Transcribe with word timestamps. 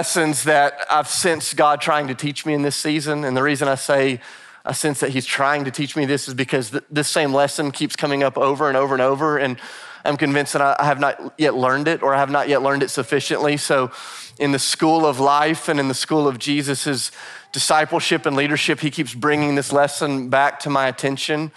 lessons 0.00 0.44
that 0.44 0.78
I've 0.90 1.08
sensed 1.08 1.56
God 1.56 1.82
trying 1.82 2.08
to 2.08 2.14
teach 2.14 2.46
me 2.46 2.54
in 2.54 2.62
this 2.62 2.74
season. 2.74 3.22
And 3.22 3.36
the 3.36 3.42
reason 3.42 3.68
I 3.68 3.74
say 3.74 4.20
I 4.64 4.72
sense 4.72 5.00
that 5.00 5.10
He's 5.10 5.26
trying 5.26 5.66
to 5.66 5.70
teach 5.70 5.94
me 5.94 6.06
this 6.06 6.26
is 6.26 6.32
because 6.32 6.70
th- 6.70 6.84
this 6.90 7.06
same 7.06 7.34
lesson 7.34 7.70
keeps 7.70 7.96
coming 7.96 8.22
up 8.22 8.38
over 8.38 8.68
and 8.68 8.78
over 8.78 8.94
and 8.94 9.02
over. 9.02 9.36
And 9.36 9.58
I'm 10.06 10.16
convinced 10.16 10.54
that 10.54 10.62
I 10.62 10.86
have 10.86 11.00
not 11.00 11.34
yet 11.36 11.54
learned 11.54 11.86
it 11.86 12.02
or 12.02 12.14
I 12.14 12.18
have 12.18 12.30
not 12.30 12.48
yet 12.48 12.62
learned 12.62 12.82
it 12.82 12.88
sufficiently. 12.88 13.58
So, 13.58 13.90
in 14.38 14.52
the 14.52 14.58
school 14.58 15.04
of 15.04 15.20
life 15.20 15.68
and 15.68 15.78
in 15.78 15.88
the 15.88 16.00
school 16.06 16.26
of 16.26 16.38
Jesus' 16.38 17.10
discipleship 17.52 18.24
and 18.24 18.34
leadership, 18.34 18.80
He 18.80 18.90
keeps 18.90 19.14
bringing 19.14 19.54
this 19.54 19.70
lesson 19.70 20.30
back 20.30 20.60
to 20.60 20.70
my 20.70 20.88
attention. 20.88 21.52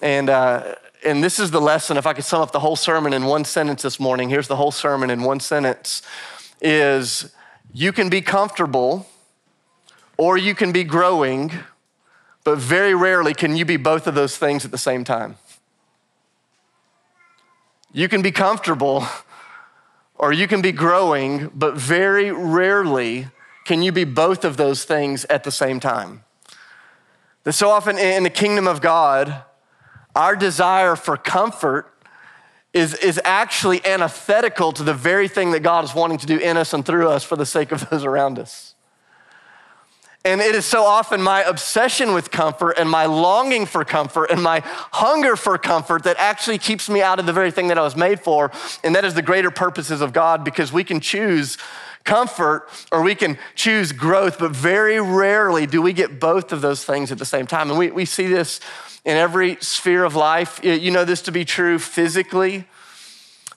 And, 0.00 0.28
uh, 0.28 0.74
and 1.06 1.22
this 1.22 1.38
is 1.38 1.52
the 1.52 1.60
lesson. 1.60 1.96
If 1.96 2.08
I 2.08 2.12
could 2.12 2.24
sum 2.24 2.42
up 2.42 2.50
the 2.50 2.58
whole 2.58 2.74
sermon 2.74 3.12
in 3.12 3.24
one 3.24 3.44
sentence 3.44 3.82
this 3.82 4.00
morning, 4.00 4.30
here's 4.30 4.48
the 4.48 4.56
whole 4.56 4.72
sermon 4.72 5.10
in 5.10 5.22
one 5.22 5.38
sentence 5.38 6.02
is 6.60 7.32
you 7.72 7.92
can 7.92 8.08
be 8.08 8.20
comfortable 8.20 9.06
or 10.16 10.36
you 10.36 10.54
can 10.54 10.72
be 10.72 10.84
growing, 10.84 11.52
but 12.44 12.58
very 12.58 12.94
rarely 12.94 13.34
can 13.34 13.56
you 13.56 13.64
be 13.64 13.76
both 13.76 14.06
of 14.06 14.14
those 14.14 14.36
things 14.36 14.64
at 14.64 14.70
the 14.70 14.78
same 14.78 15.04
time. 15.04 15.36
You 17.92 18.08
can 18.08 18.22
be 18.22 18.32
comfortable 18.32 19.06
or 20.16 20.32
you 20.32 20.46
can 20.46 20.62
be 20.62 20.72
growing, 20.72 21.50
but 21.54 21.74
very 21.74 22.30
rarely 22.30 23.28
can 23.64 23.82
you 23.82 23.92
be 23.92 24.04
both 24.04 24.44
of 24.44 24.56
those 24.56 24.84
things 24.84 25.24
at 25.26 25.44
the 25.44 25.50
same 25.50 25.80
time. 25.80 26.24
That 27.44 27.52
so 27.52 27.70
often 27.70 27.98
in 27.98 28.22
the 28.22 28.30
kingdom 28.30 28.68
of 28.68 28.80
God, 28.80 29.44
our 30.14 30.36
desire 30.36 30.94
for 30.94 31.16
comfort 31.16 31.91
is, 32.72 32.94
is 32.94 33.20
actually 33.24 33.84
antithetical 33.84 34.72
to 34.72 34.82
the 34.82 34.94
very 34.94 35.28
thing 35.28 35.50
that 35.52 35.60
God 35.60 35.84
is 35.84 35.94
wanting 35.94 36.18
to 36.18 36.26
do 36.26 36.38
in 36.38 36.56
us 36.56 36.72
and 36.72 36.84
through 36.84 37.08
us 37.08 37.22
for 37.22 37.36
the 37.36 37.46
sake 37.46 37.72
of 37.72 37.88
those 37.90 38.04
around 38.04 38.38
us. 38.38 38.74
And 40.24 40.40
it 40.40 40.54
is 40.54 40.64
so 40.64 40.84
often 40.84 41.20
my 41.20 41.42
obsession 41.42 42.14
with 42.14 42.30
comfort 42.30 42.78
and 42.78 42.88
my 42.88 43.06
longing 43.06 43.66
for 43.66 43.84
comfort 43.84 44.30
and 44.30 44.40
my 44.40 44.60
hunger 44.64 45.34
for 45.34 45.58
comfort 45.58 46.04
that 46.04 46.16
actually 46.16 46.58
keeps 46.58 46.88
me 46.88 47.02
out 47.02 47.18
of 47.18 47.26
the 47.26 47.32
very 47.32 47.50
thing 47.50 47.68
that 47.68 47.78
I 47.78 47.82
was 47.82 47.96
made 47.96 48.20
for. 48.20 48.52
And 48.84 48.94
that 48.94 49.04
is 49.04 49.14
the 49.14 49.22
greater 49.22 49.50
purposes 49.50 50.00
of 50.00 50.12
God 50.12 50.44
because 50.44 50.72
we 50.72 50.84
can 50.84 51.00
choose 51.00 51.58
comfort 52.04 52.68
or 52.92 53.02
we 53.02 53.16
can 53.16 53.36
choose 53.56 53.90
growth, 53.90 54.38
but 54.38 54.52
very 54.52 55.00
rarely 55.00 55.66
do 55.66 55.82
we 55.82 55.92
get 55.92 56.20
both 56.20 56.52
of 56.52 56.60
those 56.60 56.84
things 56.84 57.10
at 57.10 57.18
the 57.18 57.24
same 57.24 57.46
time. 57.46 57.68
And 57.68 57.78
we, 57.78 57.90
we 57.90 58.04
see 58.04 58.28
this 58.28 58.60
in 59.04 59.16
every 59.16 59.56
sphere 59.60 60.04
of 60.04 60.14
life. 60.14 60.60
You 60.62 60.90
know 60.90 61.04
this 61.04 61.22
to 61.22 61.32
be 61.32 61.44
true 61.44 61.78
physically. 61.78 62.66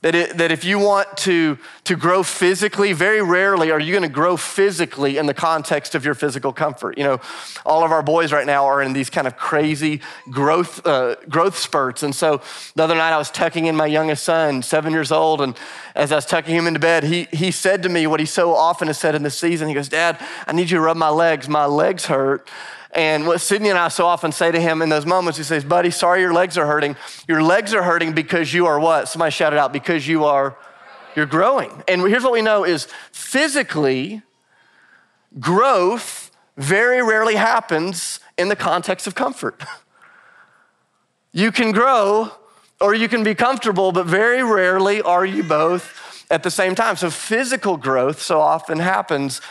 That, 0.01 0.13
it, 0.13 0.37
that 0.37 0.51
if 0.51 0.63
you 0.63 0.77
want 0.77 1.17
to, 1.19 1.57
to 1.85 1.95
grow 1.95 2.21
physically, 2.21 2.93
very 2.93 3.23
rarely 3.23 3.71
are 3.71 3.79
you 3.79 3.91
going 3.91 4.03
to 4.03 4.13
grow 4.13 4.37
physically 4.37 5.17
in 5.17 5.25
the 5.25 5.33
context 5.33 5.95
of 5.95 6.05
your 6.05 6.13
physical 6.13 6.53
comfort. 6.53 6.99
You 6.99 7.05
know, 7.05 7.21
all 7.65 7.83
of 7.83 7.91
our 7.91 8.03
boys 8.03 8.31
right 8.31 8.45
now 8.45 8.65
are 8.65 8.83
in 8.83 8.93
these 8.93 9.09
kind 9.09 9.25
of 9.25 9.35
crazy 9.35 10.01
growth, 10.29 10.85
uh, 10.85 11.15
growth 11.27 11.57
spurts. 11.57 12.03
And 12.03 12.13
so 12.13 12.41
the 12.75 12.83
other 12.83 12.93
night 12.93 13.13
I 13.13 13.17
was 13.17 13.31
tucking 13.31 13.65
in 13.65 13.75
my 13.75 13.87
youngest 13.87 14.23
son, 14.25 14.61
seven 14.61 14.93
years 14.93 15.11
old, 15.11 15.41
and 15.41 15.57
as 15.95 16.11
I 16.11 16.15
was 16.15 16.27
tucking 16.27 16.53
him 16.53 16.67
into 16.67 16.79
bed, 16.79 17.03
he, 17.03 17.27
he 17.31 17.49
said 17.49 17.81
to 17.81 17.89
me 17.89 18.05
what 18.05 18.19
he 18.19 18.27
so 18.27 18.53
often 18.53 18.87
has 18.87 18.99
said 18.99 19.15
in 19.15 19.23
this 19.23 19.39
season. 19.39 19.67
He 19.69 19.73
goes, 19.73 19.89
Dad, 19.89 20.23
I 20.45 20.51
need 20.51 20.69
you 20.69 20.77
to 20.77 20.81
rub 20.81 20.97
my 20.97 21.09
legs. 21.09 21.49
My 21.49 21.65
legs 21.65 22.05
hurt. 22.05 22.47
And 22.95 23.27
what 23.27 23.41
Sydney 23.41 23.69
and 23.69 23.77
I 23.77 23.89
so 23.89 24.05
often 24.05 24.31
say 24.31 24.51
to 24.51 24.59
him 24.59 24.81
in 24.81 24.87
those 24.87 25.05
moments, 25.05 25.37
he 25.37 25.43
says, 25.43 25.65
Buddy, 25.65 25.91
sorry 25.91 26.21
your 26.21 26.33
legs 26.33 26.57
are 26.57 26.65
hurting. 26.65 26.95
Your 27.27 27.43
legs 27.43 27.73
are 27.73 27.83
hurting 27.83 28.13
because 28.13 28.53
you 28.53 28.65
are 28.67 28.79
what? 28.79 29.09
Somebody 29.09 29.31
shout 29.31 29.51
it 29.51 29.59
out, 29.59 29.73
because 29.73 30.07
you 30.07 30.23
are 30.23 30.57
you're 31.15 31.25
growing. 31.25 31.83
And 31.87 32.01
here's 32.01 32.23
what 32.23 32.33
we 32.33 32.41
know 32.41 32.63
is 32.63 32.87
physically, 33.11 34.21
growth 35.39 36.31
very 36.57 37.01
rarely 37.01 37.35
happens 37.35 38.19
in 38.37 38.49
the 38.49 38.55
context 38.55 39.07
of 39.07 39.15
comfort. 39.15 39.61
You 41.31 41.51
can 41.51 41.73
grow 41.73 42.31
or 42.79 42.95
you 42.95 43.09
can 43.09 43.25
be 43.25 43.35
comfortable, 43.35 43.91
but 43.91 44.05
very 44.05 44.41
rarely 44.41 45.01
are 45.01 45.25
you 45.25 45.43
both 45.43 46.25
at 46.31 46.43
the 46.43 46.49
same 46.49 46.75
time. 46.75 46.95
So 46.95 47.09
physical 47.09 47.75
growth 47.75 48.21
so 48.21 48.39
often 48.39 48.79
happens 48.79 49.41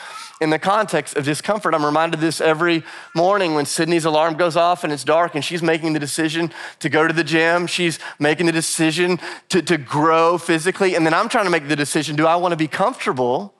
in 0.44 0.50
the 0.50 0.58
context 0.58 1.16
of 1.16 1.24
discomfort. 1.24 1.74
I'm 1.74 1.84
reminded 1.84 2.16
of 2.16 2.20
this 2.20 2.38
every 2.38 2.84
morning 3.14 3.54
when 3.54 3.64
Sydney's 3.64 4.04
alarm 4.04 4.34
goes 4.34 4.56
off 4.56 4.84
and 4.84 4.92
it's 4.92 5.02
dark 5.02 5.34
and 5.34 5.42
she's 5.42 5.62
making 5.62 5.94
the 5.94 5.98
decision 5.98 6.52
to 6.80 6.90
go 6.90 7.08
to 7.08 7.14
the 7.14 7.24
gym. 7.24 7.66
She's 7.66 7.98
making 8.18 8.46
the 8.46 8.52
decision 8.52 9.18
to, 9.48 9.62
to 9.62 9.78
grow 9.78 10.36
physically. 10.36 10.94
And 10.94 11.04
then 11.04 11.14
I'm 11.14 11.30
trying 11.30 11.46
to 11.46 11.50
make 11.50 11.66
the 11.66 11.74
decision 11.74 12.14
do 12.14 12.26
I 12.26 12.36
want 12.36 12.52
to 12.52 12.56
be 12.56 12.68
comfortable 12.68 13.54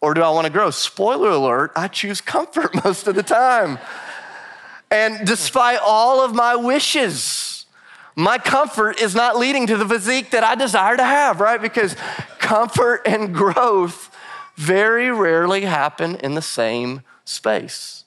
or 0.00 0.14
do 0.14 0.22
I 0.22 0.30
want 0.30 0.46
to 0.46 0.52
grow? 0.52 0.70
Spoiler 0.70 1.30
alert, 1.30 1.72
I 1.74 1.88
choose 1.88 2.20
comfort 2.20 2.72
most 2.84 3.08
of 3.08 3.16
the 3.16 3.24
time. 3.24 3.78
And 4.90 5.26
despite 5.26 5.80
all 5.84 6.24
of 6.24 6.34
my 6.34 6.54
wishes, 6.54 7.66
my 8.14 8.38
comfort 8.38 9.00
is 9.02 9.16
not 9.16 9.36
leading 9.36 9.66
to 9.66 9.76
the 9.76 9.86
physique 9.86 10.30
that 10.30 10.44
I 10.44 10.54
desire 10.54 10.96
to 10.96 11.04
have, 11.04 11.40
right? 11.40 11.60
Because 11.60 11.96
comfort 12.38 13.02
and 13.04 13.34
growth 13.34 14.15
very 14.56 15.10
rarely 15.10 15.62
happen 15.62 16.16
in 16.16 16.34
the 16.34 16.42
same 16.42 17.02
space. 17.24 18.04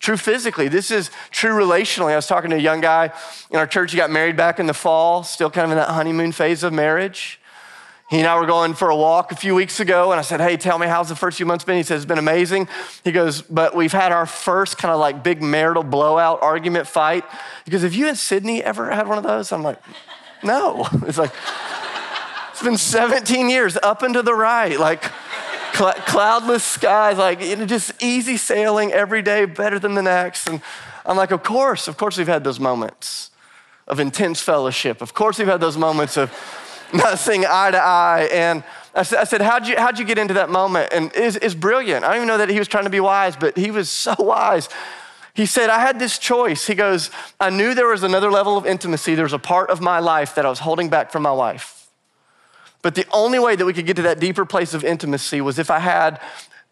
True 0.00 0.16
physically, 0.16 0.68
this 0.68 0.90
is 0.90 1.10
true 1.30 1.52
relationally. 1.52 2.12
I 2.12 2.16
was 2.16 2.26
talking 2.26 2.50
to 2.50 2.56
a 2.56 2.60
young 2.60 2.80
guy 2.80 3.12
in 3.50 3.58
our 3.58 3.66
church. 3.66 3.90
He 3.90 3.96
got 3.96 4.10
married 4.10 4.36
back 4.36 4.60
in 4.60 4.66
the 4.66 4.74
fall, 4.74 5.24
still 5.24 5.50
kind 5.50 5.64
of 5.64 5.72
in 5.72 5.76
that 5.76 5.88
honeymoon 5.88 6.30
phase 6.30 6.62
of 6.62 6.72
marriage. 6.72 7.40
He 8.08 8.18
and 8.18 8.26
I 8.26 8.38
were 8.38 8.46
going 8.46 8.72
for 8.72 8.88
a 8.88 8.96
walk 8.96 9.32
a 9.32 9.36
few 9.36 9.54
weeks 9.54 9.80
ago, 9.80 10.12
and 10.12 10.18
I 10.18 10.22
said, 10.22 10.40
Hey, 10.40 10.56
tell 10.56 10.78
me, 10.78 10.86
how's 10.86 11.10
the 11.10 11.16
first 11.16 11.36
few 11.36 11.44
months 11.44 11.64
been? 11.64 11.76
He 11.76 11.82
says, 11.82 12.02
It's 12.02 12.08
been 12.08 12.16
amazing. 12.18 12.68
He 13.04 13.12
goes, 13.12 13.42
But 13.42 13.76
we've 13.76 13.92
had 13.92 14.12
our 14.12 14.24
first 14.24 14.78
kind 14.78 14.94
of 14.94 14.98
like 14.98 15.22
big 15.22 15.42
marital 15.42 15.82
blowout 15.82 16.42
argument 16.42 16.86
fight. 16.86 17.24
Because 17.66 17.82
have 17.82 17.94
you 17.94 18.08
and 18.08 18.16
Sydney 18.16 18.64
ever 18.64 18.90
had 18.90 19.08
one 19.08 19.18
of 19.18 19.24
those? 19.24 19.52
I'm 19.52 19.62
like, 19.62 19.78
No. 20.42 20.88
It's 21.06 21.18
like, 21.18 21.32
It's 22.52 22.62
been 22.62 22.78
17 22.78 23.50
years 23.50 23.76
up 23.82 24.02
and 24.02 24.14
to 24.14 24.22
the 24.22 24.34
right. 24.34 24.80
Like, 24.80 25.04
cloudless 25.78 26.64
skies, 26.64 27.18
like 27.18 27.40
you 27.40 27.56
know, 27.56 27.66
just 27.66 27.92
easy 28.02 28.36
sailing 28.36 28.92
every 28.92 29.22
day, 29.22 29.44
better 29.44 29.78
than 29.78 29.94
the 29.94 30.02
next. 30.02 30.48
And 30.48 30.60
I'm 31.06 31.16
like, 31.16 31.30
of 31.30 31.42
course, 31.42 31.88
of 31.88 31.96
course, 31.96 32.18
we've 32.18 32.26
had 32.26 32.44
those 32.44 32.60
moments 32.60 33.30
of 33.86 34.00
intense 34.00 34.40
fellowship. 34.40 35.00
Of 35.00 35.14
course, 35.14 35.38
we've 35.38 35.48
had 35.48 35.60
those 35.60 35.76
moments 35.76 36.16
of 36.16 36.30
not 36.92 37.18
seeing 37.18 37.44
eye 37.46 37.70
to 37.70 37.78
eye. 37.78 38.28
And 38.32 38.62
I 38.94 39.02
said, 39.02 39.18
I 39.18 39.24
said 39.24 39.40
how'd, 39.40 39.66
you, 39.66 39.76
how'd 39.76 39.98
you 39.98 40.04
get 40.04 40.18
into 40.18 40.34
that 40.34 40.50
moment? 40.50 40.90
And 40.92 41.10
it's, 41.14 41.36
it's 41.36 41.54
brilliant. 41.54 42.04
I 42.04 42.08
don't 42.08 42.16
even 42.16 42.28
know 42.28 42.38
that 42.38 42.48
he 42.48 42.58
was 42.58 42.68
trying 42.68 42.84
to 42.84 42.90
be 42.90 43.00
wise, 43.00 43.36
but 43.36 43.56
he 43.56 43.70
was 43.70 43.88
so 43.88 44.14
wise. 44.18 44.68
He 45.34 45.46
said, 45.46 45.70
I 45.70 45.78
had 45.78 45.98
this 45.98 46.18
choice. 46.18 46.66
He 46.66 46.74
goes, 46.74 47.10
I 47.38 47.50
knew 47.50 47.74
there 47.74 47.86
was 47.86 48.02
another 48.02 48.30
level 48.30 48.56
of 48.56 48.66
intimacy. 48.66 49.14
There 49.14 49.24
was 49.24 49.32
a 49.32 49.38
part 49.38 49.70
of 49.70 49.80
my 49.80 50.00
life 50.00 50.34
that 50.34 50.44
I 50.44 50.50
was 50.50 50.58
holding 50.58 50.88
back 50.88 51.12
from 51.12 51.22
my 51.22 51.32
wife. 51.32 51.77
But 52.88 52.94
the 52.94 53.04
only 53.12 53.38
way 53.38 53.54
that 53.54 53.66
we 53.66 53.74
could 53.74 53.84
get 53.84 53.96
to 53.96 54.02
that 54.04 54.18
deeper 54.18 54.46
place 54.46 54.72
of 54.72 54.82
intimacy 54.82 55.42
was 55.42 55.58
if 55.58 55.70
I 55.70 55.78
had 55.78 56.22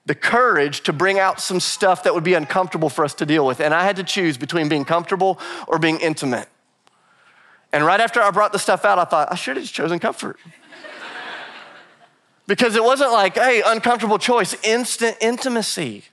the 0.06 0.14
courage 0.14 0.80
to 0.84 0.92
bring 0.94 1.18
out 1.18 1.42
some 1.42 1.60
stuff 1.60 2.04
that 2.04 2.14
would 2.14 2.24
be 2.24 2.32
uncomfortable 2.32 2.88
for 2.88 3.04
us 3.04 3.12
to 3.16 3.26
deal 3.26 3.44
with. 3.44 3.60
And 3.60 3.74
I 3.74 3.84
had 3.84 3.96
to 3.96 4.02
choose 4.02 4.38
between 4.38 4.70
being 4.70 4.86
comfortable 4.86 5.38
or 5.68 5.78
being 5.78 6.00
intimate. 6.00 6.48
And 7.70 7.84
right 7.84 8.00
after 8.00 8.22
I 8.22 8.30
brought 8.30 8.52
the 8.52 8.58
stuff 8.58 8.86
out, 8.86 8.98
I 8.98 9.04
thought, 9.04 9.30
I 9.30 9.34
should 9.34 9.58
have 9.58 9.66
chosen 9.66 9.98
comfort. 9.98 10.38
because 12.46 12.76
it 12.76 12.82
wasn't 12.82 13.12
like, 13.12 13.34
hey, 13.34 13.62
uncomfortable 13.66 14.16
choice, 14.16 14.56
instant 14.64 15.18
intimacy. 15.20 16.04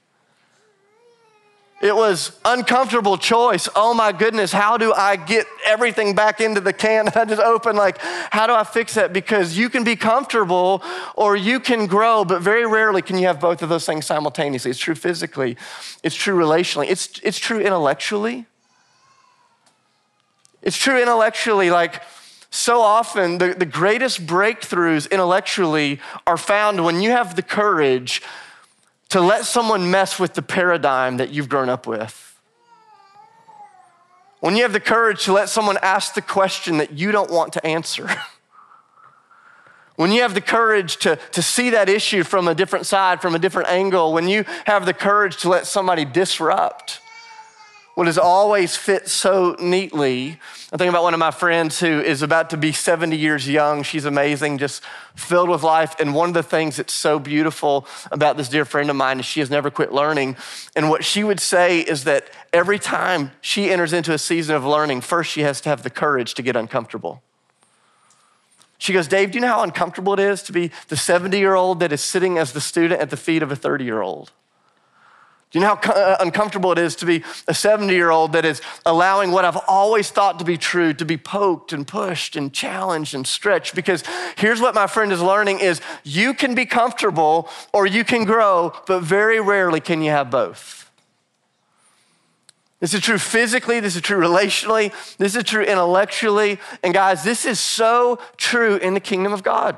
It 1.84 1.94
was 1.94 2.32
uncomfortable 2.46 3.18
choice. 3.18 3.68
Oh 3.76 3.94
my 3.94 4.14
goodness, 4.14 4.54
how 4.54 4.78
do 4.78 4.94
I 4.94 5.18
get 5.18 5.46
everything 5.66 6.16
back 6.16 6.40
into 6.40 6.62
the 6.62 6.72
can 6.72 7.10
I 7.16 7.26
just 7.26 7.42
opened? 7.42 7.78
Like, 7.78 7.98
how 7.98 8.48
do 8.48 8.54
I 8.54 8.64
fix 8.64 8.94
that? 8.94 9.12
Because 9.12 9.58
you 9.58 9.70
can 9.70 9.84
be 9.84 9.98
comfortable 9.98 10.82
or 11.18 11.36
you 11.36 11.60
can 11.60 11.88
grow, 11.88 12.24
but 12.24 12.42
very 12.42 12.66
rarely 12.66 13.02
can 13.02 13.18
you 13.18 13.28
have 13.28 13.42
both 13.42 13.62
of 13.62 13.68
those 13.68 13.86
things 13.86 14.06
simultaneously. 14.06 14.72
It's 14.72 14.80
true 14.80 14.96
physically, 14.96 15.58
it's 16.04 16.16
true 16.16 16.38
relationally, 16.38 16.90
it's, 16.90 17.20
it's 17.22 17.38
true 17.38 17.60
intellectually. 17.60 18.46
It's 20.62 20.78
true 20.78 21.02
intellectually, 21.02 21.70
like, 21.70 22.02
so 22.50 22.80
often 22.80 23.40
the, 23.40 23.56
the 23.56 23.66
greatest 23.66 24.26
breakthroughs 24.26 25.12
intellectually 25.12 26.00
are 26.26 26.38
found 26.38 26.86
when 26.86 27.02
you 27.02 27.10
have 27.10 27.36
the 27.36 27.42
courage 27.42 28.22
to 29.14 29.22
let 29.22 29.46
someone 29.46 29.92
mess 29.92 30.20
with 30.20 30.34
the 30.34 30.42
paradigm 30.42 31.18
that 31.18 31.30
you've 31.30 31.48
grown 31.48 31.70
up 31.70 31.86
with. 31.86 32.36
When 34.40 34.56
you 34.56 34.64
have 34.64 34.74
the 34.74 34.80
courage 34.80 35.26
to 35.26 35.34
let 35.34 35.50
someone 35.50 35.78
ask 35.84 36.16
the 36.16 36.22
question 36.24 36.80
that 36.80 36.98
you 36.98 37.12
don't 37.12 37.30
want 37.30 37.54
to 37.54 37.64
answer. 37.64 38.10
when 39.98 40.12
you 40.12 40.24
have 40.24 40.34
the 40.34 40.42
courage 40.42 40.98
to, 40.98 41.20
to 41.34 41.44
see 41.44 41.70
that 41.70 41.90
issue 41.90 42.24
from 42.24 42.48
a 42.48 42.56
different 42.56 42.88
side, 42.88 43.22
from 43.22 43.36
a 43.36 43.40
different 43.40 43.70
angle, 43.70 44.14
when 44.14 44.28
you 44.28 44.46
have 44.66 44.88
the 44.88 44.96
courage 44.96 45.38
to 45.42 45.50
let 45.50 45.68
somebody 45.68 46.06
disrupt 46.06 47.00
what 47.96 48.08
has 48.08 48.18
always 48.18 48.76
fit 48.76 49.08
so 49.08 49.56
neatly. 49.60 50.40
I 50.72 50.78
think 50.78 50.90
about 50.90 51.04
one 51.04 51.14
of 51.14 51.20
my 51.20 51.32
friends 51.32 51.80
who 51.80 52.00
is 52.02 52.24
about 52.24 52.50
to 52.50 52.58
be 52.58 52.72
70 52.72 53.16
years 53.16 53.48
young. 53.48 53.84
She's 53.84 54.06
amazing, 54.06 54.58
just 54.58 54.84
filled 55.16 55.50
with 55.50 55.62
life. 55.62 55.96
And 56.00 56.16
one 56.16 56.30
of 56.30 56.34
the 56.34 56.44
things 56.44 56.78
that's 56.78 56.94
so 56.94 57.20
beautiful 57.20 57.86
about 58.12 58.36
this 58.36 58.50
dear 58.50 58.66
friend 58.66 58.90
of 58.90 58.96
mine 58.96 59.20
is 59.20 59.26
she 59.26 59.42
has 59.42 59.52
never 59.52 59.70
quit 59.70 59.92
learning. 59.94 60.38
And 60.76 60.90
what 60.90 61.04
she 61.04 61.24
would 61.24 61.40
say 61.40 61.82
is 61.82 62.04
that 62.06 62.30
every 62.52 62.80
time 62.80 63.32
she 63.42 63.70
enters 63.70 63.94
into 63.94 64.12
a 64.12 64.18
season 64.18 64.56
of 64.56 64.66
learning, 64.66 65.02
first 65.02 65.30
she 65.32 65.42
has 65.42 65.62
to 65.62 65.70
have 65.70 65.84
the 65.84 65.92
courage 65.92 66.34
to 66.34 66.42
get 66.42 66.56
uncomfortable. 66.56 67.22
She 68.80 68.92
goes, 68.92 69.08
Dave, 69.08 69.32
do 69.32 69.38
you 69.38 69.42
know 69.42 69.48
how 69.48 69.64
uncomfortable 69.64 70.14
it 70.14 70.20
is 70.20 70.44
to 70.44 70.52
be 70.52 70.72
the 70.88 70.98
70 70.98 71.38
year 71.38 71.54
old 71.54 71.80
that 71.80 71.94
is 71.94 72.02
sitting 72.02 72.40
as 72.40 72.54
the 72.54 72.60
student 72.60 73.00
at 73.00 73.12
the 73.12 73.18
feet 73.18 73.44
of 73.44 73.52
a 73.52 73.56
30 73.56 73.86
year 73.86 74.02
old? 74.02 74.32
Do 75.54 75.60
you 75.60 75.66
know 75.66 75.76
how 75.76 75.92
uh, 75.94 76.18
uncomfortable 76.20 76.72
it 76.72 76.80
is 76.80 76.96
to 76.96 77.06
be 77.06 77.24
a 77.48 77.54
70 77.54 77.94
year 77.94 78.10
old 78.10 78.34
that 78.34 78.44
is 78.44 78.60
allowing 78.88 79.30
what 79.30 79.46
I've 79.46 79.60
always 79.68 80.10
thought 80.10 80.40
to 80.40 80.46
be 80.46 80.58
true 80.58 80.96
to 80.96 81.06
be 81.06 81.16
poked 81.16 81.72
and 81.74 81.88
pushed 81.88 82.36
and 82.36 82.52
challenged 82.52 83.14
and 83.14 83.28
stretched? 83.28 83.76
Because 83.76 84.04
here's 84.36 84.60
what 84.60 84.74
my 84.74 84.88
friend 84.88 85.12
is 85.12 85.22
learning 85.22 85.60
is 85.60 85.80
you 86.04 86.34
can 86.34 86.56
be 86.56 86.66
comfortable 86.66 87.48
or 87.72 87.86
you 87.86 88.04
can 88.04 88.26
grow, 88.26 88.74
but 88.88 89.02
very 89.02 89.40
rarely 89.40 89.80
can 89.80 90.02
you 90.02 90.10
have 90.10 90.32
both. 90.32 90.90
This 92.80 92.96
is 92.96 93.02
true 93.02 93.20
physically, 93.20 93.80
this 93.80 93.96
is 93.96 94.02
true 94.02 94.20
relationally, 94.20 94.92
this 95.18 95.36
is 95.36 95.44
true 95.44 95.64
intellectually. 95.64 96.60
And 96.82 96.96
guys, 96.96 97.24
this 97.24 97.46
is 97.46 97.60
so 97.60 98.20
true 98.38 98.78
in 98.78 98.96
the 98.96 99.00
kingdom 99.00 99.32
of 99.32 99.44
God. 99.44 99.78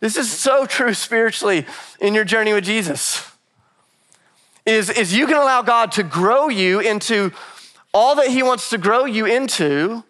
This 0.00 0.16
is 0.16 0.32
so 0.32 0.64
true 0.64 0.94
spiritually 0.94 1.66
in 2.00 2.14
your 2.14 2.24
journey 2.24 2.54
with 2.54 2.64
Jesus 2.64 3.35
is, 4.66 4.90
is 4.90 5.14
you 5.14 5.26
can 5.26 5.36
allow 5.36 5.62
God 5.62 5.92
to 5.92 6.02
grow 6.02 6.48
you 6.48 6.80
into 6.80 7.32
all 7.94 8.16
that 8.16 8.28
He 8.28 8.42
wants 8.42 8.68
to 8.70 8.78
grow 8.78 9.04
you 9.04 9.24
into, 9.24 10.04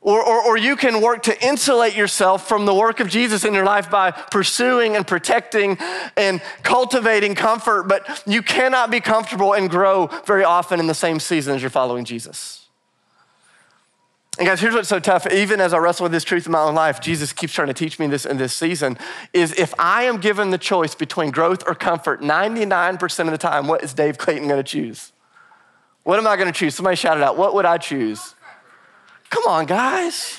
or, 0.00 0.22
or, 0.22 0.44
or, 0.44 0.56
you 0.58 0.76
can 0.76 1.00
work 1.00 1.22
to 1.22 1.44
insulate 1.46 1.96
yourself 1.96 2.46
from 2.46 2.66
the 2.66 2.74
work 2.74 3.00
of 3.00 3.08
Jesus 3.08 3.42
in 3.42 3.54
your 3.54 3.64
life 3.64 3.90
by 3.90 4.10
pursuing 4.10 4.96
and 4.96 5.06
protecting 5.06 5.78
and 6.18 6.42
cultivating 6.62 7.34
comfort, 7.34 7.84
but 7.84 8.22
you 8.26 8.42
cannot 8.42 8.90
be 8.90 9.00
comfortable 9.00 9.54
and 9.54 9.70
grow 9.70 10.10
very 10.26 10.44
often 10.44 10.78
in 10.78 10.86
the 10.86 10.94
same 10.94 11.18
season 11.18 11.54
as 11.54 11.62
you're 11.62 11.70
following 11.70 12.04
Jesus. 12.04 12.63
And 14.36 14.48
guys, 14.48 14.60
here's 14.60 14.74
what's 14.74 14.88
so 14.88 14.98
tough. 14.98 15.30
Even 15.30 15.60
as 15.60 15.72
I 15.72 15.78
wrestle 15.78 16.04
with 16.04 16.12
this 16.12 16.24
truth 16.24 16.46
in 16.46 16.52
my 16.52 16.60
own 16.60 16.74
life, 16.74 17.00
Jesus 17.00 17.32
keeps 17.32 17.52
trying 17.52 17.68
to 17.68 17.74
teach 17.74 18.00
me 18.00 18.08
this 18.08 18.26
in 18.26 18.36
this 18.36 18.52
season. 18.52 18.98
Is 19.32 19.52
if 19.52 19.72
I 19.78 20.04
am 20.04 20.18
given 20.18 20.50
the 20.50 20.58
choice 20.58 20.94
between 20.96 21.30
growth 21.30 21.62
or 21.68 21.74
comfort, 21.76 22.20
99% 22.20 23.20
of 23.20 23.30
the 23.30 23.38
time, 23.38 23.68
what 23.68 23.84
is 23.84 23.94
Dave 23.94 24.18
Clayton 24.18 24.48
going 24.48 24.58
to 24.58 24.68
choose? 24.68 25.12
What 26.02 26.18
am 26.18 26.26
I 26.26 26.36
going 26.36 26.52
to 26.52 26.58
choose? 26.58 26.74
Somebody 26.74 26.96
shout 26.96 27.16
it 27.16 27.22
out. 27.22 27.36
What 27.36 27.54
would 27.54 27.64
I 27.64 27.78
choose? 27.78 28.34
Come 29.30 29.44
on, 29.46 29.66
guys. 29.66 30.38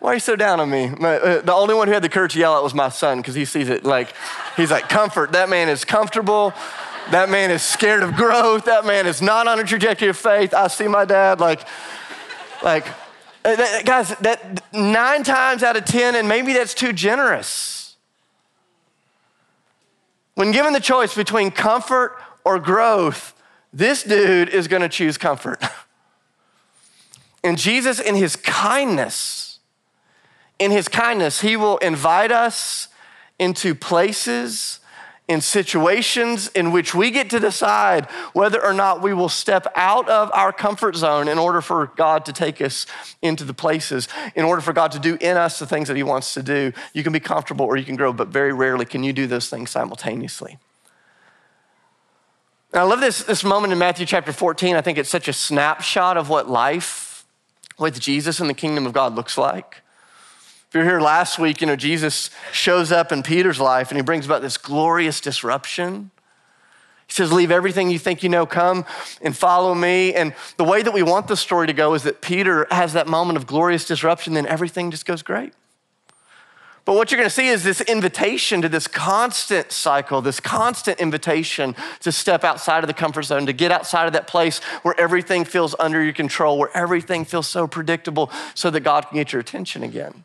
Why 0.00 0.10
are 0.10 0.14
you 0.14 0.20
so 0.20 0.36
down 0.36 0.58
on 0.60 0.68
me? 0.68 0.86
Uh, 0.88 1.40
the 1.40 1.54
only 1.54 1.74
one 1.74 1.86
who 1.86 1.94
had 1.94 2.02
the 2.02 2.08
courage 2.08 2.32
to 2.32 2.38
yell 2.38 2.54
out 2.54 2.62
was 2.62 2.74
my 2.74 2.88
son 2.88 3.18
because 3.18 3.34
he 3.34 3.44
sees 3.44 3.68
it 3.68 3.84
like, 3.84 4.12
he's 4.56 4.70
like, 4.70 4.88
comfort. 4.88 5.32
That 5.32 5.48
man 5.48 5.68
is 5.68 5.84
comfortable. 5.84 6.52
That 7.12 7.30
man 7.30 7.52
is 7.52 7.62
scared 7.62 8.02
of 8.02 8.14
growth. 8.14 8.64
That 8.64 8.84
man 8.84 9.06
is 9.06 9.22
not 9.22 9.46
on 9.46 9.60
a 9.60 9.64
trajectory 9.64 10.08
of 10.08 10.16
faith. 10.16 10.52
I 10.52 10.66
see 10.66 10.88
my 10.88 11.04
dad 11.04 11.40
like, 11.40 11.66
like, 12.62 12.86
uh, 13.44 13.82
guys, 13.84 14.10
that 14.16 14.62
nine 14.72 15.22
times 15.22 15.62
out 15.62 15.76
of 15.76 15.84
10, 15.84 16.16
and 16.16 16.28
maybe 16.28 16.52
that's 16.52 16.74
too 16.74 16.92
generous. 16.92 17.96
When 20.34 20.52
given 20.52 20.72
the 20.72 20.80
choice 20.80 21.14
between 21.14 21.50
comfort 21.50 22.16
or 22.44 22.58
growth, 22.58 23.34
this 23.72 24.02
dude 24.02 24.48
is 24.48 24.68
gonna 24.68 24.88
choose 24.88 25.16
comfort. 25.16 25.62
and 27.44 27.56
Jesus, 27.56 28.00
in 28.00 28.14
his 28.14 28.36
kindness, 28.36 29.60
in 30.58 30.70
his 30.70 30.88
kindness, 30.88 31.40
he 31.40 31.56
will 31.56 31.78
invite 31.78 32.32
us 32.32 32.88
into 33.38 33.74
places 33.74 34.80
in 35.28 35.40
situations 35.40 36.48
in 36.48 36.70
which 36.70 36.94
we 36.94 37.10
get 37.10 37.30
to 37.30 37.40
decide 37.40 38.06
whether 38.32 38.64
or 38.64 38.72
not 38.72 39.02
we 39.02 39.12
will 39.12 39.28
step 39.28 39.66
out 39.74 40.08
of 40.08 40.30
our 40.32 40.52
comfort 40.52 40.94
zone 40.94 41.26
in 41.26 41.36
order 41.36 41.60
for 41.60 41.88
God 41.96 42.24
to 42.26 42.32
take 42.32 42.60
us 42.60 42.86
into 43.22 43.44
the 43.44 43.54
places, 43.54 44.08
in 44.36 44.44
order 44.44 44.62
for 44.62 44.72
God 44.72 44.92
to 44.92 45.00
do 45.00 45.18
in 45.20 45.36
us 45.36 45.58
the 45.58 45.66
things 45.66 45.88
that 45.88 45.96
He 45.96 46.04
wants 46.04 46.34
to 46.34 46.42
do. 46.42 46.72
You 46.92 47.02
can 47.02 47.12
be 47.12 47.20
comfortable 47.20 47.66
or 47.66 47.76
you 47.76 47.84
can 47.84 47.96
grow, 47.96 48.12
but 48.12 48.28
very 48.28 48.52
rarely 48.52 48.84
can 48.84 49.02
you 49.02 49.12
do 49.12 49.26
those 49.26 49.50
things 49.50 49.70
simultaneously. 49.70 50.58
And 52.72 52.80
I 52.80 52.84
love 52.84 53.00
this, 53.00 53.22
this 53.22 53.42
moment 53.42 53.72
in 53.72 53.78
Matthew 53.78 54.06
chapter 54.06 54.32
14. 54.32 54.76
I 54.76 54.80
think 54.80 54.98
it's 54.98 55.08
such 55.08 55.28
a 55.28 55.32
snapshot 55.32 56.16
of 56.16 56.28
what 56.28 56.48
life 56.48 57.24
with 57.78 57.98
Jesus 57.98 58.38
in 58.38 58.46
the 58.46 58.54
kingdom 58.54 58.86
of 58.86 58.92
God 58.92 59.14
looks 59.14 59.36
like. 59.36 59.82
If 60.68 60.74
you're 60.74 60.84
here 60.84 61.00
last 61.00 61.38
week, 61.38 61.60
you 61.60 61.66
know, 61.66 61.76
Jesus 61.76 62.30
shows 62.52 62.90
up 62.90 63.12
in 63.12 63.22
Peter's 63.22 63.60
life 63.60 63.90
and 63.90 63.98
he 63.98 64.02
brings 64.02 64.26
about 64.26 64.42
this 64.42 64.58
glorious 64.58 65.20
disruption. 65.20 66.10
He 67.06 67.12
says, 67.12 67.32
Leave 67.32 67.52
everything 67.52 67.88
you 67.88 68.00
think 68.00 68.22
you 68.22 68.28
know, 68.28 68.46
come 68.46 68.84
and 69.22 69.36
follow 69.36 69.74
me. 69.74 70.12
And 70.12 70.34
the 70.56 70.64
way 70.64 70.82
that 70.82 70.92
we 70.92 71.02
want 71.02 71.28
the 71.28 71.36
story 71.36 71.68
to 71.68 71.72
go 71.72 71.94
is 71.94 72.02
that 72.02 72.20
Peter 72.20 72.66
has 72.70 72.94
that 72.94 73.06
moment 73.06 73.36
of 73.36 73.46
glorious 73.46 73.84
disruption, 73.84 74.34
then 74.34 74.46
everything 74.46 74.90
just 74.90 75.06
goes 75.06 75.22
great. 75.22 75.52
But 76.84 76.94
what 76.94 77.10
you're 77.10 77.18
going 77.18 77.28
to 77.28 77.34
see 77.34 77.48
is 77.48 77.64
this 77.64 77.80
invitation 77.80 78.62
to 78.62 78.68
this 78.68 78.86
constant 78.86 79.72
cycle, 79.72 80.20
this 80.20 80.38
constant 80.38 81.00
invitation 81.00 81.74
to 82.00 82.12
step 82.12 82.44
outside 82.44 82.84
of 82.84 82.88
the 82.88 82.94
comfort 82.94 83.22
zone, 83.22 83.46
to 83.46 83.52
get 83.52 83.72
outside 83.72 84.06
of 84.06 84.12
that 84.12 84.28
place 84.28 84.60
where 84.82 84.98
everything 84.98 85.44
feels 85.44 85.74
under 85.80 86.00
your 86.00 86.12
control, 86.12 86.58
where 86.58 86.70
everything 86.76 87.24
feels 87.24 87.48
so 87.48 87.66
predictable, 87.66 88.30
so 88.54 88.70
that 88.70 88.80
God 88.80 89.08
can 89.08 89.16
get 89.16 89.32
your 89.32 89.40
attention 89.40 89.82
again. 89.82 90.24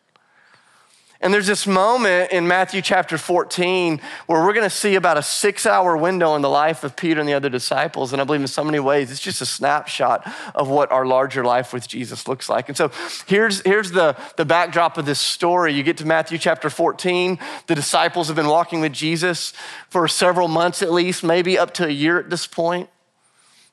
And 1.24 1.32
there's 1.32 1.46
this 1.46 1.68
moment 1.68 2.32
in 2.32 2.48
Matthew 2.48 2.82
chapter 2.82 3.16
14 3.16 4.02
where 4.26 4.44
we're 4.44 4.54
going 4.54 4.68
to 4.68 4.76
see 4.76 4.96
about 4.96 5.18
a 5.18 5.22
six 5.22 5.68
hour 5.68 5.96
window 5.96 6.36
in 6.36 6.42
the 6.42 6.50
life 6.50 6.84
of 6.84 6.96
Peter 6.96 7.20
and 7.20 7.30
the 7.30 7.36
other 7.36 7.48
disciples. 7.48 8.12
And 8.12 8.20
I 8.20 8.26
believe 8.26 8.42
in 8.42 8.48
so 8.48 8.64
many 8.64 8.80
ways, 8.80 9.12
it's 9.12 9.20
just 9.20 9.40
a 9.40 9.46
snapshot 9.46 10.28
of 10.56 10.68
what 10.68 10.92
our 10.92 11.06
larger 11.06 11.46
life 11.46 11.74
with 11.74 11.88
Jesus 11.88 12.28
looks 12.28 12.50
like. 12.50 12.70
And 12.70 12.76
so 12.78 12.92
here's, 13.28 13.62
here's 13.62 13.92
the, 13.92 14.18
the 14.38 14.46
backdrop 14.46 14.98
of 14.98 15.06
this 15.06 15.20
story. 15.20 15.74
You 15.74 15.84
get 15.84 15.98
to 15.98 16.08
Matthew 16.08 16.40
chapter 16.40 16.72
14. 16.72 17.38
The 17.68 17.76
disciples 17.76 18.26
have 18.26 18.36
been 18.36 18.48
walking 18.48 18.82
with 18.82 18.94
Jesus 18.94 19.54
for 19.90 20.08
several 20.08 20.48
months 20.48 20.82
at 20.82 20.92
least, 20.92 21.24
maybe 21.24 21.56
up 21.56 21.72
to 21.76 21.86
a 21.86 21.92
year 21.92 22.18
at 22.18 22.32
this 22.32 22.48
point. 22.48 22.90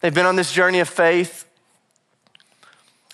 They've 0.02 0.14
been 0.14 0.26
on 0.26 0.36
this 0.36 0.52
journey 0.52 0.80
of 0.80 0.88
faith. 0.88 1.47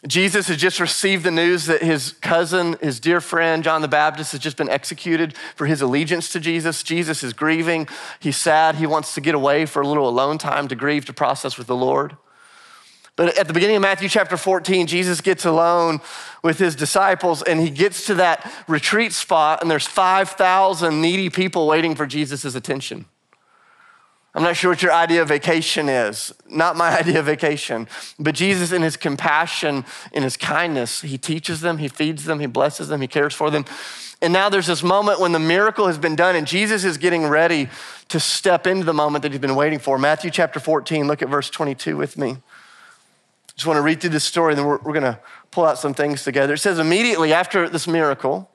Jesus 0.07 0.49
has 0.49 0.59
just 0.59 0.81
received 0.81 1.25
the 1.25 1.31
news 1.31 1.65
that 1.67 1.83
his 1.83 2.13
cousin, 2.21 2.77
his 2.83 3.01
dear 3.01 3.23
friend, 3.23 3.65
John 3.65 3.81
the 3.81 3.89
Baptist, 3.89 4.33
has 4.33 4.41
just 4.41 4.59
been 4.59 4.69
executed 4.69 5.35
for 5.57 5.67
his 5.67 5.81
allegiance 5.81 6.31
to 6.33 6.41
Jesus. 6.41 6.83
Jesus 6.83 7.23
is 7.23 7.33
grieving. 7.33 7.89
He's 8.21 8.37
sad. 8.37 8.75
He 8.75 8.87
wants 8.87 9.15
to 9.15 9.23
get 9.23 9.35
away 9.35 9.65
for 9.65 9.81
a 9.81 9.89
little 9.89 10.07
alone 10.09 10.37
time 10.37 10.69
to 10.69 10.75
grieve, 10.75 11.07
to 11.07 11.15
process 11.15 11.57
with 11.57 11.67
the 11.67 11.77
Lord. 11.77 12.17
But 13.17 13.39
at 13.39 13.47
the 13.47 13.55
beginning 13.55 13.77
of 13.77 13.83
Matthew 13.83 14.09
chapter 14.09 14.37
14, 14.37 14.87
Jesus 14.87 15.21
gets 15.21 15.45
alone 15.45 16.01
with 16.43 16.59
his 16.59 16.75
disciples 16.75 17.43
and 17.43 17.61
he 17.61 17.71
gets 17.71 18.07
to 18.07 18.15
that 18.17 18.51
retreat 18.69 19.13
spot, 19.13 19.63
and 19.63 19.71
there's 19.71 19.87
5,000 19.87 21.01
needy 21.01 21.31
people 21.31 21.67
waiting 21.67 21.95
for 21.95 22.07
Jesus' 22.07 22.55
attention. 22.55 23.07
I'm 24.35 24.43
not 24.43 24.57
sure 24.57 24.71
what 24.71 24.83
your 24.83 24.93
idea 24.93 25.23
of 25.23 25.29
vacation 25.29 25.89
is. 25.89 26.33
Not 26.49 26.77
my 26.77 26.91
idea 26.99 27.21
of 27.21 27.27
vacation. 27.27 27.89
But 28.19 28.35
Jesus, 28.35 28.73
in 28.73 28.83
his 28.83 28.97
compassion, 28.97 29.85
in 30.13 30.23
his 30.23 30.37
kindness, 30.37 31.03
he 31.03 31.19
teaches 31.19 31.61
them, 31.61 31.79
he 31.79 31.89
feeds 31.89 32.25
them, 32.25 32.41
he 32.41 32.47
blesses 32.47 32.89
them, 32.89 33.01
he 33.01 33.07
cares 33.07 33.33
for 33.33 33.51
them. 33.51 33.65
And 34.21 34.33
now 34.33 34.49
there's 34.49 34.67
this 34.67 34.83
moment 34.83 35.21
when 35.21 35.33
the 35.33 35.39
miracle 35.39 35.87
has 35.87 35.99
been 35.99 36.17
done 36.17 36.35
and 36.35 36.47
Jesus 36.47 36.85
is 36.85 36.97
getting 36.99 37.27
ready 37.27 37.69
to 38.09 38.19
step 38.19 38.67
into 38.67 38.85
the 38.85 38.95
moment 38.95 39.23
that 39.23 39.33
he's 39.33 39.41
been 39.41 39.55
waiting 39.55 39.79
for. 39.79 39.99
Matthew 39.99 40.31
chapter 40.31 40.59
14, 40.59 41.07
look 41.07 41.23
at 41.23 41.29
verse 41.29 41.51
22 41.51 41.97
with 41.97 42.17
me. 42.19 42.39
Just 43.55 43.67
want 43.67 43.77
to 43.77 43.83
read 43.83 44.01
through 44.01 44.11
this 44.11 44.25
story, 44.25 44.53
and 44.53 44.59
then 44.59 44.67
we're, 44.67 44.79
we're 44.79 44.93
going 44.93 45.05
to 45.05 45.21
pull 45.53 45.65
out 45.65 45.79
some 45.79 45.95
things 45.95 46.25
together. 46.25 46.55
It 46.55 46.59
says, 46.59 46.81
immediately 46.81 47.33
after 47.33 47.69
this 47.69 47.87
miracle, 47.87 48.51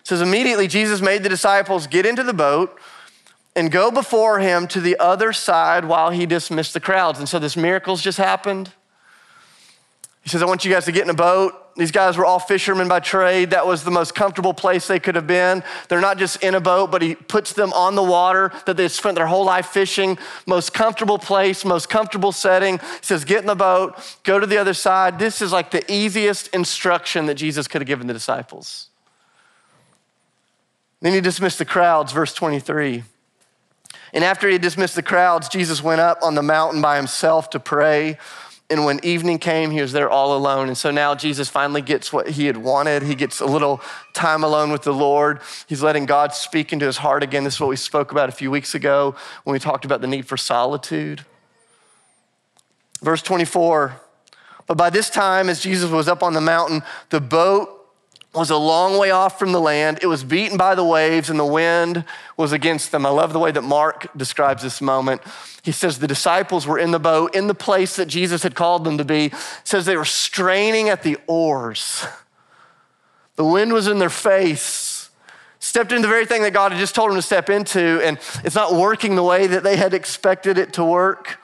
it 0.00 0.06
says, 0.06 0.20
immediately 0.20 0.68
Jesus 0.68 1.00
made 1.00 1.24
the 1.24 1.28
disciples 1.28 1.88
get 1.88 2.06
into 2.06 2.22
the 2.22 2.32
boat 2.32 2.78
and 3.54 3.70
go 3.70 3.90
before 3.90 4.38
him 4.38 4.66
to 4.68 4.80
the 4.80 4.96
other 4.98 5.32
side 5.32 5.84
while 5.84 6.10
he 6.10 6.26
dismissed 6.26 6.74
the 6.74 6.80
crowds. 6.80 7.18
And 7.18 7.28
so 7.28 7.38
this 7.38 7.56
miracle's 7.56 8.02
just 8.02 8.18
happened. 8.18 8.72
He 10.22 10.30
says, 10.30 10.42
I 10.42 10.46
want 10.46 10.64
you 10.64 10.72
guys 10.72 10.84
to 10.84 10.92
get 10.92 11.02
in 11.02 11.10
a 11.10 11.14
boat. 11.14 11.58
These 11.74 11.90
guys 11.90 12.16
were 12.16 12.24
all 12.24 12.38
fishermen 12.38 12.86
by 12.86 13.00
trade. 13.00 13.50
That 13.50 13.66
was 13.66 13.82
the 13.82 13.90
most 13.90 14.14
comfortable 14.14 14.52
place 14.52 14.86
they 14.86 15.00
could 15.00 15.14
have 15.14 15.26
been. 15.26 15.64
They're 15.88 16.02
not 16.02 16.18
just 16.18 16.42
in 16.42 16.54
a 16.54 16.60
boat, 16.60 16.90
but 16.90 17.02
he 17.02 17.14
puts 17.14 17.54
them 17.54 17.72
on 17.72 17.94
the 17.94 18.02
water 18.02 18.52
that 18.66 18.76
they 18.76 18.88
spent 18.88 19.16
their 19.16 19.26
whole 19.26 19.44
life 19.44 19.66
fishing. 19.66 20.18
Most 20.46 20.74
comfortable 20.74 21.18
place, 21.18 21.64
most 21.64 21.88
comfortable 21.88 22.30
setting. 22.30 22.78
He 22.78 22.84
says, 23.00 23.24
Get 23.24 23.40
in 23.40 23.46
the 23.46 23.54
boat, 23.54 23.94
go 24.22 24.38
to 24.38 24.46
the 24.46 24.58
other 24.58 24.74
side. 24.74 25.18
This 25.18 25.40
is 25.40 25.50
like 25.50 25.70
the 25.70 25.90
easiest 25.90 26.48
instruction 26.48 27.26
that 27.26 27.34
Jesus 27.34 27.66
could 27.66 27.80
have 27.80 27.88
given 27.88 28.06
the 28.06 28.12
disciples. 28.12 28.90
Then 31.00 31.14
he 31.14 31.20
dismissed 31.20 31.58
the 31.58 31.64
crowds, 31.64 32.12
verse 32.12 32.34
23. 32.34 33.02
And 34.12 34.24
after 34.24 34.46
he 34.46 34.54
had 34.54 34.62
dismissed 34.62 34.94
the 34.94 35.02
crowds, 35.02 35.48
Jesus 35.48 35.82
went 35.82 36.00
up 36.00 36.18
on 36.22 36.34
the 36.34 36.42
mountain 36.42 36.82
by 36.82 36.96
himself 36.96 37.50
to 37.50 37.60
pray. 37.60 38.18
And 38.68 38.84
when 38.84 39.04
evening 39.04 39.38
came, 39.38 39.70
he 39.70 39.80
was 39.80 39.92
there 39.92 40.08
all 40.08 40.36
alone. 40.36 40.68
And 40.68 40.76
so 40.76 40.90
now 40.90 41.14
Jesus 41.14 41.48
finally 41.48 41.82
gets 41.82 42.12
what 42.12 42.30
he 42.30 42.46
had 42.46 42.56
wanted. 42.56 43.02
He 43.02 43.14
gets 43.14 43.40
a 43.40 43.46
little 43.46 43.80
time 44.14 44.44
alone 44.44 44.70
with 44.70 44.82
the 44.82 44.94
Lord. 44.94 45.40
He's 45.66 45.82
letting 45.82 46.06
God 46.06 46.34
speak 46.34 46.72
into 46.72 46.86
his 46.86 46.98
heart 46.98 47.22
again. 47.22 47.44
This 47.44 47.54
is 47.54 47.60
what 47.60 47.68
we 47.68 47.76
spoke 47.76 48.12
about 48.12 48.28
a 48.28 48.32
few 48.32 48.50
weeks 48.50 48.74
ago 48.74 49.14
when 49.44 49.52
we 49.52 49.58
talked 49.58 49.84
about 49.84 50.00
the 50.00 50.06
need 50.06 50.26
for 50.26 50.36
solitude. 50.36 51.24
Verse 53.02 53.22
24 53.22 54.00
But 54.66 54.76
by 54.76 54.90
this 54.90 55.10
time, 55.10 55.48
as 55.48 55.60
Jesus 55.60 55.90
was 55.90 56.08
up 56.08 56.22
on 56.22 56.34
the 56.34 56.40
mountain, 56.40 56.82
the 57.10 57.20
boat 57.20 57.81
was 58.34 58.50
a 58.50 58.56
long 58.56 58.98
way 58.98 59.10
off 59.10 59.38
from 59.38 59.52
the 59.52 59.60
land. 59.60 59.98
It 60.00 60.06
was 60.06 60.24
beaten 60.24 60.56
by 60.56 60.74
the 60.74 60.84
waves, 60.84 61.28
and 61.28 61.38
the 61.38 61.44
wind 61.44 62.04
was 62.36 62.52
against 62.52 62.90
them. 62.90 63.04
I 63.04 63.10
love 63.10 63.32
the 63.34 63.38
way 63.38 63.52
that 63.52 63.62
Mark 63.62 64.06
describes 64.16 64.62
this 64.62 64.80
moment. 64.80 65.20
He 65.62 65.72
says 65.72 65.98
the 65.98 66.06
disciples 66.06 66.66
were 66.66 66.78
in 66.78 66.92
the 66.92 66.98
boat, 66.98 67.34
in 67.34 67.46
the 67.46 67.54
place 67.54 67.96
that 67.96 68.06
Jesus 68.06 68.42
had 68.42 68.54
called 68.54 68.84
them 68.84 68.96
to 68.98 69.04
be. 69.04 69.26
It 69.26 69.34
says 69.64 69.84
they 69.84 69.98
were 69.98 70.04
straining 70.06 70.88
at 70.88 71.02
the 71.02 71.18
oars. 71.26 72.06
The 73.36 73.44
wind 73.44 73.72
was 73.72 73.86
in 73.86 73.98
their 73.98 74.10
face. 74.10 75.10
Stepped 75.58 75.92
into 75.92 76.02
the 76.02 76.08
very 76.08 76.26
thing 76.26 76.42
that 76.42 76.52
God 76.52 76.72
had 76.72 76.78
just 76.78 76.94
told 76.94 77.10
them 77.10 77.16
to 77.16 77.22
step 77.22 77.50
into, 77.50 78.00
and 78.02 78.18
it's 78.44 78.54
not 78.54 78.74
working 78.74 79.14
the 79.14 79.22
way 79.22 79.46
that 79.46 79.62
they 79.62 79.76
had 79.76 79.94
expected 79.94 80.58
it 80.58 80.72
to 80.72 80.84
work. 80.84 81.38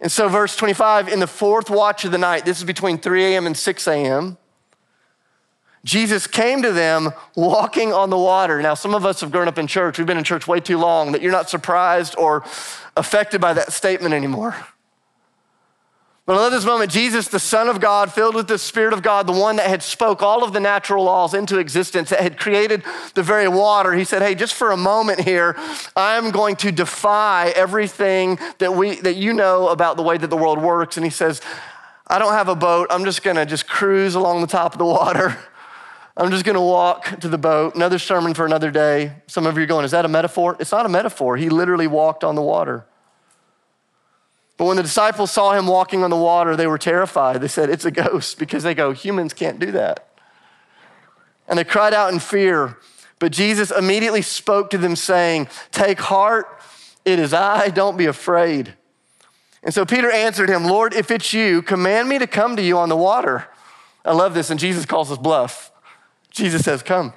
And 0.00 0.12
so, 0.12 0.28
verse 0.28 0.54
25, 0.56 1.08
in 1.08 1.20
the 1.20 1.26
fourth 1.26 1.70
watch 1.70 2.04
of 2.04 2.12
the 2.12 2.18
night, 2.18 2.44
this 2.44 2.58
is 2.58 2.64
between 2.64 2.98
3 2.98 3.24
a.m. 3.24 3.46
and 3.46 3.56
6 3.56 3.88
a.m., 3.88 4.36
Jesus 5.84 6.26
came 6.26 6.62
to 6.62 6.72
them 6.72 7.10
walking 7.36 7.92
on 7.92 8.10
the 8.10 8.18
water. 8.18 8.60
Now, 8.60 8.74
some 8.74 8.94
of 8.94 9.06
us 9.06 9.20
have 9.20 9.30
grown 9.30 9.48
up 9.48 9.58
in 9.58 9.66
church. 9.66 9.98
We've 9.98 10.06
been 10.06 10.18
in 10.18 10.24
church 10.24 10.46
way 10.46 10.60
too 10.60 10.78
long 10.78 11.12
that 11.12 11.22
you're 11.22 11.32
not 11.32 11.48
surprised 11.48 12.14
or 12.18 12.44
affected 12.96 13.40
by 13.40 13.52
that 13.54 13.72
statement 13.72 14.12
anymore. 14.12 14.56
But 16.28 16.34
I 16.34 16.40
love 16.40 16.52
this 16.52 16.66
moment. 16.66 16.90
Jesus, 16.90 17.28
the 17.28 17.38
Son 17.38 17.70
of 17.70 17.80
God, 17.80 18.12
filled 18.12 18.34
with 18.34 18.48
the 18.48 18.58
Spirit 18.58 18.92
of 18.92 19.00
God, 19.00 19.26
the 19.26 19.32
one 19.32 19.56
that 19.56 19.66
had 19.66 19.82
spoke 19.82 20.22
all 20.22 20.44
of 20.44 20.52
the 20.52 20.60
natural 20.60 21.04
laws 21.04 21.32
into 21.32 21.58
existence, 21.58 22.10
that 22.10 22.20
had 22.20 22.38
created 22.38 22.82
the 23.14 23.22
very 23.22 23.48
water, 23.48 23.94
he 23.94 24.04
said, 24.04 24.20
Hey, 24.20 24.34
just 24.34 24.52
for 24.52 24.70
a 24.70 24.76
moment 24.76 25.20
here, 25.20 25.56
I'm 25.96 26.30
going 26.30 26.56
to 26.56 26.70
defy 26.70 27.50
everything 27.56 28.38
that 28.58 28.74
we 28.74 29.00
that 29.00 29.16
you 29.16 29.32
know 29.32 29.68
about 29.68 29.96
the 29.96 30.02
way 30.02 30.18
that 30.18 30.28
the 30.28 30.36
world 30.36 30.60
works. 30.60 30.98
And 30.98 31.06
he 31.06 31.10
says, 31.10 31.40
I 32.06 32.18
don't 32.18 32.34
have 32.34 32.48
a 32.48 32.54
boat. 32.54 32.88
I'm 32.90 33.06
just 33.06 33.22
gonna 33.22 33.46
just 33.46 33.66
cruise 33.66 34.14
along 34.14 34.42
the 34.42 34.46
top 34.48 34.74
of 34.74 34.78
the 34.78 34.84
water. 34.84 35.38
I'm 36.18 36.32
just 36.32 36.44
gonna 36.44 36.60
walk 36.60 37.20
to 37.20 37.28
the 37.28 37.38
boat. 37.38 37.76
Another 37.76 38.00
sermon 38.00 38.34
for 38.34 38.44
another 38.44 38.72
day. 38.72 39.12
Some 39.28 39.46
of 39.46 39.56
you 39.56 39.62
are 39.62 39.66
going, 39.66 39.84
Is 39.84 39.92
that 39.92 40.04
a 40.04 40.08
metaphor? 40.08 40.56
It's 40.58 40.72
not 40.72 40.84
a 40.84 40.88
metaphor. 40.88 41.36
He 41.36 41.48
literally 41.48 41.86
walked 41.86 42.24
on 42.24 42.34
the 42.34 42.42
water. 42.42 42.84
But 44.56 44.64
when 44.64 44.76
the 44.76 44.82
disciples 44.82 45.30
saw 45.30 45.52
him 45.52 45.68
walking 45.68 46.02
on 46.02 46.10
the 46.10 46.16
water, 46.16 46.56
they 46.56 46.66
were 46.66 46.78
terrified. 46.78 47.40
They 47.40 47.48
said, 47.48 47.70
It's 47.70 47.84
a 47.84 47.92
ghost, 47.92 48.38
because 48.38 48.64
they 48.64 48.74
go, 48.74 48.90
Humans 48.90 49.32
can't 49.32 49.60
do 49.60 49.70
that. 49.70 50.08
And 51.46 51.56
they 51.56 51.64
cried 51.64 51.94
out 51.94 52.12
in 52.12 52.18
fear. 52.18 52.76
But 53.20 53.30
Jesus 53.30 53.70
immediately 53.70 54.22
spoke 54.22 54.70
to 54.70 54.78
them, 54.78 54.96
saying, 54.96 55.48
Take 55.70 56.00
heart, 56.00 56.46
it 57.04 57.20
is 57.20 57.32
I, 57.32 57.68
don't 57.68 57.96
be 57.96 58.06
afraid. 58.06 58.74
And 59.62 59.72
so 59.72 59.86
Peter 59.86 60.10
answered 60.10 60.48
him, 60.48 60.64
Lord, 60.64 60.94
if 60.94 61.12
it's 61.12 61.32
you, 61.32 61.62
command 61.62 62.08
me 62.08 62.18
to 62.18 62.26
come 62.26 62.56
to 62.56 62.62
you 62.62 62.76
on 62.76 62.88
the 62.88 62.96
water. 62.96 63.46
I 64.04 64.12
love 64.12 64.34
this, 64.34 64.50
and 64.50 64.58
Jesus 64.58 64.84
calls 64.84 65.12
us 65.12 65.18
bluff. 65.18 65.70
Jesus 66.30 66.64
says, 66.64 66.82
Come. 66.82 67.12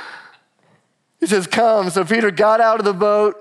he 1.20 1.26
says, 1.26 1.46
Come. 1.46 1.90
So 1.90 2.04
Peter 2.04 2.30
got 2.30 2.60
out 2.60 2.78
of 2.78 2.84
the 2.84 2.92
boat 2.92 3.36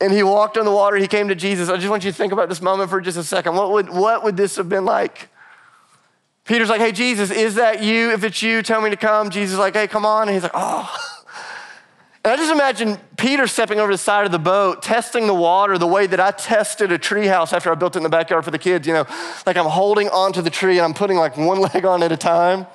and 0.00 0.12
he 0.12 0.22
walked 0.22 0.56
on 0.56 0.64
the 0.64 0.70
water. 0.70 0.96
He 0.96 1.06
came 1.06 1.28
to 1.28 1.34
Jesus. 1.34 1.68
I 1.68 1.76
just 1.76 1.88
want 1.88 2.04
you 2.04 2.10
to 2.10 2.16
think 2.16 2.32
about 2.32 2.48
this 2.48 2.62
moment 2.62 2.90
for 2.90 3.00
just 3.00 3.18
a 3.18 3.24
second. 3.24 3.54
What 3.54 3.72
would, 3.72 3.90
what 3.90 4.24
would 4.24 4.36
this 4.36 4.56
have 4.56 4.68
been 4.68 4.84
like? 4.84 5.28
Peter's 6.44 6.68
like, 6.68 6.80
Hey, 6.80 6.92
Jesus, 6.92 7.30
is 7.30 7.56
that 7.56 7.82
you? 7.82 8.10
If 8.10 8.24
it's 8.24 8.42
you, 8.42 8.62
tell 8.62 8.80
me 8.80 8.90
to 8.90 8.96
come. 8.96 9.30
Jesus 9.30 9.58
like, 9.58 9.74
Hey, 9.74 9.86
come 9.86 10.04
on. 10.06 10.28
And 10.28 10.34
he's 10.34 10.42
like, 10.42 10.52
Oh. 10.54 10.94
And 12.22 12.34
I 12.34 12.36
just 12.36 12.52
imagine 12.52 12.98
Peter 13.16 13.46
stepping 13.46 13.80
over 13.80 13.90
the 13.90 13.96
side 13.96 14.26
of 14.26 14.32
the 14.32 14.38
boat, 14.38 14.82
testing 14.82 15.26
the 15.26 15.32
water 15.32 15.78
the 15.78 15.86
way 15.86 16.06
that 16.06 16.20
I 16.20 16.32
tested 16.32 16.92
a 16.92 16.98
treehouse 16.98 17.54
after 17.54 17.72
I 17.72 17.74
built 17.74 17.96
it 17.96 18.00
in 18.00 18.02
the 18.02 18.10
backyard 18.10 18.44
for 18.44 18.50
the 18.50 18.58
kids. 18.58 18.86
You 18.86 18.92
know, 18.92 19.06
like 19.46 19.56
I'm 19.56 19.64
holding 19.64 20.10
onto 20.10 20.42
the 20.42 20.50
tree 20.50 20.76
and 20.76 20.84
I'm 20.84 20.92
putting 20.92 21.16
like 21.16 21.38
one 21.38 21.60
leg 21.74 21.86
on 21.86 22.02
at 22.02 22.12
a 22.12 22.18
time 22.18 22.66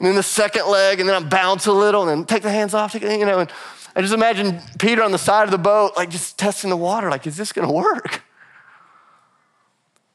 and 0.00 0.08
then 0.08 0.16
the 0.16 0.22
second 0.22 0.66
leg, 0.66 0.98
and 0.98 1.08
then 1.08 1.14
I 1.14 1.26
bounce 1.26 1.66
a 1.66 1.72
little, 1.72 2.08
and 2.08 2.10
then 2.10 2.24
take 2.24 2.42
the 2.42 2.50
hands 2.50 2.72
off, 2.74 2.94
you 2.94 3.00
know. 3.00 3.40
And 3.40 3.52
I 3.94 4.00
just 4.00 4.14
imagine 4.14 4.60
Peter 4.78 5.02
on 5.02 5.12
the 5.12 5.18
side 5.18 5.44
of 5.44 5.50
the 5.50 5.58
boat, 5.58 5.92
like 5.96 6.08
just 6.08 6.38
testing 6.38 6.70
the 6.70 6.76
water, 6.76 7.10
like, 7.10 7.26
is 7.26 7.36
this 7.36 7.52
gonna 7.52 7.72
work? 7.72 8.22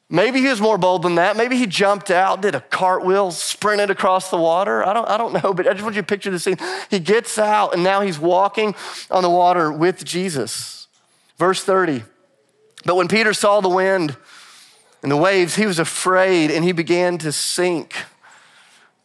Maybe 0.10 0.40
he 0.40 0.48
was 0.48 0.60
more 0.60 0.78
bold 0.78 1.04
than 1.04 1.16
that. 1.16 1.38
Maybe 1.38 1.56
he 1.58 1.66
jumped 1.66 2.12
out, 2.12 2.42
did 2.42 2.56
a 2.56 2.62
cartwheel, 2.62 3.32
sprinted 3.32 3.90
across 3.90 4.30
the 4.30 4.38
water. 4.38 4.86
I 4.86 4.94
don't, 4.94 5.08
I 5.10 5.18
don't 5.18 5.34
know, 5.34 5.54
but 5.54 5.68
I 5.68 5.74
just 5.74 5.84
want 5.84 5.96
you 5.96 6.02
to 6.02 6.06
picture 6.06 6.30
the 6.30 6.40
scene. 6.40 6.58
He 6.90 7.00
gets 7.00 7.38
out, 7.38 7.74
and 7.74 7.84
now 7.84 8.02
he's 8.02 8.20
walking 8.20 8.76
on 9.10 9.24
the 9.24 9.30
water 9.30 9.72
with 9.72 10.04
Jesus. 10.04 10.88
Verse 11.38 11.64
30. 11.64 12.04
But 12.86 12.96
when 12.96 13.08
Peter 13.08 13.34
saw 13.34 13.62
the 13.62 13.70
wind 13.70 14.16
and 15.02 15.12
the 15.12 15.18
waves, 15.18 15.56
he 15.56 15.66
was 15.66 15.80
afraid 15.80 16.52
and 16.52 16.64
he 16.64 16.72
began 16.72 17.18
to 17.20 17.32
sink. 17.32 17.96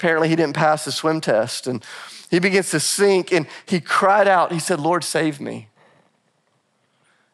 Apparently, 0.00 0.30
he 0.30 0.37
didn't 0.37 0.57
pass 0.57 0.87
the 0.87 0.92
swim 0.92 1.21
test. 1.21 1.66
And 1.66 1.85
he 2.30 2.38
begins 2.38 2.71
to 2.71 2.80
sink 2.80 3.33
and 3.33 3.47
he 3.66 3.83
cried 3.83 4.26
out. 4.26 4.50
He 4.50 4.59
said, 4.59 4.80
Lord, 4.80 5.04
save 5.04 5.42
me. 5.42 5.69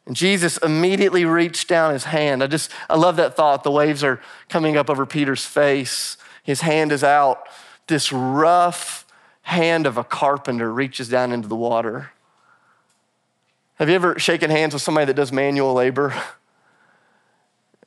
And 0.05 0.17
Jesus 0.17 0.57
immediately 0.59 1.25
reached 1.25 1.69
down 1.69 1.93
his 1.93 2.05
hand. 2.05 2.43
I 2.43 2.49
just, 2.49 2.73
I 2.91 2.97
love 2.97 3.15
that 3.17 3.37
thought. 3.37 3.63
The 3.63 3.71
waves 3.71 4.03
are 4.03 4.21
coming 4.49 4.77
up 4.77 4.91
over 4.91 5.07
Peter's 5.07 5.45
face. 5.45 6.17
His 6.43 6.63
hand 6.63 6.91
is 6.91 7.05
out. 7.05 7.47
This 7.87 8.11
rough 8.11 9.07
hand 9.43 9.87
of 9.87 9.97
a 9.97 10.03
carpenter 10.03 10.73
reaches 10.73 11.09
down 11.09 11.31
into 11.31 11.47
the 11.47 11.55
water. 11.55 12.11
Have 13.77 13.89
you 13.89 13.95
ever 13.95 14.19
shaken 14.19 14.51
hands 14.51 14.75
with 14.75 14.83
somebody 14.83 15.07
that 15.07 15.15
does 15.15 15.31
manual 15.31 15.73
labor? 15.73 16.21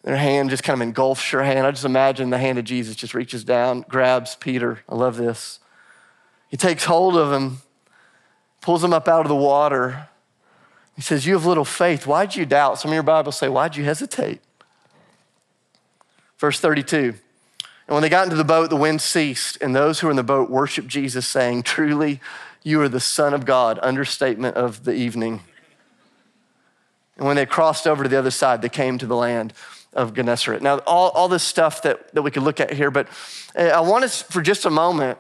Their 0.04 0.16
hand 0.16 0.50
just 0.50 0.64
kind 0.64 0.82
of 0.82 0.88
engulfs 0.88 1.32
your 1.32 1.44
hand. 1.44 1.68
I 1.68 1.72
just 1.72 1.86
imagine 1.86 2.30
the 2.30 2.38
hand 2.38 2.58
of 2.58 2.66
Jesus 2.66 2.96
just 2.96 3.14
reaches 3.14 3.44
down, 3.44 3.86
grabs 3.90 4.36
Peter. 4.36 4.80
I 4.88 4.96
love 4.96 5.18
this. 5.18 5.60
He 6.48 6.58
takes 6.58 6.86
hold 6.86 7.18
of 7.18 7.32
him, 7.32 7.58
pulls 8.62 8.84
him 8.84 8.94
up 8.94 9.08
out 9.08 9.22
of 9.22 9.28
the 9.28 9.36
water. 9.36 10.08
He 10.96 11.02
says, 11.02 11.26
You 11.26 11.34
have 11.34 11.46
little 11.46 11.66
faith. 11.66 12.08
Why'd 12.08 12.36
you 12.36 12.46
doubt? 12.46 12.80
Some 12.80 12.92
of 12.92 12.94
your 12.96 13.04
Bibles 13.04 13.38
say, 13.38 13.50
Why'd 13.50 13.76
you 13.76 13.84
hesitate? 13.84 14.42
Verse 16.38 16.60
32. 16.60 17.14
And 17.88 17.96
when 17.96 18.02
they 18.02 18.10
got 18.10 18.24
into 18.24 18.36
the 18.36 18.44
boat, 18.44 18.70
the 18.70 18.76
wind 18.76 19.02
ceased, 19.02 19.58
and 19.62 19.76
those 19.76 20.00
who 20.00 20.08
were 20.08 20.12
in 20.12 20.18
the 20.18 20.24
boat 20.24 20.50
worshiped 20.50 20.88
Jesus, 20.88 21.28
saying, 21.28 21.64
Truly, 21.64 22.22
you 22.64 22.82
are 22.82 22.90
the 22.90 23.00
Son 23.00 23.34
of 23.34 23.46
God. 23.46 23.80
Understatement 23.82 24.56
of 24.56 24.86
the 24.86 24.94
evening. 24.94 25.42
And 27.18 27.28
when 27.28 27.36
they 27.36 27.46
crossed 27.46 27.86
over 27.86 28.04
to 28.04 28.10
the 28.10 28.18
other 28.18 28.32
side, 28.32 28.62
they 28.62 28.70
came 28.70 28.98
to 28.98 29.06
the 29.06 29.16
land 29.16 29.54
of 29.94 30.14
Gennesaret. 30.14 30.62
Now, 30.62 30.80
all, 30.80 31.10
all 31.10 31.28
this 31.28 31.44
stuff 31.44 31.82
that, 31.84 32.14
that 32.14 32.22
we 32.22 32.32
could 32.32 32.44
look 32.44 32.60
at 32.60 32.72
here, 32.72 32.92
but 32.92 33.08
uh, 33.58 33.64
I 33.64 33.82
want 33.82 34.04
us 34.04 34.22
for 34.22 34.42
just 34.42 34.66
a 34.66 34.70
moment 34.70 35.18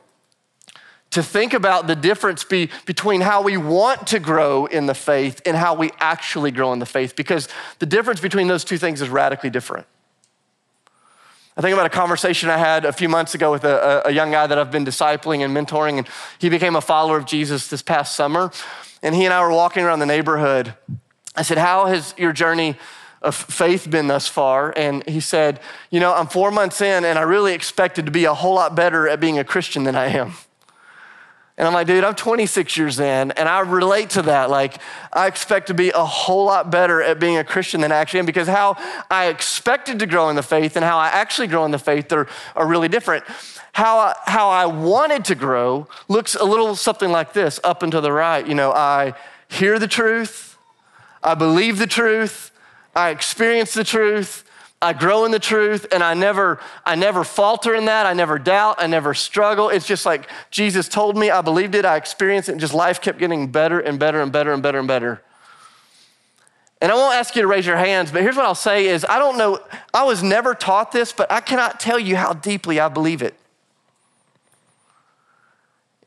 to 1.11 1.23
think 1.23 1.53
about 1.53 1.87
the 1.87 1.95
difference 1.95 2.43
be, 2.43 2.69
between 2.85 3.21
how 3.21 3.41
we 3.41 3.57
want 3.57 4.05
to 4.07 4.19
grow 4.19 4.67
in 4.67 4.85
the 4.85 4.93
faith 4.93 5.41
and 5.45 5.57
how 5.57 5.73
we 5.73 5.91
actually 5.99 6.51
grow 6.51 6.71
in 6.71 6.79
the 6.79 6.85
faith, 6.85 7.15
because 7.15 7.47
the 7.79 7.85
difference 7.85 8.19
between 8.19 8.47
those 8.47 8.63
two 8.63 8.77
things 8.77 9.01
is 9.01 9.09
radically 9.09 9.49
different. 9.49 9.87
I 11.57 11.61
think 11.61 11.73
about 11.73 11.87
a 11.87 11.89
conversation 11.89 12.49
I 12.49 12.57
had 12.57 12.85
a 12.85 12.93
few 12.93 13.09
months 13.09 13.35
ago 13.35 13.51
with 13.51 13.65
a, 13.65 14.03
a, 14.05 14.11
young 14.11 14.31
guy 14.31 14.47
that 14.47 14.57
I've 14.57 14.71
been 14.71 14.85
discipling 14.85 15.43
and 15.43 15.53
mentoring, 15.53 15.97
and 15.97 16.07
he 16.37 16.47
became 16.47 16.77
a 16.77 16.81
follower 16.81 17.17
of 17.17 17.25
Jesus 17.25 17.67
this 17.67 17.81
past 17.81 18.15
summer. 18.15 18.51
And 19.03 19.13
he 19.13 19.25
and 19.25 19.33
I 19.33 19.41
were 19.41 19.51
walking 19.51 19.83
around 19.83 19.99
the 19.99 20.05
neighborhood. 20.05 20.73
I 21.35 21.41
said, 21.41 21.57
How 21.57 21.87
has 21.87 22.13
your 22.17 22.31
journey 22.31 22.77
of 23.21 23.35
faith 23.35 23.89
been 23.89 24.07
thus 24.07 24.27
far? 24.27 24.73
And 24.77 25.07
he 25.07 25.19
said, 25.19 25.59
You 25.89 25.99
know, 25.99 26.13
I'm 26.13 26.27
four 26.27 26.51
months 26.51 26.81
in 26.81 27.05
and 27.05 27.19
I 27.19 27.23
really 27.23 27.53
expected 27.53 28.05
to 28.05 28.11
be 28.11 28.25
a 28.25 28.33
whole 28.33 28.55
lot 28.55 28.75
better 28.75 29.07
at 29.07 29.19
being 29.19 29.39
a 29.39 29.43
Christian 29.43 29.83
than 29.83 29.95
I 29.95 30.07
am. 30.07 30.33
And 31.59 31.67
I'm 31.67 31.73
like, 31.73 31.87
dude, 31.87 32.05
I'm 32.05 32.15
26 32.15 32.77
years 32.77 33.01
in, 33.01 33.31
and 33.31 33.49
I 33.49 33.59
relate 33.59 34.11
to 34.11 34.21
that. 34.21 34.49
Like, 34.49 34.77
I 35.11 35.27
expect 35.27 35.67
to 35.67 35.73
be 35.73 35.89
a 35.89 36.05
whole 36.05 36.45
lot 36.45 36.71
better 36.71 37.01
at 37.03 37.19
being 37.19 37.37
a 37.37 37.43
Christian 37.43 37.81
than 37.81 37.91
I 37.91 37.97
actually 37.97 38.21
am 38.21 38.25
because 38.25 38.47
how 38.47 38.77
I 39.11 39.25
expected 39.25 39.99
to 39.99 40.05
grow 40.05 40.29
in 40.29 40.37
the 40.37 40.41
faith 40.41 40.77
and 40.77 40.85
how 40.85 40.97
I 40.97 41.09
actually 41.09 41.47
grow 41.47 41.65
in 41.65 41.71
the 41.71 41.77
faith 41.77 42.13
are, 42.13 42.29
are 42.55 42.65
really 42.65 42.87
different. 42.87 43.25
How 43.73 43.99
I, 43.99 44.15
how 44.25 44.47
I 44.47 44.67
wanted 44.67 45.25
to 45.25 45.35
grow 45.35 45.89
looks 46.07 46.33
a 46.33 46.45
little 46.45 46.77
something 46.77 47.11
like 47.11 47.33
this 47.33 47.59
up 47.65 47.83
and 47.83 47.91
to 47.91 47.99
the 47.99 48.13
right. 48.13 48.47
You 48.47 48.55
know, 48.55 48.71
I 48.71 49.13
hear 49.49 49.79
the 49.79 49.87
truth, 49.87 50.57
I 51.21 51.35
believe 51.35 51.77
the 51.77 51.87
truth, 51.87 52.48
I 52.95 53.09
experience 53.09 53.73
the 53.73 53.83
truth, 53.83 54.43
I 54.81 54.93
grow 54.93 55.25
in 55.25 55.31
the 55.31 55.39
truth, 55.39 55.87
and 55.91 56.01
I 56.01 56.13
never, 56.13 56.59
I 56.85 56.95
never 56.95 57.25
falter 57.25 57.75
in 57.75 57.85
that. 57.85 58.05
I 58.05 58.13
never 58.13 58.39
doubt. 58.39 58.75
I 58.79 58.87
never 58.87 59.13
struggle. 59.13 59.67
It's 59.69 59.85
just 59.85 60.05
like 60.05 60.29
Jesus 60.51 60.87
told 60.87 61.17
me, 61.17 61.29
I 61.29 61.41
believed 61.41 61.75
it, 61.75 61.83
I 61.83 61.97
experienced 61.97 62.47
it, 62.47 62.53
and 62.53 62.61
just 62.61 62.73
life 62.73 63.01
kept 63.01 63.19
getting 63.19 63.47
better 63.51 63.79
and 63.79 63.99
better 63.99 64.21
and 64.21 64.31
better 64.31 64.53
and 64.53 64.63
better 64.63 64.79
and 64.79 64.87
better. 64.87 65.21
And 66.81 66.93
I 66.93 66.95
won't 66.95 67.13
ask 67.13 67.35
you 67.35 67.41
to 67.41 67.47
raise 67.47 67.65
your 67.65 67.75
hands, 67.75 68.09
but 68.09 68.21
here's 68.21 68.37
what 68.37 68.45
I'll 68.45 68.55
say 68.55 68.87
is 68.87 69.03
I 69.03 69.19
don't 69.19 69.37
know, 69.37 69.59
I 69.93 70.03
was 70.03 70.23
never 70.23 70.55
taught 70.55 70.93
this, 70.93 71.11
but 71.11 71.29
I 71.29 71.41
cannot 71.41 71.81
tell 71.81 71.99
you 71.99 72.15
how 72.15 72.31
deeply 72.31 72.79
I 72.79 72.87
believe 72.87 73.21
it. 73.21 73.33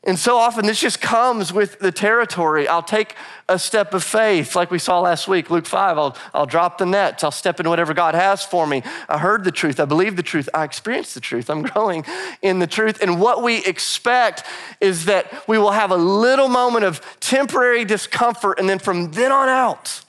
And 0.05 0.19
so 0.19 0.35
often 0.35 0.65
this 0.65 0.81
just 0.81 0.99
comes 0.99 1.53
with 1.53 1.79
the 1.79 1.91
territory. 1.91 2.67
I'll 2.67 2.83
take 2.83 3.15
a 3.47 3.57
step 3.57 3.93
of 3.93 4.03
faith, 4.03 4.53
like 4.53 4.69
we 4.69 4.77
saw 4.77 4.99
last 4.99 5.29
week, 5.29 5.49
Luke 5.49 5.65
5. 5.65 5.97
I'll, 5.97 6.17
I'll 6.33 6.45
drop 6.45 6.77
the 6.77 6.85
nets. 6.85 7.23
I'll 7.23 7.31
step 7.31 7.57
into 7.61 7.69
whatever 7.69 7.93
God 7.93 8.13
has 8.13 8.43
for 8.43 8.67
me. 8.67 8.83
I 9.07 9.17
heard 9.17 9.45
the 9.45 9.51
truth. 9.51 9.79
I 9.79 9.85
believe 9.85 10.17
the 10.17 10.23
truth. 10.23 10.49
I 10.53 10.65
experienced 10.65 11.13
the 11.13 11.21
truth. 11.21 11.49
I'm 11.49 11.61
growing 11.73 12.03
in 12.41 12.59
the 12.59 12.67
truth. 12.67 13.01
And 13.01 13.21
what 13.21 13.43
we 13.43 13.63
expect 13.63 14.43
is 14.81 15.05
that 15.05 15.47
we 15.47 15.57
will 15.57 15.71
have 15.71 15.91
a 15.91 15.97
little 15.97 16.49
moment 16.49 16.83
of 16.83 17.01
temporary 17.21 17.85
discomfort, 17.85 18.59
and 18.59 18.67
then 18.67 18.79
from 18.79 19.11
then 19.11 19.31
on 19.31 19.47
out, 19.47 20.03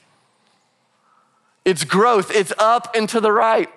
it's 1.64 1.84
growth, 1.84 2.34
it's 2.34 2.52
up 2.58 2.94
and 2.96 3.08
to 3.10 3.20
the 3.20 3.32
right. 3.32 3.70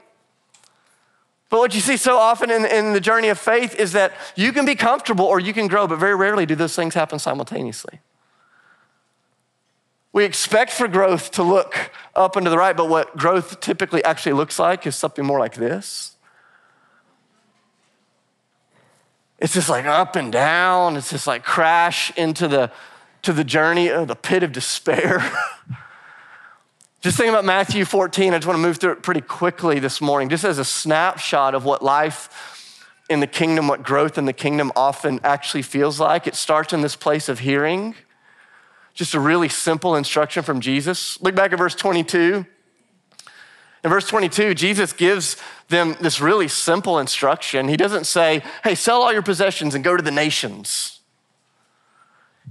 But 1.50 1.60
what 1.60 1.74
you 1.74 1.82
see 1.82 1.98
so 1.98 2.18
often 2.18 2.52
in, 2.52 2.66
in 2.66 2.94
the 2.94 3.00
journey 3.00 3.30
of 3.30 3.40
faith 3.40 3.76
is 3.76 3.94
that 3.94 4.14
you 4.36 4.52
can 4.52 4.66
be 4.66 4.76
comfortable 4.76 5.26
or 5.26 5.40
you 5.40 5.54
can 5.54 5.68
grow, 5.68 5.88
but 5.88 5.98
very 5.98 6.16
rarely 6.16 6.46
do 6.46 6.56
those 6.56 6.76
things 6.76 6.94
happen 6.94 7.20
simultaneously. 7.20 8.00
We 10.12 10.26
expect 10.26 10.72
for 10.72 10.88
growth 10.88 11.32
to 11.32 11.44
look 11.44 11.92
up 12.16 12.36
and 12.36 12.46
to 12.46 12.50
the 12.50 12.58
right, 12.58 12.76
but 12.76 12.90
what 12.90 13.16
growth 13.16 13.60
typically 13.60 14.04
actually 14.04 14.34
looks 14.34 14.60
like 14.60 14.86
is 14.88 14.96
something 14.96 15.26
more 15.26 15.40
like 15.40 15.56
this. 15.56 16.16
It's 19.40 19.54
just 19.54 19.70
like 19.70 19.86
up 19.86 20.16
and 20.16 20.32
down. 20.32 20.98
It's 20.98 21.12
just 21.12 21.28
like 21.28 21.44
crash 21.44 22.12
into 22.18 22.48
the 22.48 22.72
to 23.22 23.34
the 23.34 23.44
journey 23.44 23.90
of 23.90 24.08
the 24.08 24.16
pit 24.16 24.44
of 24.44 24.52
despair. 24.52 25.20
Just 27.08 27.16
think 27.18 27.30
about 27.30 27.46
Matthew 27.46 27.86
14. 27.86 28.34
I 28.34 28.38
just 28.38 28.46
want 28.46 28.58
to 28.58 28.62
move 28.62 28.80
through 28.80 28.92
it 28.92 29.02
pretty 29.02 29.22
quickly 29.22 29.80
this 29.80 30.02
morning, 30.02 30.28
just 30.28 30.44
as 30.44 30.60
a 30.60 30.66
snapshot 30.66 31.56
of 31.56 31.64
what 31.64 31.82
life 31.82 32.86
in 33.10 33.22
the 33.22 33.28
kingdom, 33.28 33.70
what 33.70 33.82
growth 33.82 34.18
in 34.18 34.26
the 34.26 34.34
kingdom 34.34 34.74
often 34.76 35.22
actually 35.24 35.62
feels 35.62 36.02
like. 36.02 36.28
It 36.28 36.36
starts 36.36 36.74
in 36.74 36.82
this 36.82 36.98
place 36.98 37.30
of 37.30 37.40
hearing, 37.40 37.96
just 38.94 39.14
a 39.14 39.22
really 39.22 39.48
simple 39.48 39.96
instruction 39.96 40.44
from 40.44 40.60
Jesus. 40.60 41.18
Look 41.22 41.34
back 41.34 41.54
at 41.54 41.58
verse 41.58 41.76
22. 41.76 42.46
In 43.86 43.90
verse 43.90 44.10
22, 44.10 44.54
Jesus 44.54 44.92
gives 44.92 45.38
them 45.70 45.96
this 46.02 46.20
really 46.20 46.50
simple 46.50 47.00
instruction. 47.00 47.70
He 47.70 47.78
doesn't 47.78 48.04
say, 48.04 48.44
hey, 48.66 48.76
sell 48.76 49.02
all 49.02 49.14
your 49.14 49.22
possessions 49.22 49.76
and 49.76 49.82
go 49.82 49.96
to 49.96 50.04
the 50.04 50.12
nations. 50.12 50.97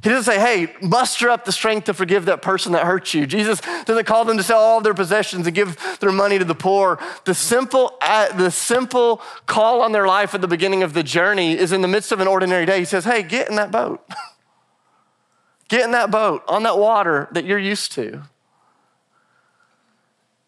He 0.03 0.11
doesn't 0.11 0.31
say, 0.31 0.39
hey, 0.39 0.75
muster 0.83 1.31
up 1.31 1.45
the 1.47 1.53
strength 1.53 1.85
to 1.85 1.95
forgive 1.95 2.27
that 2.27 2.43
person 2.43 2.73
that 2.73 2.85
hurt 2.85 3.15
you. 3.15 3.27
Jesus 3.27 3.61
doesn't 3.87 4.07
call 4.07 4.25
them 4.25 4.37
to 4.37 4.43
sell 4.43 4.59
all 4.59 4.81
their 4.81 4.95
possessions 4.95 5.47
and 5.47 5.57
give 5.57 5.79
their 6.01 6.13
money 6.13 6.39
to 6.39 6.45
the 6.45 6.55
poor. 6.55 6.99
The 7.25 7.35
simple, 7.35 7.97
uh, 8.03 8.31
the 8.37 8.51
simple 8.51 9.23
call 9.47 9.81
on 9.81 9.93
their 9.93 10.07
life 10.07 10.35
at 10.35 10.43
the 10.43 10.49
beginning 10.49 10.83
of 10.83 10.93
the 10.93 11.03
journey 11.03 11.57
is 11.57 11.73
in 11.73 11.81
the 11.81 11.89
midst 11.89 12.13
of 12.13 12.21
an 12.21 12.29
ordinary 12.29 12.67
day. 12.67 12.79
He 12.79 12.85
says, 12.85 13.05
hey, 13.05 13.23
get 13.23 13.49
in 13.49 13.57
that 13.57 13.71
boat. 13.71 14.07
get 15.69 15.85
in 15.85 15.93
that 15.93 16.11
boat 16.11 16.45
on 16.47 16.63
that 16.65 16.79
water 16.79 17.29
that 17.33 17.47
you're 17.47 17.59
used 17.59 17.93
to. 17.93 18.23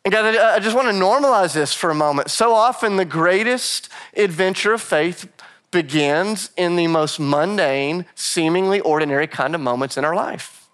And 0.05 0.13
guys, 0.13 0.37
I 0.37 0.59
just 0.59 0.77
want 0.77 0.89
to 0.89 0.95
normalize 0.95 1.55
this 1.55 1.75
for 1.75 1.91
a 1.91 1.95
moment. 1.95 2.31
So 2.31 2.55
often, 2.55 2.97
the 2.97 3.05
greatest 3.05 3.89
adventure 4.17 4.73
of 4.73 4.81
faith 4.81 5.29
begins 5.71 6.51
in 6.57 6.77
the 6.77 6.87
most 6.87 7.21
mundane, 7.21 8.07
seemingly 8.15 8.81
ordinary 8.81 9.27
kind 9.27 9.55
of 9.55 9.61
moments 9.61 9.97
in 9.97 10.05
our 10.05 10.15
life. 10.15 10.69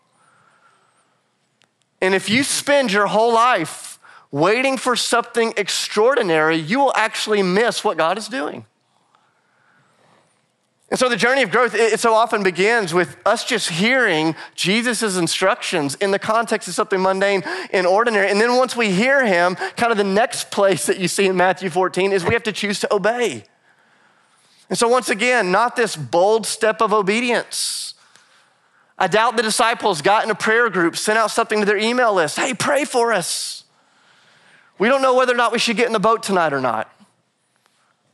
And 2.01 2.15
if 2.15 2.29
you 2.29 2.43
spend 2.43 2.93
your 2.93 3.07
whole 3.07 3.33
life 3.33 3.99
waiting 4.31 4.77
for 4.77 4.95
something 4.97 5.55
extraordinary, 5.57 6.57
you 6.57 6.79
will 6.79 6.93
actually 6.95 7.43
miss 7.43 7.83
what 7.83 7.97
God 7.97 8.19
is 8.19 8.29
doing. 8.29 8.67
And 10.91 10.99
so 10.99 11.09
the 11.09 11.17
journey 11.17 11.43
of 11.43 11.51
growth, 11.51 11.75
it 11.75 11.99
so 11.99 12.15
often 12.15 12.43
begins 12.43 12.93
with 12.93 13.17
us 13.25 13.45
just 13.45 13.71
hearing 13.71 14.37
Jesus' 14.55 15.17
instructions 15.17 15.95
in 15.97 16.11
the 16.11 16.19
context 16.19 16.69
of 16.69 16.75
something 16.75 17.01
mundane 17.01 17.43
and 17.73 17.87
ordinary. 17.87 18.31
And 18.31 18.41
then 18.41 18.57
once 18.57 18.77
we 18.77 18.91
hear 18.91 19.25
him, 19.25 19.57
kind 19.77 19.91
of 19.91 19.99
the 19.99 20.05
next 20.05 20.51
place 20.51 20.87
that 20.87 20.99
you 20.99 21.09
see 21.09 21.27
in 21.27 21.37
Matthew 21.37 21.71
14 21.71 22.13
is 22.13 22.25
we 22.25 22.35
have 22.35 22.43
to 22.45 22.53
choose 22.53 22.81
to 22.81 22.95
obey. 22.95 23.45
And 24.75 24.79
so, 24.81 24.89
once 24.89 25.09
again, 25.09 25.53
not 25.53 25.77
this 25.77 25.95
bold 25.95 26.45
step 26.47 26.83
of 26.83 26.93
obedience. 26.93 27.95
I 28.99 29.07
doubt 29.07 29.37
the 29.37 29.43
disciples 29.45 30.03
got 30.03 30.25
in 30.25 30.33
a 30.33 30.35
prayer 30.35 30.69
group, 30.69 30.97
sent 30.97 31.17
out 31.17 31.31
something 31.31 31.61
to 31.61 31.65
their 31.65 31.77
email 31.77 32.13
list 32.13 32.37
hey, 32.37 32.55
pray 32.55 32.85
for 32.85 33.13
us. 33.13 33.63
We 34.77 34.89
don't 34.89 35.01
know 35.01 35.15
whether 35.15 35.33
or 35.33 35.37
not 35.37 35.53
we 35.53 35.61
should 35.61 35.77
get 35.77 35.87
in 35.87 35.93
the 35.93 36.01
boat 36.01 36.25
tonight 36.25 36.53
or 36.53 36.61
not. 36.61 36.93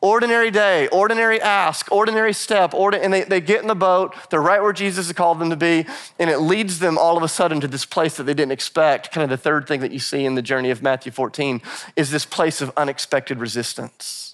Ordinary 0.02 0.50
day, 0.50 0.86
ordinary 0.88 1.40
ask, 1.40 1.90
ordinary 1.90 2.34
step, 2.34 2.74
and 2.74 3.10
they, 3.10 3.24
they 3.24 3.40
get 3.40 3.62
in 3.62 3.66
the 3.66 3.74
boat, 3.74 4.14
they're 4.28 4.42
right 4.42 4.60
where 4.60 4.74
Jesus 4.74 5.06
has 5.06 5.14
called 5.14 5.38
them 5.38 5.48
to 5.48 5.56
be, 5.56 5.86
and 6.18 6.28
it 6.28 6.40
leads 6.40 6.78
them 6.78 6.98
all 6.98 7.16
of 7.16 7.22
a 7.22 7.28
sudden 7.28 7.62
to 7.62 7.68
this 7.68 7.86
place 7.86 8.18
that 8.18 8.24
they 8.24 8.34
didn't 8.34 8.52
expect. 8.52 9.12
Kind 9.12 9.24
of 9.24 9.30
the 9.30 9.42
third 9.42 9.66
thing 9.66 9.80
that 9.80 9.92
you 9.92 9.98
see 9.98 10.26
in 10.26 10.34
the 10.34 10.42
journey 10.42 10.68
of 10.68 10.82
Matthew 10.82 11.10
14 11.10 11.62
is 11.96 12.10
this 12.10 12.26
place 12.26 12.60
of 12.60 12.70
unexpected 12.76 13.38
resistance. 13.38 14.29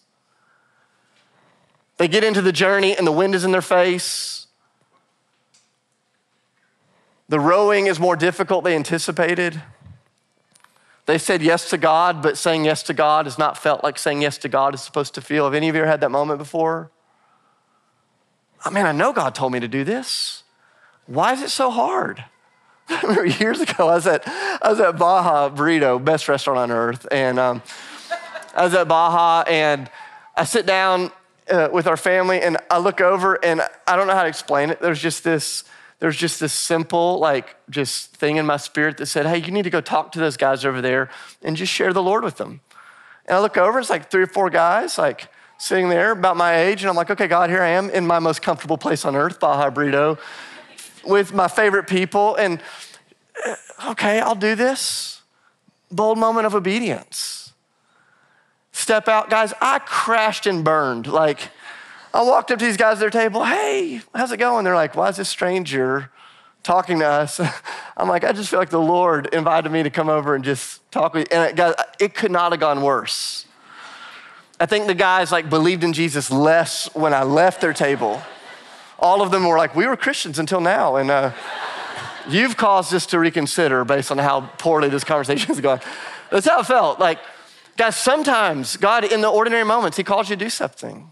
They 1.96 2.08
get 2.08 2.24
into 2.24 2.42
the 2.42 2.52
journey 2.52 2.96
and 2.96 3.06
the 3.06 3.12
wind 3.12 3.34
is 3.34 3.44
in 3.44 3.52
their 3.52 3.62
face. 3.62 4.46
The 7.28 7.40
rowing 7.40 7.86
is 7.86 7.98
more 7.98 8.16
difficult 8.16 8.64
than 8.64 8.74
anticipated. 8.74 9.62
They 11.06 11.18
said 11.18 11.40
yes 11.40 11.70
to 11.70 11.78
God, 11.78 12.22
but 12.22 12.36
saying 12.36 12.64
yes 12.64 12.82
to 12.84 12.94
God 12.94 13.26
has 13.26 13.38
not 13.38 13.56
felt 13.56 13.82
like 13.82 13.98
saying 13.98 14.22
yes 14.22 14.38
to 14.38 14.48
God 14.48 14.74
is 14.74 14.82
supposed 14.82 15.14
to 15.14 15.20
feel. 15.20 15.44
Have 15.44 15.54
any 15.54 15.68
of 15.68 15.74
you 15.74 15.82
ever 15.82 15.90
had 15.90 16.00
that 16.00 16.10
moment 16.10 16.38
before? 16.38 16.90
I 18.64 18.70
mean, 18.70 18.86
I 18.86 18.92
know 18.92 19.12
God 19.12 19.34
told 19.34 19.52
me 19.52 19.60
to 19.60 19.68
do 19.68 19.84
this. 19.84 20.42
Why 21.06 21.32
is 21.32 21.42
it 21.42 21.50
so 21.50 21.70
hard? 21.70 22.24
I 22.88 23.00
remember 23.02 23.26
years 23.26 23.60
ago, 23.60 23.88
I 23.88 23.94
was 23.94 24.06
at, 24.06 24.26
I 24.26 24.68
was 24.68 24.80
at 24.80 24.98
Baja 24.98 25.48
Burrito, 25.50 26.04
best 26.04 26.28
restaurant 26.28 26.58
on 26.58 26.70
earth. 26.70 27.06
And 27.10 27.38
um, 27.38 27.62
I 28.54 28.64
was 28.64 28.74
at 28.74 28.88
Baja 28.88 29.44
and 29.48 29.88
I 30.36 30.44
sit 30.44 30.66
down 30.66 31.12
uh, 31.50 31.68
with 31.72 31.86
our 31.86 31.96
family, 31.96 32.40
and 32.42 32.56
I 32.70 32.78
look 32.78 33.00
over, 33.00 33.34
and 33.44 33.62
I 33.86 33.96
don't 33.96 34.06
know 34.06 34.14
how 34.14 34.22
to 34.22 34.28
explain 34.28 34.70
it. 34.70 34.80
There's 34.80 35.00
just 35.00 35.24
this, 35.24 35.64
there's 36.00 36.16
just 36.16 36.40
this 36.40 36.52
simple, 36.52 37.18
like, 37.18 37.56
just 37.70 38.14
thing 38.16 38.36
in 38.36 38.46
my 38.46 38.56
spirit 38.56 38.96
that 38.98 39.06
said, 39.06 39.26
"Hey, 39.26 39.38
you 39.38 39.52
need 39.52 39.62
to 39.62 39.70
go 39.70 39.80
talk 39.80 40.12
to 40.12 40.18
those 40.18 40.36
guys 40.36 40.64
over 40.64 40.80
there 40.80 41.08
and 41.42 41.56
just 41.56 41.72
share 41.72 41.92
the 41.92 42.02
Lord 42.02 42.24
with 42.24 42.36
them." 42.36 42.60
And 43.26 43.36
I 43.36 43.40
look 43.40 43.56
over, 43.56 43.78
it's 43.78 43.90
like 43.90 44.10
three 44.10 44.22
or 44.22 44.28
four 44.28 44.50
guys, 44.50 44.98
like 44.98 45.28
sitting 45.58 45.88
there 45.88 46.12
about 46.12 46.36
my 46.36 46.56
age, 46.56 46.82
and 46.82 46.90
I'm 46.90 46.96
like, 46.96 47.10
"Okay, 47.10 47.28
God, 47.28 47.50
here 47.50 47.62
I 47.62 47.68
am 47.70 47.90
in 47.90 48.06
my 48.06 48.18
most 48.18 48.42
comfortable 48.42 48.78
place 48.78 49.04
on 49.04 49.16
earth, 49.16 49.40
Baja 49.40 49.70
Burrito, 49.70 50.18
with 51.04 51.32
my 51.32 51.48
favorite 51.48 51.86
people, 51.86 52.34
and 52.36 52.60
uh, 53.44 53.90
okay, 53.90 54.20
I'll 54.20 54.34
do 54.34 54.54
this." 54.54 55.22
Bold 55.88 56.18
moment 56.18 56.46
of 56.46 56.54
obedience 56.56 57.45
step 58.76 59.08
out. 59.08 59.30
Guys, 59.30 59.54
I 59.60 59.78
crashed 59.78 60.46
and 60.46 60.62
burned. 60.62 61.06
Like, 61.06 61.50
I 62.12 62.22
walked 62.22 62.50
up 62.50 62.58
to 62.58 62.64
these 62.64 62.76
guys 62.76 62.94
at 62.94 63.00
their 63.00 63.10
table. 63.10 63.44
Hey, 63.44 64.02
how's 64.14 64.32
it 64.32 64.36
going? 64.36 64.64
They're 64.64 64.74
like, 64.74 64.94
why 64.94 65.08
is 65.08 65.16
this 65.16 65.28
stranger 65.28 66.10
talking 66.62 66.98
to 66.98 67.06
us? 67.06 67.40
I'm 67.96 68.08
like, 68.08 68.22
I 68.22 68.32
just 68.32 68.50
feel 68.50 68.58
like 68.58 68.70
the 68.70 68.80
Lord 68.80 69.28
invited 69.32 69.72
me 69.72 69.82
to 69.82 69.90
come 69.90 70.08
over 70.08 70.34
and 70.34 70.44
just 70.44 70.88
talk 70.92 71.14
with 71.14 71.28
you. 71.30 71.36
And 71.36 71.50
it, 71.50 71.56
guys, 71.56 71.74
it 71.98 72.14
could 72.14 72.30
not 72.30 72.52
have 72.52 72.60
gone 72.60 72.82
worse. 72.82 73.46
I 74.60 74.66
think 74.66 74.86
the 74.86 74.94
guys 74.94 75.32
like 75.32 75.48
believed 75.48 75.82
in 75.82 75.92
Jesus 75.92 76.30
less 76.30 76.94
when 76.94 77.14
I 77.14 77.22
left 77.22 77.60
their 77.60 77.74
table. 77.74 78.22
All 78.98 79.22
of 79.22 79.30
them 79.30 79.46
were 79.46 79.58
like, 79.58 79.74
we 79.74 79.86
were 79.86 79.96
Christians 79.96 80.38
until 80.38 80.60
now. 80.60 80.96
And 80.96 81.10
uh, 81.10 81.32
you've 82.28 82.56
caused 82.56 82.92
us 82.94 83.06
to 83.06 83.18
reconsider 83.18 83.84
based 83.84 84.10
on 84.10 84.18
how 84.18 84.42
poorly 84.58 84.88
this 84.88 85.04
conversation 85.04 85.50
is 85.50 85.60
going. 85.60 85.80
That's 86.30 86.46
how 86.46 86.60
it 86.60 86.66
felt. 86.66 86.98
Like, 86.98 87.18
Guys, 87.76 87.96
sometimes 87.96 88.76
God, 88.76 89.04
in 89.04 89.20
the 89.20 89.28
ordinary 89.28 89.64
moments, 89.64 89.96
He 89.96 90.04
calls 90.04 90.30
you 90.30 90.36
to 90.36 90.44
do 90.44 90.50
something. 90.50 91.10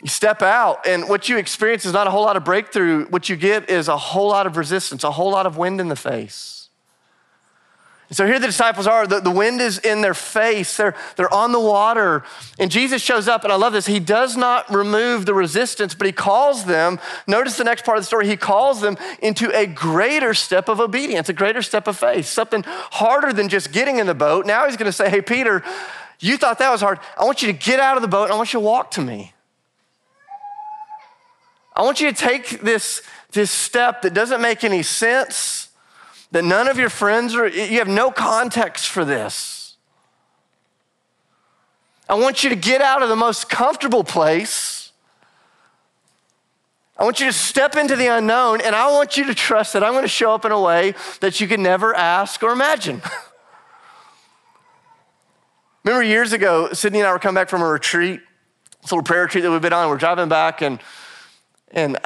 You 0.00 0.08
step 0.08 0.42
out, 0.42 0.86
and 0.86 1.08
what 1.08 1.28
you 1.28 1.38
experience 1.38 1.86
is 1.86 1.92
not 1.92 2.06
a 2.06 2.10
whole 2.10 2.22
lot 2.22 2.36
of 2.36 2.44
breakthrough. 2.44 3.06
What 3.06 3.28
you 3.28 3.36
get 3.36 3.70
is 3.70 3.88
a 3.88 3.96
whole 3.96 4.28
lot 4.28 4.46
of 4.46 4.56
resistance, 4.56 5.02
a 5.02 5.10
whole 5.10 5.30
lot 5.30 5.46
of 5.46 5.56
wind 5.56 5.80
in 5.80 5.88
the 5.88 5.96
face. 5.96 6.63
So 8.10 8.26
here 8.26 8.38
the 8.38 8.46
disciples 8.46 8.86
are. 8.86 9.06
The, 9.06 9.20
the, 9.20 9.30
wind 9.30 9.60
is 9.60 9.78
in 9.78 10.02
their 10.02 10.14
face. 10.14 10.76
They're, 10.76 10.94
they're 11.16 11.32
on 11.32 11.52
the 11.52 11.60
water. 11.60 12.22
And 12.58 12.70
Jesus 12.70 13.00
shows 13.00 13.28
up, 13.28 13.44
and 13.44 13.52
I 13.52 13.56
love 13.56 13.72
this. 13.72 13.86
He 13.86 13.98
does 13.98 14.36
not 14.36 14.72
remove 14.72 15.24
the 15.24 15.32
resistance, 15.32 15.94
but 15.94 16.06
he 16.06 16.12
calls 16.12 16.66
them. 16.66 17.00
Notice 17.26 17.56
the 17.56 17.64
next 17.64 17.84
part 17.84 17.96
of 17.96 18.02
the 18.02 18.06
story. 18.06 18.26
He 18.26 18.36
calls 18.36 18.82
them 18.82 18.98
into 19.20 19.50
a 19.56 19.66
greater 19.66 20.34
step 20.34 20.68
of 20.68 20.80
obedience, 20.80 21.30
a 21.30 21.32
greater 21.32 21.62
step 21.62 21.88
of 21.88 21.96
faith, 21.96 22.26
something 22.26 22.62
harder 22.66 23.32
than 23.32 23.48
just 23.48 23.72
getting 23.72 23.98
in 23.98 24.06
the 24.06 24.14
boat. 24.14 24.44
Now 24.44 24.66
he's 24.66 24.76
going 24.76 24.86
to 24.86 24.92
say, 24.92 25.08
Hey, 25.08 25.22
Peter, 25.22 25.62
you 26.20 26.36
thought 26.36 26.58
that 26.58 26.70
was 26.70 26.82
hard. 26.82 27.00
I 27.18 27.24
want 27.24 27.40
you 27.40 27.50
to 27.50 27.58
get 27.58 27.80
out 27.80 27.96
of 27.96 28.02
the 28.02 28.08
boat, 28.08 28.24
and 28.24 28.34
I 28.34 28.36
want 28.36 28.52
you 28.52 28.60
to 28.60 28.66
walk 28.66 28.90
to 28.92 29.00
me. 29.00 29.32
I 31.74 31.82
want 31.82 32.00
you 32.00 32.12
to 32.12 32.16
take 32.16 32.60
this, 32.60 33.02
this 33.32 33.50
step 33.50 34.02
that 34.02 34.14
doesn't 34.14 34.40
make 34.40 34.62
any 34.62 34.82
sense 34.82 35.70
that 36.34 36.44
none 36.44 36.66
of 36.66 36.76
your 36.76 36.90
friends 36.90 37.36
are, 37.36 37.46
you 37.46 37.78
have 37.78 37.86
no 37.86 38.10
context 38.10 38.88
for 38.88 39.04
this. 39.04 39.76
I 42.08 42.16
want 42.16 42.42
you 42.42 42.50
to 42.50 42.56
get 42.56 42.82
out 42.82 43.04
of 43.04 43.08
the 43.08 43.14
most 43.14 43.48
comfortable 43.48 44.02
place. 44.02 44.90
I 46.98 47.04
want 47.04 47.20
you 47.20 47.26
to 47.26 47.32
step 47.32 47.76
into 47.76 47.94
the 47.94 48.08
unknown, 48.08 48.62
and 48.62 48.74
I 48.74 48.90
want 48.90 49.16
you 49.16 49.26
to 49.26 49.34
trust 49.34 49.74
that 49.74 49.84
I'm 49.84 49.92
going 49.92 50.02
to 50.02 50.08
show 50.08 50.34
up 50.34 50.44
in 50.44 50.50
a 50.50 50.60
way 50.60 50.94
that 51.20 51.40
you 51.40 51.46
could 51.46 51.60
never 51.60 51.94
ask 51.94 52.42
or 52.42 52.50
imagine. 52.50 53.00
Remember 55.84 56.02
years 56.02 56.32
ago, 56.32 56.72
Sydney 56.72 56.98
and 56.98 57.06
I 57.06 57.12
were 57.12 57.20
coming 57.20 57.36
back 57.36 57.48
from 57.48 57.62
a 57.62 57.68
retreat, 57.68 58.20
this 58.82 58.90
little 58.90 59.04
prayer 59.04 59.22
retreat 59.22 59.44
that 59.44 59.52
we've 59.52 59.62
been 59.62 59.72
on. 59.72 59.88
We're 59.88 59.98
driving 59.98 60.28
back, 60.28 60.62
and, 60.62 60.80
and 61.70 61.96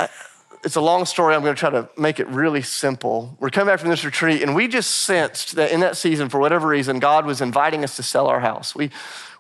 it's 0.69 0.77
a 0.77 0.83
long 0.83 1.07
story. 1.07 1.35
I'm 1.35 1.41
going 1.41 1.55
to 1.55 1.59
try 1.59 1.71
to 1.71 1.89
make 1.97 2.21
it 2.21 2.29
really 2.29 2.61
simple. 2.61 3.35
We're 3.41 3.49
coming 3.49 3.73
back 3.73 3.81
from 3.81 3.89
this 3.89 4.05
retreat, 4.05 4.43
and 4.43 4.55
we 4.55 4.69
just 4.69 4.91
sensed 4.91 5.55
that 5.55 5.73
in 5.73 5.81
that 5.81 5.97
season, 5.97 6.29
for 6.29 6.39
whatever 6.39 6.69
reason, 6.69 6.99
God 6.99 7.25
was 7.25 7.41
inviting 7.41 7.85
us 7.85 7.97
to 7.97 8.03
sell 8.03 8.27
our 8.27 8.41
house. 8.41 8.75
We, 8.75 8.91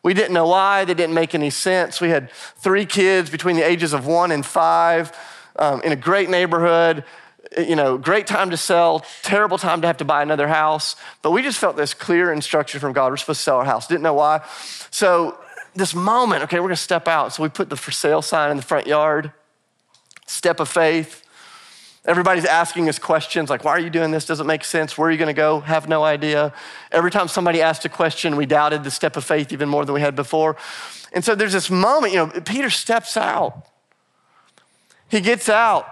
we 0.02 0.14
didn't 0.14 0.32
know 0.32 0.46
why, 0.46 0.86
they 0.86 0.94
didn't 0.94 1.14
make 1.14 1.34
any 1.34 1.50
sense. 1.50 2.00
We 2.00 2.08
had 2.08 2.30
three 2.32 2.86
kids 2.86 3.28
between 3.28 3.56
the 3.56 3.62
ages 3.62 3.92
of 3.92 4.06
one 4.06 4.32
and 4.32 4.44
five 4.44 5.12
um, 5.56 5.82
in 5.82 5.92
a 5.92 5.96
great 5.96 6.30
neighborhood. 6.30 7.04
You 7.58 7.76
know, 7.76 7.98
great 7.98 8.26
time 8.26 8.48
to 8.48 8.56
sell, 8.56 9.04
terrible 9.22 9.58
time 9.58 9.82
to 9.82 9.86
have 9.86 9.98
to 9.98 10.06
buy 10.06 10.22
another 10.22 10.48
house. 10.48 10.96
But 11.20 11.32
we 11.32 11.42
just 11.42 11.58
felt 11.58 11.76
this 11.76 11.92
clear 11.92 12.32
instruction 12.32 12.80
from 12.80 12.94
God. 12.94 13.10
We're 13.10 13.18
supposed 13.18 13.40
to 13.40 13.44
sell 13.44 13.58
our 13.58 13.66
house. 13.66 13.86
Didn't 13.86 14.02
know 14.02 14.14
why. 14.14 14.46
So, 14.90 15.38
this 15.74 15.94
moment, 15.94 16.44
okay, 16.44 16.58
we're 16.58 16.68
gonna 16.68 16.76
step 16.76 17.06
out. 17.06 17.34
So, 17.34 17.42
we 17.42 17.50
put 17.50 17.68
the 17.68 17.76
for 17.76 17.90
sale 17.90 18.22
sign 18.22 18.50
in 18.50 18.56
the 18.56 18.62
front 18.62 18.86
yard 18.86 19.32
step 20.28 20.60
of 20.60 20.68
faith. 20.68 21.24
Everybody's 22.04 22.44
asking 22.44 22.88
us 22.88 22.98
questions 22.98 23.50
like, 23.50 23.64
why 23.64 23.72
are 23.72 23.80
you 23.80 23.90
doing 23.90 24.12
this? 24.12 24.24
Doesn't 24.24 24.46
make 24.46 24.64
sense. 24.64 24.96
Where 24.96 25.08
are 25.08 25.10
you 25.10 25.18
going 25.18 25.26
to 25.26 25.34
go? 25.34 25.60
Have 25.60 25.88
no 25.88 26.04
idea. 26.04 26.54
Every 26.90 27.10
time 27.10 27.28
somebody 27.28 27.60
asked 27.60 27.84
a 27.84 27.88
question, 27.88 28.36
we 28.36 28.46
doubted 28.46 28.84
the 28.84 28.90
step 28.90 29.16
of 29.16 29.24
faith 29.24 29.52
even 29.52 29.68
more 29.68 29.84
than 29.84 29.94
we 29.94 30.00
had 30.00 30.16
before. 30.16 30.56
And 31.12 31.24
so 31.24 31.34
there's 31.34 31.52
this 31.52 31.70
moment, 31.70 32.12
you 32.12 32.18
know, 32.18 32.40
Peter 32.40 32.70
steps 32.70 33.16
out. 33.16 33.66
He 35.10 35.20
gets 35.20 35.48
out. 35.48 35.86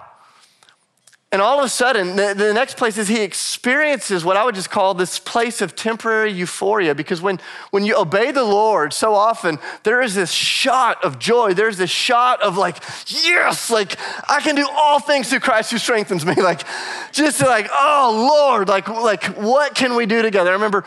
And 1.32 1.42
all 1.42 1.58
of 1.58 1.64
a 1.64 1.68
sudden, 1.68 2.14
the, 2.14 2.34
the, 2.36 2.54
next 2.54 2.76
place 2.76 2.96
is 2.96 3.08
he 3.08 3.20
experiences 3.20 4.24
what 4.24 4.36
I 4.36 4.44
would 4.44 4.54
just 4.54 4.70
call 4.70 4.94
this 4.94 5.18
place 5.18 5.60
of 5.60 5.74
temporary 5.74 6.30
euphoria. 6.30 6.94
Because 6.94 7.20
when, 7.20 7.40
when 7.72 7.84
you 7.84 7.98
obey 7.98 8.30
the 8.30 8.44
Lord, 8.44 8.92
so 8.92 9.12
often 9.12 9.58
there 9.82 10.00
is 10.00 10.14
this 10.14 10.30
shot 10.30 11.04
of 11.04 11.18
joy. 11.18 11.52
There's 11.52 11.78
this 11.78 11.90
shot 11.90 12.40
of 12.42 12.56
like, 12.56 12.76
yes, 13.08 13.70
like 13.70 13.98
I 14.30 14.40
can 14.40 14.54
do 14.54 14.68
all 14.70 15.00
things 15.00 15.28
through 15.28 15.40
Christ 15.40 15.72
who 15.72 15.78
strengthens 15.78 16.24
me. 16.24 16.34
Like, 16.46 16.62
just 17.10 17.40
like, 17.40 17.68
oh 17.72 18.28
Lord, 18.30 18.68
like, 18.68 18.86
like 18.86 19.24
what 19.36 19.74
can 19.74 19.96
we 19.96 20.06
do 20.06 20.22
together? 20.22 20.50
I 20.50 20.52
remember 20.52 20.84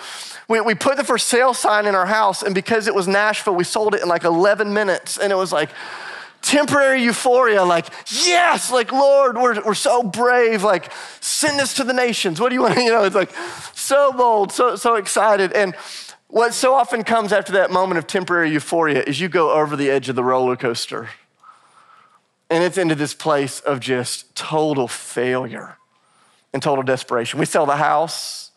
we, 0.47 0.62
we 0.62 0.73
put 0.73 0.95
the 0.95 1.04
for 1.04 1.17
sale 1.17 1.54
sign 1.54 1.86
in 1.86 1.95
our 1.95 2.06
house, 2.06 2.43
and 2.43 2.56
because 2.56 2.88
it 2.88 2.95
was 2.95 3.10
Nashville, 3.10 3.56
we 3.56 3.65
sold 3.65 3.93
it 3.93 4.02
in 4.02 4.08
like 4.08 4.23
11 4.23 4.73
minutes. 4.73 5.17
And 5.17 5.34
it 5.34 5.36
was 5.36 5.52
like, 5.52 5.69
temporary 6.41 7.04
euphoria, 7.04 7.63
like, 7.63 7.88
yes, 8.25 8.71
like, 8.71 8.91
Lord, 8.91 9.38
we're, 9.38 9.62
we're 9.63 9.73
so 9.73 10.04
brave, 10.04 10.63
like, 10.63 10.91
send 11.19 11.60
this 11.60 11.75
to 11.75 11.84
the 11.84 11.93
nations. 11.93 12.39
What 12.39 12.49
do 12.49 12.56
you 12.56 12.62
want? 12.62 12.78
You 12.80 12.91
know, 12.91 13.04
it's 13.04 13.15
like 13.15 13.32
so 13.73 14.12
bold, 14.13 14.52
so, 14.52 14.75
so 14.75 14.95
excited. 14.95 15.52
And 15.54 15.75
what 16.28 16.54
so 16.54 16.73
often 16.75 17.04
comes 17.04 17.34
after 17.34 17.54
that 17.54 17.71
moment 17.71 17.97
of 17.97 18.08
temporary 18.08 18.52
euphoria 18.52 19.04
is 19.04 19.19
you 19.19 19.30
go 19.30 19.52
over 19.52 19.75
the 19.75 19.89
edge 19.89 20.10
of 20.10 20.15
the 20.15 20.23
roller 20.23 20.56
coaster. 20.56 21.10
And 22.49 22.63
it's 22.63 22.78
into 22.78 22.95
this 22.95 23.13
place 23.13 23.60
of 23.60 23.80
just 23.80 24.36
total 24.36 24.88
failure 24.88 25.78
and 26.54 26.63
total 26.63 26.84
desperation. 26.84 27.39
We 27.39 27.45
sell 27.45 27.65
the 27.65 27.78
house, 27.78 28.52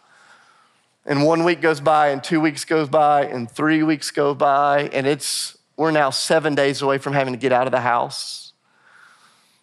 and 1.04 1.24
one 1.24 1.44
week 1.44 1.60
goes 1.60 1.80
by, 1.80 2.08
and 2.08 2.22
two 2.22 2.40
weeks 2.40 2.64
goes 2.64 2.88
by, 2.88 3.24
and 3.24 3.50
three 3.50 3.82
weeks 3.82 4.10
go 4.10 4.34
by, 4.34 4.88
and 4.92 5.06
it's 5.06 5.58
we're 5.82 5.90
now 5.90 6.10
seven 6.10 6.54
days 6.54 6.80
away 6.80 6.98
from 6.98 7.12
having 7.12 7.34
to 7.34 7.38
get 7.38 7.52
out 7.52 7.66
of 7.66 7.72
the 7.72 7.80
house. 7.80 8.52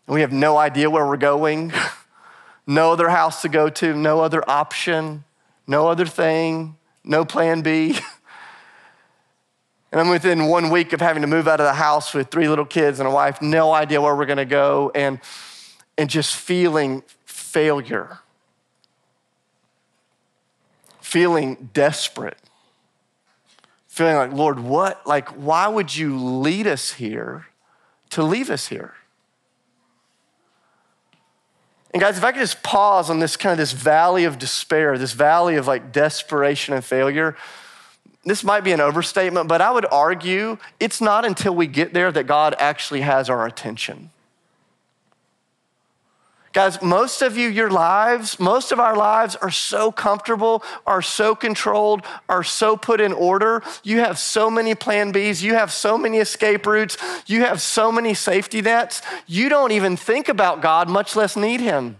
And 0.05 0.13
we 0.13 0.21
have 0.21 0.31
no 0.31 0.57
idea 0.57 0.89
where 0.89 1.07
we're 1.07 1.17
going, 1.17 1.71
no 2.67 2.91
other 2.91 3.09
house 3.09 3.41
to 3.43 3.49
go 3.49 3.69
to, 3.69 3.95
no 3.95 4.19
other 4.19 4.47
option, 4.47 5.23
no 5.65 5.87
other 5.87 6.05
thing, 6.05 6.77
no 7.03 7.25
plan 7.25 7.61
B. 7.61 7.97
And 9.91 9.99
I'm 9.99 10.09
within 10.09 10.45
one 10.45 10.69
week 10.69 10.93
of 10.93 11.01
having 11.01 11.21
to 11.21 11.27
move 11.27 11.47
out 11.47 11.59
of 11.59 11.65
the 11.65 11.73
house 11.73 12.13
with 12.13 12.29
three 12.29 12.47
little 12.47 12.63
kids 12.63 12.99
and 12.99 13.09
a 13.09 13.11
wife, 13.11 13.41
no 13.41 13.73
idea 13.73 13.99
where 13.99 14.15
we're 14.15 14.27
gonna 14.27 14.45
go, 14.45 14.91
and, 14.93 15.19
and 15.97 16.07
just 16.07 16.35
feeling 16.35 17.01
failure, 17.25 18.19
feeling 21.01 21.71
desperate 21.73 22.37
feeling 23.99 24.15
like, 24.15 24.31
Lord, 24.31 24.61
what? 24.61 25.05
Like, 25.05 25.27
why 25.31 25.67
would 25.67 25.93
you 25.93 26.17
lead 26.17 26.67
us 26.67 26.93
here 26.93 27.47
to 28.11 28.23
leave 28.23 28.49
us 28.49 28.69
here? 28.69 28.93
And 31.93 31.99
guys, 31.99 32.17
if 32.17 32.23
I 32.23 32.31
could 32.31 32.39
just 32.39 32.63
pause 32.63 33.09
on 33.09 33.19
this 33.19 33.35
kind 33.35 33.51
of 33.51 33.57
this 33.57 33.73
valley 33.73 34.23
of 34.23 34.39
despair, 34.39 34.97
this 34.97 35.11
valley 35.11 35.57
of 35.57 35.67
like 35.67 35.91
desperation 35.91 36.73
and 36.73 36.85
failure, 36.85 37.35
this 38.23 38.41
might 38.41 38.61
be 38.61 38.71
an 38.71 38.79
overstatement, 38.79 39.49
but 39.49 39.59
I 39.59 39.69
would 39.69 39.85
argue 39.91 40.59
it's 40.79 41.01
not 41.01 41.25
until 41.25 41.53
we 41.53 41.67
get 41.67 41.93
there 41.93 42.09
that 42.09 42.25
God 42.25 42.55
actually 42.57 43.01
has 43.01 43.29
our 43.29 43.45
attention. 43.45 44.11
Guys, 46.51 46.81
most 46.81 47.21
of 47.21 47.37
you, 47.37 47.47
your 47.47 47.69
lives, 47.69 48.39
most 48.39 48.71
of 48.71 48.79
our 48.79 48.95
lives 48.95 49.35
are 49.35 49.51
so 49.51 49.91
comfortable, 49.91 50.63
are 50.87 51.01
so 51.01 51.35
controlled, 51.35 52.01
are 52.27 52.43
so 52.43 52.75
put 52.75 52.99
in 52.99 53.13
order. 53.13 53.61
You 53.83 53.99
have 53.99 54.17
so 54.17 54.49
many 54.49 54.73
plan 54.73 55.13
Bs, 55.13 55.43
you 55.43 55.53
have 55.53 55.71
so 55.71 55.95
many 55.97 56.17
escape 56.17 56.65
routes, 56.65 56.97
you 57.27 57.41
have 57.41 57.61
so 57.61 57.91
many 57.91 58.15
safety 58.15 58.61
nets. 58.61 59.03
You 59.27 59.47
don't 59.47 59.71
even 59.71 59.95
think 59.95 60.27
about 60.27 60.61
God, 60.61 60.89
much 60.89 61.15
less 61.15 61.35
need 61.35 61.61
Him. 61.61 61.97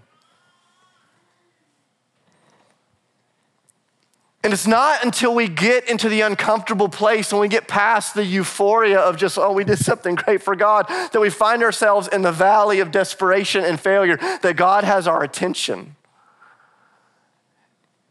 And 4.41 4.53
it's 4.53 4.67
not 4.67 5.03
until 5.03 5.35
we 5.35 5.49
get 5.49 5.89
into 5.89 6.07
the 6.07 6.21
uncomfortable 6.21 6.87
place 6.87 7.33
and 7.33 7.41
we 7.41 7.49
get 7.49 7.67
past 7.67 8.13
the 8.13 8.23
euphoria 8.23 8.97
of 8.99 9.17
just, 9.17 9.37
oh, 9.37 9.51
we 9.51 9.65
did 9.65 9.79
something 9.79 10.15
great 10.15 10.41
for 10.41 10.55
God, 10.55 10.87
that 10.87 11.19
we 11.19 11.29
find 11.29 11.61
ourselves 11.61 12.07
in 12.07 12.21
the 12.21 12.31
valley 12.31 12.79
of 12.79 12.89
desperation 12.89 13.65
and 13.65 13.77
failure, 13.79 14.15
that 14.41 14.55
God 14.55 14.85
has 14.85 15.07
our 15.07 15.23
attention. 15.23 15.97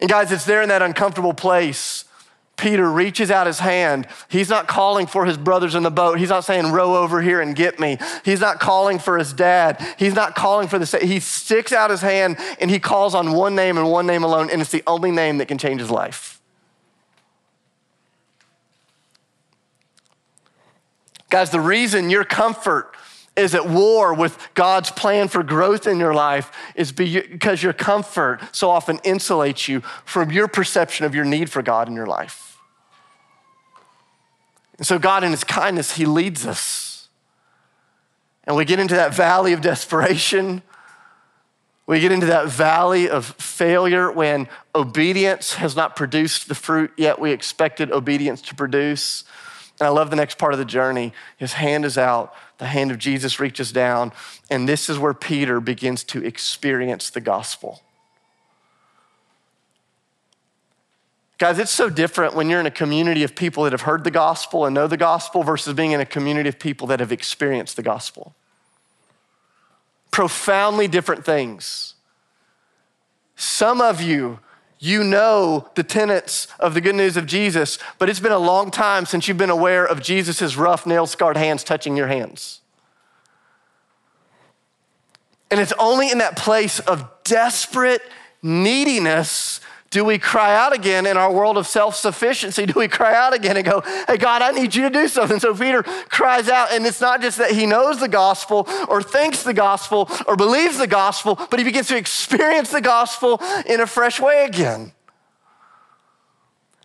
And 0.01 0.11
guys, 0.11 0.31
it's 0.31 0.45
there 0.45 0.61
in 0.61 0.69
that 0.69 0.83
uncomfortable 0.83 1.33
place. 1.33 2.05
Peter 2.59 2.91
reaches 2.91 3.31
out 3.31 3.47
his 3.47 3.61
hand. 3.61 4.07
He's 4.29 4.51
not 4.51 4.67
calling 4.67 5.07
for 5.07 5.25
his 5.25 5.39
brothers 5.39 5.77
in 5.77 5.85
the 5.85 5.91
boat. 5.91 6.19
He's 6.19 6.29
not 6.29 6.45
saying, 6.45 6.73
row 6.73 6.97
over 6.97 7.23
here 7.23 7.41
and 7.41 7.55
get 7.55 7.79
me. 7.79 7.99
He's 8.25 8.41
not 8.41 8.59
calling 8.59 8.99
for 8.99 9.17
his 9.17 9.33
dad. 9.33 9.81
He's 9.97 10.15
not 10.15 10.35
calling 10.35 10.67
for 10.67 10.79
the. 10.79 10.99
He 10.99 11.21
sticks 11.21 11.73
out 11.73 11.89
his 11.89 12.01
hand 12.03 12.37
and 12.61 12.69
he 12.69 12.81
calls 12.81 13.15
on 13.15 13.33
one 13.33 13.55
name 13.55 13.79
and 13.79 13.89
one 13.89 14.07
name 14.07 14.25
alone, 14.25 14.51
and 14.51 14.61
it's 14.61 14.73
the 14.73 14.83
only 14.89 15.13
name 15.13 15.39
that 15.39 15.47
can 15.47 15.57
change 15.57 15.81
his 15.81 15.91
life. 15.91 16.43
Guys, 21.31 21.51
the 21.51 21.61
reason 21.61 22.11
your 22.11 22.25
comfort 22.25 22.97
is 23.37 23.55
at 23.55 23.69
war 23.69 24.13
with 24.15 24.37
God's 24.55 24.91
plan 24.91 25.29
for 25.29 25.45
growth 25.45 25.87
in 25.87 26.01
your 26.01 26.13
life 26.13 26.51
is 26.75 26.91
because 26.91 27.63
your 27.63 27.73
comfort 27.73 28.41
so 28.51 28.69
often 28.69 28.99
insulates 28.99 29.69
you 29.69 29.81
from 30.05 30.33
your 30.33 30.49
perception 30.49 31.07
of 31.07 31.15
your 31.15 31.25
need 31.25 31.49
for 31.49 31.63
God 31.63 31.87
in 31.87 31.95
your 31.95 32.07
life. 32.07 32.48
And 34.79 34.87
so, 34.87 34.99
God, 34.99 35.25
in 35.25 35.33
His 35.33 35.45
kindness, 35.45 35.93
He 35.93 36.07
leads 36.07 36.47
us. 36.47 37.09
And 38.45 38.57
we 38.57 38.65
get 38.65 38.81
into 38.81 38.95
that 38.95 39.15
valley 39.15 39.53
of 39.53 39.61
desperation. 39.61 40.63
We 41.87 42.01
get 42.01 42.13
into 42.13 42.27
that 42.27 42.49
valley 42.49 43.09
of 43.09 43.27
failure 43.27 44.11
when 44.11 44.49
obedience 44.75 45.55
has 45.55 45.75
not 45.75 45.97
produced 45.97 46.49
the 46.49 46.55
fruit 46.55 46.93
yet 46.97 47.19
we 47.19 47.33
expected 47.33 47.91
obedience 47.91 48.41
to 48.43 48.55
produce. 48.55 49.25
And 49.81 49.87
I 49.87 49.91
love 49.91 50.11
the 50.11 50.17
next 50.17 50.39
part 50.39 50.53
of 50.53 50.59
the 50.59 50.65
journey. 50.65 51.13
His 51.37 51.55
hand 51.55 51.85
is 51.85 51.97
out, 51.97 52.35
the 52.59 52.67
hand 52.67 52.91
of 52.91 52.99
Jesus 52.99 53.39
reaches 53.41 53.73
down, 53.73 54.13
and 54.51 54.69
this 54.69 54.89
is 54.89 54.99
where 54.99 55.15
Peter 55.15 55.61
begins 55.61 56.05
to 56.05 56.25
experience 56.25 57.11
the 57.11 57.21
gospel. 57.21 57.83
Guys, 61.39 61.61
it's 61.61 61.71
so 61.71 61.89
different 61.89 62.35
when 62.35 62.51
you're 62.51 62.59
in 62.59 62.67
a 62.67 62.71
community 62.71 63.23
of 63.23 63.37
people 63.37 63.63
that 63.63 63.73
have 63.73 63.83
heard 63.83 64.03
the 64.03 64.11
gospel 64.11 64.67
and 64.67 64.75
know 64.75 64.89
the 64.89 64.97
gospel 64.97 65.45
versus 65.45 65.73
being 65.73 65.93
in 65.93 66.01
a 66.01 66.07
community 66.07 66.49
of 66.49 66.59
people 66.59 66.89
that 66.89 66.99
have 66.99 67.13
experienced 67.13 67.77
the 67.77 67.83
gospel. 67.83 68.35
Profoundly 70.11 70.89
different 70.89 71.25
things. 71.25 71.95
Some 73.37 73.81
of 73.81 74.03
you, 74.03 74.41
you 74.81 75.05
know 75.05 75.69
the 75.77 75.85
tenets 75.85 76.49
of 76.59 76.75
the 76.75 76.81
good 76.81 76.97
news 76.97 77.17
of 77.17 77.27
Jesus, 77.27 77.79
but 78.01 78.09
it's 78.09 78.19
been 78.19 78.33
a 78.33 78.39
long 78.39 78.73
time 78.73 79.07
since 79.07 79.29
you've 79.29 79.39
been 79.39 79.49
aware 79.49 79.87
of 79.87 80.03
Jesus' 80.03 80.57
rough, 80.57 80.87
nail 80.87 81.07
scarred 81.07 81.37
hands 81.37 81.63
touching 81.63 81.97
your 81.97 82.09
hands. 82.09 82.63
And 85.53 85.61
it's 85.61 85.73
only 85.79 86.11
in 86.11 86.19
that 86.19 86.37
place 86.37 86.81
of 86.81 87.09
desperate 87.23 88.03
neediness 88.43 89.61
do 89.91 90.05
we 90.05 90.19
cry 90.19 90.55
out 90.55 90.75
again 90.75 91.07
in 91.07 91.17
our 91.17 91.33
world 91.33 91.57
of 91.57 91.67
self 91.67 91.95
sufficiency? 91.95 92.67
Do 92.67 92.75
we 92.77 92.89
cry 92.89 93.15
out 93.15 93.35
again 93.35 93.57
and 93.57 93.65
go, 93.65 93.83
Hey, 94.07 94.19
God, 94.19 94.43
I 94.43 94.51
need 94.51 94.75
you 94.75 94.83
to 94.83 94.91
do 94.91 95.09
something? 95.09 95.41
So 95.41 95.55
Peter 95.55 95.83
cries 95.83 96.49
out, 96.49 96.73
and 96.73 96.85
it's 96.87 97.01
not 97.01 97.23
just 97.23 97.39
that 97.39 97.53
he 97.53 97.65
knows 97.65 97.99
the 97.99 98.09
gospel 98.09 98.69
or 98.89 99.03
thinks 99.03 99.43
the 99.43 99.55
gospel 99.55 100.11
or 100.27 100.37
believes 100.37 100.79
the 100.79 100.87
gospel, 100.87 101.37
but 101.51 101.59
he 101.59 101.65
begins 101.65 101.89
to 101.89 101.97
experience 101.97 102.71
the 102.71 102.83
gospel 102.83 103.41
in 103.65 103.81
a 103.81 103.87
fresh 103.87 104.21
way 104.21 104.45
again. 104.45 104.93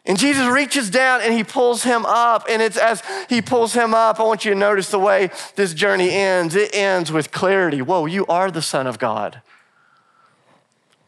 And 0.05 0.17
Jesus 0.17 0.45
reaches 0.47 0.89
down 0.89 1.21
and 1.21 1.33
he 1.33 1.43
pulls 1.43 1.83
him 1.83 2.05
up. 2.05 2.45
And 2.49 2.61
it's 2.61 2.77
as 2.77 3.01
he 3.29 3.41
pulls 3.41 3.73
him 3.73 3.93
up, 3.93 4.19
I 4.19 4.23
want 4.23 4.43
you 4.43 4.53
to 4.53 4.59
notice 4.59 4.91
the 4.91 4.99
way 4.99 5.29
this 5.55 5.73
journey 5.73 6.11
ends. 6.11 6.55
It 6.55 6.75
ends 6.75 7.11
with 7.11 7.31
clarity. 7.31 7.81
Whoa, 7.81 8.05
you 8.05 8.25
are 8.27 8.51
the 8.51 8.61
Son 8.61 8.85
of 8.85 8.99
God. 8.99 9.41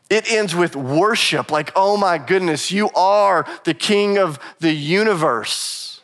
It 0.09 0.31
ends 0.31 0.53
with 0.53 0.75
worship, 0.75 1.51
like, 1.51 1.71
oh 1.75 1.97
my 1.97 2.17
goodness, 2.17 2.71
you 2.71 2.89
are 2.91 3.45
the 3.63 3.73
King 3.73 4.17
of 4.17 4.37
the 4.59 4.71
universe. 4.71 6.01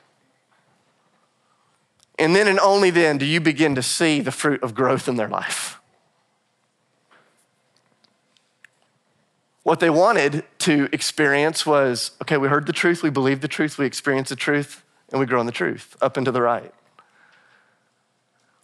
And 2.18 2.36
then 2.36 2.48
and 2.48 2.60
only 2.60 2.90
then 2.90 3.18
do 3.18 3.26
you 3.26 3.40
begin 3.40 3.76
to 3.76 3.84
see 3.84 4.22
the 4.22 4.32
fruit 4.32 4.62
of 4.64 4.74
growth 4.74 5.08
in 5.08 5.16
their 5.16 5.28
life. 5.28 5.80
What 9.64 9.80
they 9.80 9.90
wanted 9.92 10.44
to 10.60 10.90
experience 10.92 11.66
was 11.66 12.12
okay, 12.24 12.38
we 12.38 12.48
heard 12.48 12.66
the 12.66 12.74
truth, 12.74 13.04
we 13.04 13.12
believe 13.12 13.42
the 13.42 13.48
truth, 13.48 13.78
we 13.78 13.86
experience 13.86 14.30
the 14.30 14.36
truth, 14.36 14.84
and 15.12 15.20
we 15.20 15.28
grow 15.28 15.40
in 15.40 15.46
the 15.46 15.52
truth 15.52 15.96
up 16.02 16.18
and 16.18 16.26
to 16.26 16.32
the 16.32 16.42
right. 16.42 16.74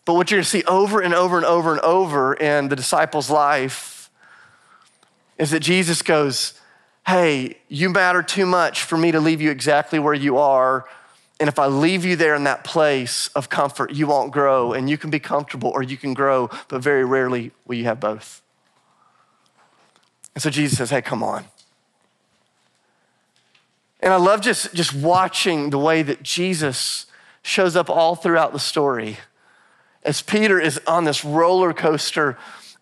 But 0.05 0.15
what 0.15 0.31
you're 0.31 0.39
gonna 0.39 0.45
see 0.45 0.63
over 0.63 1.01
and 1.01 1.13
over 1.13 1.37
and 1.37 1.45
over 1.45 1.71
and 1.71 1.81
over 1.81 2.33
in 2.33 2.69
the 2.69 2.75
disciples' 2.75 3.29
life 3.29 3.96
is 5.37 5.51
that 5.51 5.59
Jesus 5.59 6.01
goes, 6.01 6.53
Hey, 7.05 7.57
you 7.69 7.89
matter 7.89 8.21
too 8.21 8.45
much 8.45 8.83
for 8.83 8.97
me 8.97 9.11
to 9.11 9.19
leave 9.19 9.41
you 9.41 9.49
exactly 9.49 9.97
where 9.97 10.13
you 10.13 10.37
are. 10.37 10.85
And 11.39 11.47
if 11.47 11.59
I 11.59 11.67
leave 11.67 12.03
you 12.03 12.15
there 12.15 12.35
in 12.35 12.43
that 12.45 12.63
place 12.63 13.29
of 13.29 13.49
comfort, 13.49 13.93
you 13.93 14.07
won't 14.07 14.31
grow. 14.31 14.73
And 14.73 14.89
you 14.89 14.97
can 14.97 15.09
be 15.09 15.19
comfortable 15.19 15.69
or 15.69 15.83
you 15.83 15.95
can 15.95 16.13
grow, 16.13 16.49
but 16.67 16.81
very 16.81 17.05
rarely 17.05 17.51
will 17.65 17.75
you 17.75 17.85
have 17.85 17.99
both. 17.99 18.41
And 20.35 20.41
so 20.41 20.49
Jesus 20.49 20.77
says, 20.77 20.89
Hey, 20.89 21.01
come 21.01 21.23
on. 21.23 21.45
And 23.99 24.13
I 24.13 24.17
love 24.17 24.41
just, 24.41 24.73
just 24.73 24.93
watching 24.93 25.69
the 25.69 25.79
way 25.79 26.03
that 26.03 26.23
Jesus 26.23 27.07
shows 27.41 27.75
up 27.75 27.89
all 27.89 28.15
throughout 28.15 28.53
the 28.53 28.59
story. 28.59 29.17
As 30.03 30.21
Peter 30.21 30.59
is 30.59 30.79
on 30.85 31.05
this 31.05 31.25
roller 31.25 31.73
coaster 31.73 32.37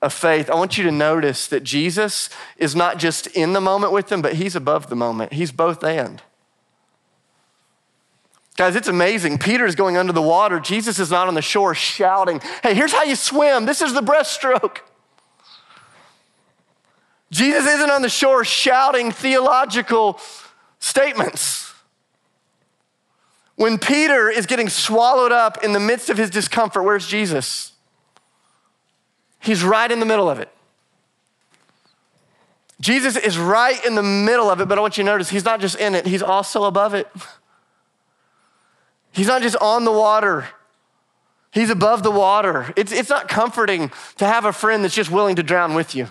of 0.06 0.14
faith, 0.14 0.50
I 0.50 0.56
want 0.56 0.78
you 0.78 0.84
to 0.86 0.92
notice 0.92 1.48
that 1.48 1.64
Jesus 1.64 2.30
is 2.58 2.76
not 2.76 2.98
just 2.98 3.28
in 3.28 3.54
the 3.54 3.62
moment 3.62 3.92
with 3.92 4.08
them, 4.08 4.22
but 4.22 4.34
he's 4.34 4.56
above 4.56 4.88
the 4.88 4.96
moment. 4.96 5.34
He's 5.34 5.52
both 5.52 5.84
and. 5.84 6.22
Guys, 8.56 8.76
it's 8.76 8.88
amazing. 8.88 9.38
Peter 9.38 9.66
is 9.66 9.76
going 9.76 9.98
under 9.98 10.14
the 10.14 10.22
water. 10.22 10.60
Jesus 10.60 10.98
is 10.98 11.12
not 11.12 11.28
on 11.28 11.34
the 11.34 11.42
shore 11.42 11.76
shouting, 11.76 12.40
Hey, 12.64 12.74
here's 12.74 12.94
how 12.94 13.04
you 13.04 13.16
swim. 13.16 13.66
This 13.66 13.82
is 13.82 13.94
the 13.94 14.02
breaststroke. 14.02 14.78
Jesus 17.32 17.68
isn't 17.68 17.92
on 17.92 18.02
the 18.02 18.10
shore 18.10 18.46
shouting 18.46 19.12
theological 19.12 20.20
statements. 20.80 21.74
When 23.56 23.78
Peter 23.78 24.30
is 24.30 24.46
getting 24.46 24.70
swallowed 24.70 25.32
up 25.32 25.64
in 25.64 25.74
the 25.74 25.80
midst 25.80 26.10
of 26.10 26.18
his 26.18 26.30
discomfort, 26.30 26.84
where's 26.84 27.08
Jesus? 27.08 27.74
He's 29.46 29.64
right 29.64 29.92
in 29.92 30.00
the 30.00 30.08
middle 30.08 30.28
of 30.28 30.40
it. 30.40 30.50
Jesus 32.82 33.16
is 33.16 33.38
right 33.38 33.84
in 33.86 33.94
the 33.94 34.04
middle 34.04 34.50
of 34.50 34.60
it, 34.60 34.68
but 34.68 34.78
I 34.78 34.82
want 34.82 34.98
you 34.98 35.04
to 35.04 35.10
notice 35.10 35.30
he's 35.30 35.46
not 35.46 35.62
just 35.62 35.78
in 35.80 35.94
it, 35.94 36.08
he's 36.08 36.24
also 36.24 36.64
above 36.64 36.96
it. 36.96 37.08
He's 39.12 39.28
not 39.28 39.44
just 39.44 39.56
on 39.58 39.86
the 39.86 39.92
water, 39.92 40.48
he's 41.52 41.70
above 41.70 42.02
the 42.02 42.12
water. 42.12 42.74
It's, 42.76 42.92
it's 42.92 43.10
not 43.10 43.28
comforting 43.30 43.92
to 44.18 44.26
have 44.26 44.46
a 44.46 44.52
friend 44.52 44.84
that's 44.84 44.96
just 44.96 45.12
willing 45.12 45.36
to 45.36 45.44
drown 45.44 45.76
with 45.76 45.94
you. 45.94 46.08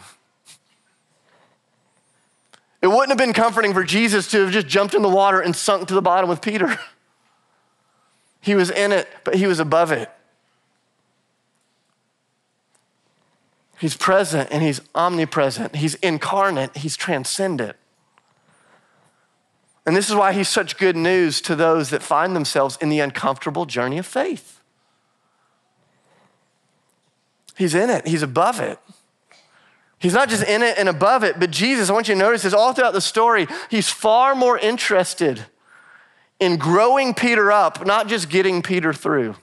It 2.80 2.86
wouldn't 2.86 3.08
have 3.08 3.18
been 3.18 3.32
comforting 3.32 3.72
for 3.72 3.82
Jesus 3.82 4.30
to 4.30 4.42
have 4.42 4.52
just 4.52 4.68
jumped 4.68 4.94
in 4.94 5.02
the 5.02 5.08
water 5.08 5.40
and 5.40 5.56
sunk 5.56 5.88
to 5.88 5.94
the 5.94 6.02
bottom 6.02 6.30
with 6.30 6.40
Peter. 6.40 6.78
He 8.40 8.54
was 8.54 8.70
in 8.70 8.92
it, 8.92 9.08
but 9.24 9.36
he 9.36 9.46
was 9.46 9.58
above 9.58 9.90
it. 9.90 10.10
He's 13.84 13.98
present 13.98 14.48
and 14.50 14.62
he's 14.62 14.80
omnipresent. 14.94 15.76
He's 15.76 15.94
incarnate. 15.96 16.74
He's 16.74 16.96
transcendent. 16.96 17.76
And 19.84 19.94
this 19.94 20.08
is 20.08 20.14
why 20.14 20.32
he's 20.32 20.48
such 20.48 20.78
good 20.78 20.96
news 20.96 21.42
to 21.42 21.54
those 21.54 21.90
that 21.90 22.02
find 22.02 22.34
themselves 22.34 22.78
in 22.80 22.88
the 22.88 23.00
uncomfortable 23.00 23.66
journey 23.66 23.98
of 23.98 24.06
faith. 24.06 24.62
He's 27.58 27.74
in 27.74 27.90
it, 27.90 28.08
he's 28.08 28.22
above 28.22 28.58
it. 28.58 28.78
He's 29.98 30.14
not 30.14 30.30
just 30.30 30.44
in 30.44 30.62
it 30.62 30.78
and 30.78 30.88
above 30.88 31.22
it, 31.22 31.38
but 31.38 31.50
Jesus, 31.50 31.90
I 31.90 31.92
want 31.92 32.08
you 32.08 32.14
to 32.14 32.18
notice 32.18 32.40
this 32.40 32.54
all 32.54 32.72
throughout 32.72 32.94
the 32.94 33.02
story, 33.02 33.46
he's 33.68 33.90
far 33.90 34.34
more 34.34 34.58
interested 34.58 35.44
in 36.40 36.56
growing 36.56 37.12
Peter 37.12 37.52
up, 37.52 37.84
not 37.84 38.08
just 38.08 38.30
getting 38.30 38.62
Peter 38.62 38.94
through. 38.94 39.36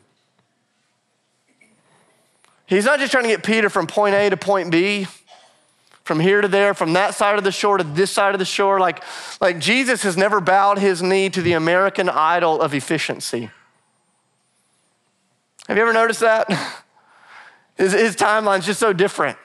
He's 2.72 2.86
not 2.86 3.00
just 3.00 3.12
trying 3.12 3.26
to 3.26 3.30
get 3.30 3.44
Peter 3.44 3.70
from 3.70 3.86
point 3.86 4.16
A 4.16 4.30
to 4.30 4.38
point 4.38 4.72
B, 4.72 5.06
from 6.06 6.22
here 6.22 6.40
to 6.40 6.48
there, 6.48 6.74
from 6.74 6.94
that 6.94 7.14
side 7.14 7.38
of 7.38 7.44
the 7.44 7.52
shore 7.52 7.78
to 7.78 7.84
this 7.84 8.12
side 8.12 8.34
of 8.34 8.40
the 8.40 8.46
shore. 8.46 8.80
Like, 8.80 9.04
like 9.42 9.60
Jesus 9.60 10.04
has 10.04 10.16
never 10.16 10.40
bowed 10.40 10.80
his 10.80 11.04
knee 11.04 11.30
to 11.32 11.42
the 11.42 11.52
American 11.52 12.08
idol 12.08 12.62
of 12.62 12.74
efficiency. 12.74 13.50
Have 15.68 15.76
you 15.76 15.84
ever 15.84 15.92
noticed 15.92 16.22
that? 16.22 16.48
His, 17.78 17.94
his 17.94 18.16
timeline's 18.16 18.68
just 18.68 18.80
so 18.80 18.94
different. 18.94 19.40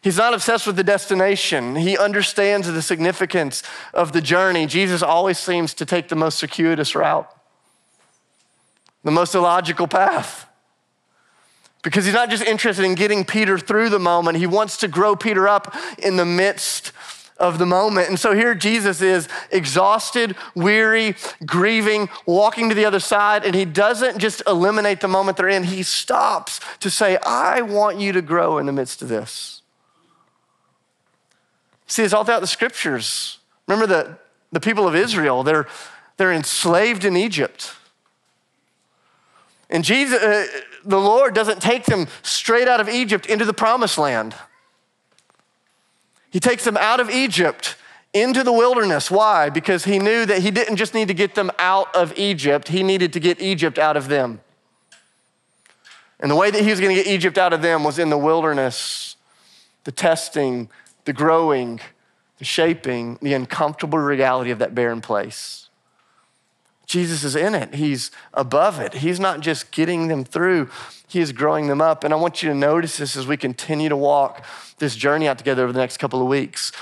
He's 0.00 0.18
not 0.18 0.32
obsessed 0.32 0.64
with 0.64 0.76
the 0.76 0.84
destination. 0.84 1.74
He 1.74 1.98
understands 1.98 2.70
the 2.70 2.82
significance 2.82 3.64
of 3.92 4.12
the 4.12 4.20
journey. 4.20 4.66
Jesus 4.66 5.02
always 5.02 5.38
seems 5.38 5.74
to 5.74 5.86
take 5.86 6.08
the 6.08 6.14
most 6.14 6.38
circuitous 6.38 6.94
route, 6.94 7.28
the 9.02 9.10
most 9.10 9.34
illogical 9.34 9.88
path. 9.88 10.46
Because 11.82 12.04
he's 12.04 12.14
not 12.14 12.30
just 12.30 12.44
interested 12.44 12.84
in 12.84 12.94
getting 12.94 13.24
Peter 13.24 13.58
through 13.58 13.88
the 13.90 13.98
moment, 13.98 14.38
he 14.38 14.46
wants 14.46 14.76
to 14.78 14.88
grow 14.88 15.16
Peter 15.16 15.48
up 15.48 15.74
in 15.98 16.16
the 16.16 16.24
midst 16.24 16.92
of 17.38 17.58
the 17.58 17.66
moment. 17.66 18.08
And 18.08 18.18
so 18.18 18.34
here 18.34 18.54
Jesus 18.54 19.02
is 19.02 19.28
exhausted, 19.50 20.36
weary, 20.54 21.16
grieving, 21.44 22.08
walking 22.24 22.68
to 22.68 22.74
the 22.74 22.84
other 22.84 23.00
side, 23.00 23.44
and 23.44 23.54
he 23.54 23.64
doesn't 23.64 24.18
just 24.18 24.42
eliminate 24.46 25.00
the 25.00 25.08
moment 25.08 25.36
they're 25.36 25.48
in, 25.48 25.64
he 25.64 25.82
stops 25.82 26.60
to 26.78 26.88
say, 26.88 27.18
I 27.26 27.62
want 27.62 27.98
you 27.98 28.12
to 28.12 28.22
grow 28.22 28.58
in 28.58 28.66
the 28.66 28.72
midst 28.72 29.02
of 29.02 29.08
this. 29.08 29.62
See, 31.88 32.04
it's 32.04 32.14
all 32.14 32.24
throughout 32.24 32.40
the 32.40 32.46
scriptures. 32.46 33.38
Remember 33.66 33.86
the, 33.86 34.18
the 34.52 34.60
people 34.60 34.86
of 34.86 34.94
Israel, 34.94 35.42
they're, 35.42 35.66
they're 36.16 36.32
enslaved 36.32 37.04
in 37.04 37.16
Egypt. 37.16 37.72
And 39.72 39.82
Jesus, 39.82 40.22
uh, 40.22 40.46
the 40.84 41.00
Lord 41.00 41.34
doesn't 41.34 41.62
take 41.62 41.86
them 41.86 42.06
straight 42.22 42.68
out 42.68 42.78
of 42.78 42.90
Egypt 42.90 43.26
into 43.26 43.46
the 43.46 43.54
promised 43.54 43.96
land. 43.96 44.34
He 46.30 46.38
takes 46.38 46.64
them 46.64 46.76
out 46.76 47.00
of 47.00 47.10
Egypt 47.10 47.76
into 48.12 48.44
the 48.44 48.52
wilderness. 48.52 49.10
Why? 49.10 49.48
Because 49.48 49.84
he 49.84 49.98
knew 49.98 50.26
that 50.26 50.42
he 50.42 50.50
didn't 50.50 50.76
just 50.76 50.92
need 50.92 51.08
to 51.08 51.14
get 51.14 51.34
them 51.34 51.50
out 51.58 51.94
of 51.96 52.16
Egypt, 52.18 52.68
he 52.68 52.82
needed 52.82 53.14
to 53.14 53.20
get 53.20 53.40
Egypt 53.40 53.78
out 53.78 53.96
of 53.96 54.08
them. 54.08 54.40
And 56.20 56.30
the 56.30 56.36
way 56.36 56.50
that 56.50 56.62
he 56.62 56.70
was 56.70 56.78
going 56.78 56.94
to 56.94 57.02
get 57.02 57.10
Egypt 57.10 57.38
out 57.38 57.54
of 57.54 57.62
them 57.62 57.82
was 57.82 57.98
in 57.98 58.10
the 58.10 58.18
wilderness, 58.18 59.16
the 59.84 59.92
testing, 59.92 60.68
the 61.06 61.14
growing, 61.14 61.80
the 62.38 62.44
shaping, 62.44 63.18
the 63.22 63.32
uncomfortable 63.32 63.98
reality 63.98 64.50
of 64.50 64.58
that 64.58 64.74
barren 64.74 65.00
place. 65.00 65.70
Jesus 66.86 67.24
is 67.24 67.36
in 67.36 67.54
it. 67.54 67.74
He's 67.74 68.10
above 68.34 68.78
it. 68.80 68.94
He's 68.94 69.20
not 69.20 69.40
just 69.40 69.70
getting 69.70 70.08
them 70.08 70.24
through, 70.24 70.68
He 71.08 71.20
is 71.20 71.32
growing 71.32 71.68
them 71.68 71.80
up. 71.80 72.04
And 72.04 72.12
I 72.12 72.16
want 72.16 72.42
you 72.42 72.48
to 72.48 72.54
notice 72.54 72.96
this 72.98 73.16
as 73.16 73.26
we 73.26 73.36
continue 73.36 73.88
to 73.88 73.96
walk 73.96 74.44
this 74.78 74.96
journey 74.96 75.28
out 75.28 75.38
together 75.38 75.62
over 75.62 75.72
the 75.72 75.80
next 75.80 75.98
couple 75.98 76.20
of 76.20 76.28
weeks 76.28 76.72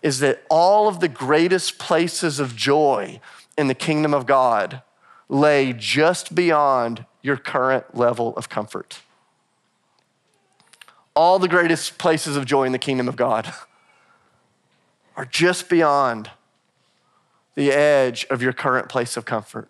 is 0.00 0.18
that 0.18 0.42
all 0.50 0.88
of 0.88 0.98
the 0.98 1.08
greatest 1.08 1.78
places 1.78 2.40
of 2.40 2.56
joy 2.56 3.20
in 3.56 3.68
the 3.68 3.74
kingdom 3.74 4.12
of 4.12 4.26
God 4.26 4.82
lay 5.28 5.72
just 5.72 6.34
beyond 6.34 7.04
your 7.22 7.36
current 7.36 7.96
level 7.96 8.34
of 8.36 8.48
comfort 8.48 9.00
all 11.14 11.38
the 11.38 11.48
greatest 11.48 11.98
places 11.98 12.36
of 12.36 12.44
joy 12.44 12.64
in 12.64 12.72
the 12.72 12.78
kingdom 12.78 13.08
of 13.08 13.16
God 13.16 13.52
are 15.16 15.24
just 15.24 15.68
beyond 15.68 16.30
the 17.54 17.70
edge 17.70 18.26
of 18.30 18.42
your 18.42 18.52
current 18.52 18.88
place 18.88 19.16
of 19.16 19.24
comfort. 19.24 19.68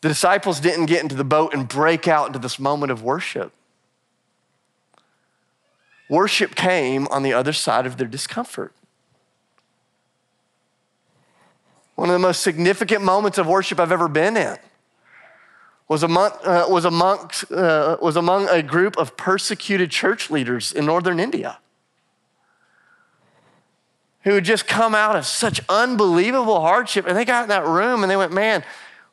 The 0.00 0.08
disciples 0.08 0.60
didn't 0.60 0.86
get 0.86 1.02
into 1.02 1.14
the 1.14 1.24
boat 1.24 1.54
and 1.54 1.66
break 1.66 2.06
out 2.06 2.26
into 2.26 2.38
this 2.38 2.58
moment 2.58 2.92
of 2.92 3.02
worship. 3.02 3.52
Worship 6.10 6.54
came 6.54 7.06
on 7.08 7.22
the 7.22 7.32
other 7.32 7.52
side 7.52 7.86
of 7.86 7.96
their 7.96 8.06
discomfort. 8.06 8.74
One 11.94 12.10
of 12.10 12.12
the 12.12 12.18
most 12.18 12.42
significant 12.42 13.02
moments 13.02 13.38
of 13.38 13.46
worship 13.46 13.80
I've 13.80 13.92
ever 13.92 14.08
been 14.08 14.36
in 14.36 14.58
was 15.88 16.02
among, 16.02 16.32
uh, 16.44 16.66
was, 16.68 16.84
among, 16.84 17.30
uh, 17.50 17.96
was 18.02 18.16
among 18.16 18.48
a 18.48 18.62
group 18.62 18.98
of 18.98 19.16
persecuted 19.16 19.90
church 19.90 20.30
leaders 20.30 20.72
in 20.72 20.84
northern 20.86 21.20
India 21.20 21.58
who 24.24 24.34
had 24.34 24.44
just 24.44 24.66
come 24.66 24.94
out 24.94 25.16
of 25.16 25.26
such 25.26 25.60
unbelievable 25.68 26.60
hardship. 26.60 27.06
And 27.06 27.16
they 27.16 27.24
got 27.24 27.44
in 27.44 27.48
that 27.50 27.66
room 27.66 28.02
and 28.02 28.10
they 28.10 28.16
went, 28.16 28.32
Man, 28.32 28.64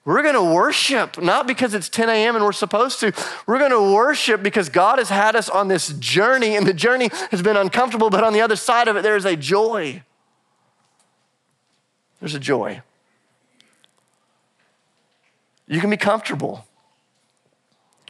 we're 0.03 0.23
going 0.23 0.35
to 0.35 0.43
worship, 0.43 1.21
not 1.21 1.45
because 1.45 1.75
it's 1.75 1.87
10 1.87 2.09
a.m. 2.09 2.35
and 2.35 2.43
we're 2.43 2.53
supposed 2.53 2.99
to. 3.01 3.13
We're 3.45 3.59
going 3.59 3.71
to 3.71 3.93
worship 3.93 4.41
because 4.41 4.67
God 4.69 4.97
has 4.97 5.09
had 5.09 5.35
us 5.35 5.47
on 5.47 5.67
this 5.67 5.89
journey, 5.99 6.55
and 6.55 6.65
the 6.65 6.73
journey 6.73 7.09
has 7.29 7.43
been 7.43 7.55
uncomfortable, 7.55 8.09
but 8.09 8.23
on 8.23 8.33
the 8.33 8.41
other 8.41 8.55
side 8.55 8.87
of 8.87 8.95
it, 8.95 9.03
there 9.03 9.15
is 9.15 9.25
a 9.25 9.35
joy. 9.35 10.01
There's 12.19 12.33
a 12.33 12.39
joy. 12.39 12.81
You 15.67 15.79
can 15.79 15.89
be 15.89 15.97
comfortable 15.97 16.65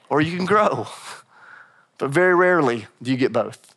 or 0.10 0.22
you 0.22 0.36
can 0.36 0.46
grow, 0.46 0.88
but 1.98 2.10
very 2.10 2.36
rarely 2.36 2.88
do 3.02 3.12
you 3.12 3.18
get 3.18 3.34
both. 3.34 3.71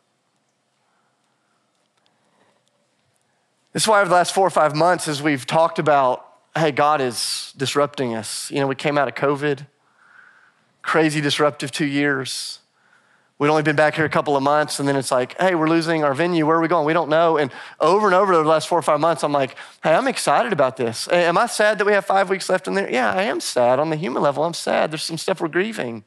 This 3.75 3.83
is 3.83 3.87
why 3.89 3.99
over 3.99 4.07
the 4.07 4.15
last 4.15 4.33
four 4.33 4.47
or 4.47 4.51
five 4.51 4.73
months, 4.73 5.09
as 5.09 5.21
we've 5.21 5.45
talked 5.45 5.79
about, 5.79 6.25
hey, 6.55 6.71
God 6.71 7.01
is 7.01 7.53
disrupting 7.57 8.15
us. 8.15 8.49
You 8.49 8.61
know, 8.61 8.67
we 8.67 8.75
came 8.75 8.97
out 8.97 9.09
of 9.09 9.15
COVID, 9.15 9.67
crazy 10.81 11.19
disruptive 11.19 11.71
two 11.71 11.85
years. 11.85 12.59
We'd 13.37 13.49
only 13.49 13.63
been 13.63 13.75
back 13.75 13.95
here 13.95 14.05
a 14.05 14.09
couple 14.09 14.37
of 14.37 14.43
months, 14.43 14.79
and 14.79 14.87
then 14.87 14.95
it's 14.95 15.11
like, 15.11 15.37
hey, 15.41 15.55
we're 15.55 15.67
losing 15.67 16.05
our 16.05 16.13
venue. 16.13 16.45
Where 16.45 16.55
are 16.55 16.61
we 16.61 16.69
going? 16.69 16.85
We 16.85 16.93
don't 16.93 17.09
know. 17.09 17.35
And 17.35 17.51
over 17.81 18.07
and 18.07 18.15
over 18.15 18.33
the 18.33 18.45
last 18.45 18.69
four 18.69 18.79
or 18.79 18.81
five 18.81 19.01
months, 19.01 19.25
I'm 19.25 19.33
like, 19.33 19.57
hey, 19.83 19.93
I'm 19.93 20.07
excited 20.07 20.53
about 20.53 20.77
this. 20.77 21.09
Am 21.09 21.37
I 21.37 21.45
sad 21.47 21.77
that 21.77 21.85
we 21.85 21.91
have 21.91 22.05
five 22.05 22.29
weeks 22.29 22.47
left 22.47 22.69
in 22.69 22.75
there? 22.75 22.89
Yeah, 22.89 23.11
I 23.11 23.23
am 23.23 23.41
sad. 23.41 23.79
On 23.79 23.89
the 23.89 23.97
human 23.97 24.23
level, 24.23 24.45
I'm 24.45 24.53
sad. 24.53 24.89
There's 24.89 25.03
some 25.03 25.17
stuff 25.17 25.41
we're 25.41 25.49
grieving. 25.49 26.05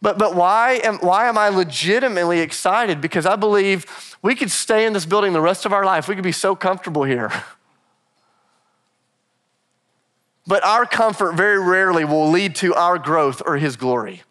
But, 0.00 0.18
but 0.18 0.34
why, 0.34 0.80
am, 0.84 0.98
why 0.98 1.28
am 1.28 1.36
I 1.36 1.48
legitimately 1.48 2.40
excited? 2.40 3.00
Because 3.00 3.26
I 3.26 3.36
believe 3.36 4.16
we 4.22 4.34
could 4.34 4.50
stay 4.50 4.86
in 4.86 4.92
this 4.92 5.06
building 5.06 5.32
the 5.32 5.40
rest 5.40 5.66
of 5.66 5.72
our 5.72 5.84
life. 5.84 6.08
We 6.08 6.14
could 6.14 6.24
be 6.24 6.32
so 6.32 6.54
comfortable 6.54 7.04
here. 7.04 7.32
But 10.46 10.64
our 10.64 10.86
comfort 10.86 11.34
very 11.34 11.62
rarely 11.62 12.06
will 12.06 12.30
lead 12.30 12.56
to 12.56 12.74
our 12.74 12.98
growth 12.98 13.42
or 13.44 13.58
His 13.58 13.76
glory. 13.76 14.22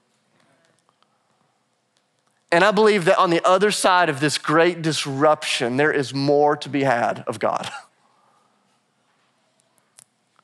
And 2.52 2.64
I 2.64 2.72
believe 2.72 3.06
that 3.06 3.20
on 3.20 3.30
the 3.30 3.46
other 3.48 3.70
side 3.70 4.10
of 4.10 4.20
this 4.20 4.40
great 4.40 4.82
disruption, 4.82 5.78
there 5.78 5.92
is 5.92 6.16
more 6.16 6.58
to 6.58 6.70
be 6.70 6.84
had 6.84 7.24
of 7.28 7.38
God. 7.38 7.70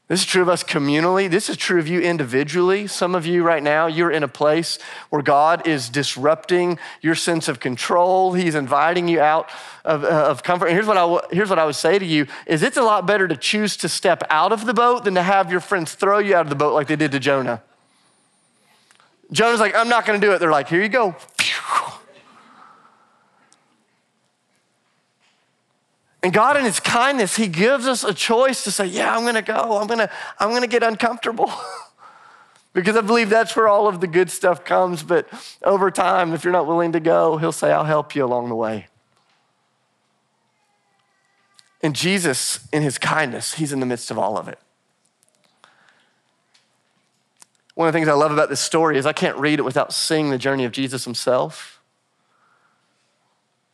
This 0.10 0.20
is 0.20 0.26
true 0.26 0.42
of 0.42 0.50
us 0.50 0.66
communally. 0.66 1.30
This 1.30 1.50
is 1.50 1.56
true 1.56 1.80
of 1.80 1.88
you 1.88 2.02
individually. 2.02 2.88
Some 2.88 3.16
of 3.16 3.26
you 3.26 3.42
right 3.42 3.64
now, 3.64 3.88
you're 3.88 4.12
in 4.12 4.22
a 4.22 4.28
place 4.28 4.78
where 5.10 5.22
God 5.22 5.66
is 5.66 5.88
disrupting 5.88 6.78
your 7.02 7.16
sense 7.16 7.48
of 7.48 7.62
control. 7.62 8.34
He's 8.34 8.54
inviting 8.54 9.08
you 9.08 9.22
out 9.22 9.50
of, 9.86 10.04
uh, 10.04 10.08
of 10.08 10.44
comfort. 10.44 10.68
And 10.68 10.76
here's 10.76 10.88
what, 10.88 10.98
I, 10.98 11.20
here's 11.34 11.50
what 11.50 11.58
I 11.58 11.66
would 11.66 11.76
say 11.76 11.98
to 11.98 12.06
you 12.06 12.28
is 12.46 12.64
it's 12.64 12.76
a 12.76 12.84
lot 12.84 13.08
better 13.08 13.30
to 13.30 13.38
choose 13.38 13.78
to 13.78 13.88
step 13.88 14.24
out 14.30 14.52
of 14.52 14.66
the 14.66 14.74
boat 14.74 15.06
than 15.06 15.16
to 15.16 15.24
have 15.24 15.50
your 15.50 15.62
friends 15.62 15.96
throw 15.96 16.20
you 16.20 16.36
out 16.36 16.46
of 16.46 16.50
the 16.50 16.56
boat 16.56 16.74
like 16.74 16.88
they 16.88 16.98
did 16.98 17.14
to 17.14 17.20
Jonah. 17.20 17.64
Jonah's 19.32 19.62
like, 19.62 19.74
I'm 19.74 19.90
not 19.90 20.06
going 20.06 20.20
to 20.20 20.28
do 20.28 20.34
it. 20.34 20.40
They're 20.40 20.52
like, 20.52 20.68
here 20.68 20.82
you 20.82 20.90
go. 20.90 21.16
And 26.24 26.32
God, 26.32 26.56
in 26.56 26.64
His 26.64 26.80
kindness, 26.80 27.36
He 27.36 27.48
gives 27.48 27.86
us 27.86 28.06
a 28.06 28.14
choice 28.14 28.64
to 28.64 28.72
say, 28.72 28.86
Yeah, 28.86 29.16
I'm 29.16 29.26
gonna 29.26 29.42
go. 29.42 29.78
I'm 29.78 29.88
gonna, 29.88 30.10
I'm 30.40 30.52
gonna 30.52 30.68
get 30.68 30.82
uncomfortable. 30.82 31.52
because 32.74 32.96
I 32.96 33.02
believe 33.02 33.30
that's 33.30 33.56
where 33.56 33.68
all 33.68 33.88
of 33.90 34.00
the 34.00 34.08
good 34.08 34.32
stuff 34.32 34.64
comes. 34.64 35.04
But 35.04 35.28
over 35.64 35.92
time, 35.92 36.34
if 36.34 36.46
you're 36.46 36.54
not 36.54 36.66
willing 36.66 36.94
to 36.94 37.02
go, 37.02 37.38
He'll 37.38 37.52
say, 37.52 37.72
I'll 37.72 37.84
help 37.84 38.16
you 38.16 38.24
along 38.24 38.48
the 38.48 38.56
way. 38.56 38.88
And 41.82 41.94
Jesus, 41.94 42.66
in 42.72 42.82
His 42.82 42.98
kindness, 42.98 43.56
He's 43.56 43.74
in 43.74 43.82
the 43.82 43.86
midst 43.86 44.10
of 44.10 44.18
all 44.18 44.38
of 44.38 44.48
it. 44.48 44.60
One 47.76 47.88
of 47.88 47.94
the 47.94 47.98
things 47.98 48.08
I 48.08 48.14
love 48.14 48.32
about 48.32 48.50
this 48.50 48.62
story 48.62 48.98
is 48.98 49.06
I 49.06 49.14
can't 49.14 49.38
read 49.38 49.60
it 49.60 49.64
without 49.64 49.92
seeing 49.92 50.30
the 50.30 50.38
journey 50.38 50.64
of 50.64 50.72
Jesus 50.72 51.04
Himself. 51.04 51.82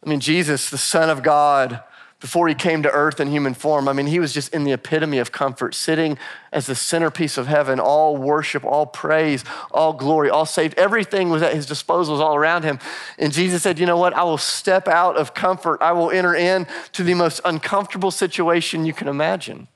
I 0.04 0.10
mean, 0.10 0.20
Jesus, 0.22 0.70
the 0.70 0.78
Son 0.78 1.10
of 1.10 1.22
God, 1.22 1.84
before 2.20 2.50
he 2.50 2.56
came 2.56 2.84
to 2.84 2.92
earth 2.92 3.20
in 3.22 3.30
human 3.30 3.54
form. 3.54 3.88
I 3.88 3.94
mean, 3.94 4.08
he 4.08 4.20
was 4.20 4.34
just 4.34 4.54
in 4.54 4.66
the 4.66 4.74
epitome 4.74 5.20
of 5.20 5.32
comfort, 5.32 5.74
sitting 5.74 6.18
as 6.52 6.66
the 6.66 6.76
centerpiece 6.76 7.38
of 7.38 7.48
heaven, 7.48 7.80
all 7.80 8.18
worship, 8.18 8.66
all 8.66 8.86
praise, 8.86 9.46
all 9.72 9.94
glory, 9.94 10.30
all 10.30 10.46
saved. 10.46 10.78
Everything 10.78 11.30
was 11.30 11.42
at 11.42 11.54
his 11.54 11.66
disposal, 11.66 12.16
was 12.16 12.22
all 12.22 12.36
around 12.36 12.64
him. 12.64 12.80
And 13.18 13.32
Jesus 13.32 13.64
said, 13.64 13.80
You 13.80 13.86
know 13.86 13.98
what? 13.98 14.14
I 14.14 14.24
will 14.24 14.38
step 14.38 14.88
out 14.88 15.16
of 15.16 15.34
comfort. 15.34 15.82
I 15.82 15.94
will 15.94 16.12
enter 16.12 16.36
into 16.36 17.04
the 17.04 17.14
most 17.14 17.40
uncomfortable 17.46 18.12
situation 18.12 18.86
you 18.86 18.94
can 18.94 19.08
imagine. 19.08 19.70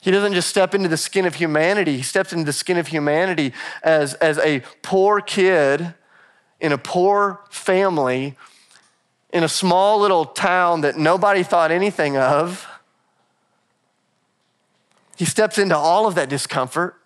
He 0.00 0.10
doesn't 0.10 0.32
just 0.32 0.48
step 0.48 0.74
into 0.74 0.88
the 0.88 0.96
skin 0.96 1.26
of 1.26 1.34
humanity, 1.34 1.98
he 1.98 2.02
steps 2.02 2.32
into 2.32 2.44
the 2.44 2.52
skin 2.52 2.78
of 2.78 2.88
humanity 2.88 3.52
as, 3.82 4.14
as 4.14 4.38
a 4.38 4.60
poor 4.82 5.20
kid 5.20 5.94
in 6.58 6.72
a 6.72 6.78
poor 6.78 7.40
family 7.50 8.36
in 9.32 9.44
a 9.44 9.48
small 9.48 10.00
little 10.00 10.24
town 10.24 10.80
that 10.82 10.96
nobody 10.96 11.42
thought 11.42 11.70
anything 11.70 12.16
of. 12.16 12.66
He 15.16 15.24
steps 15.24 15.58
into 15.58 15.76
all 15.76 16.06
of 16.06 16.14
that 16.14 16.28
discomfort. 16.28 16.96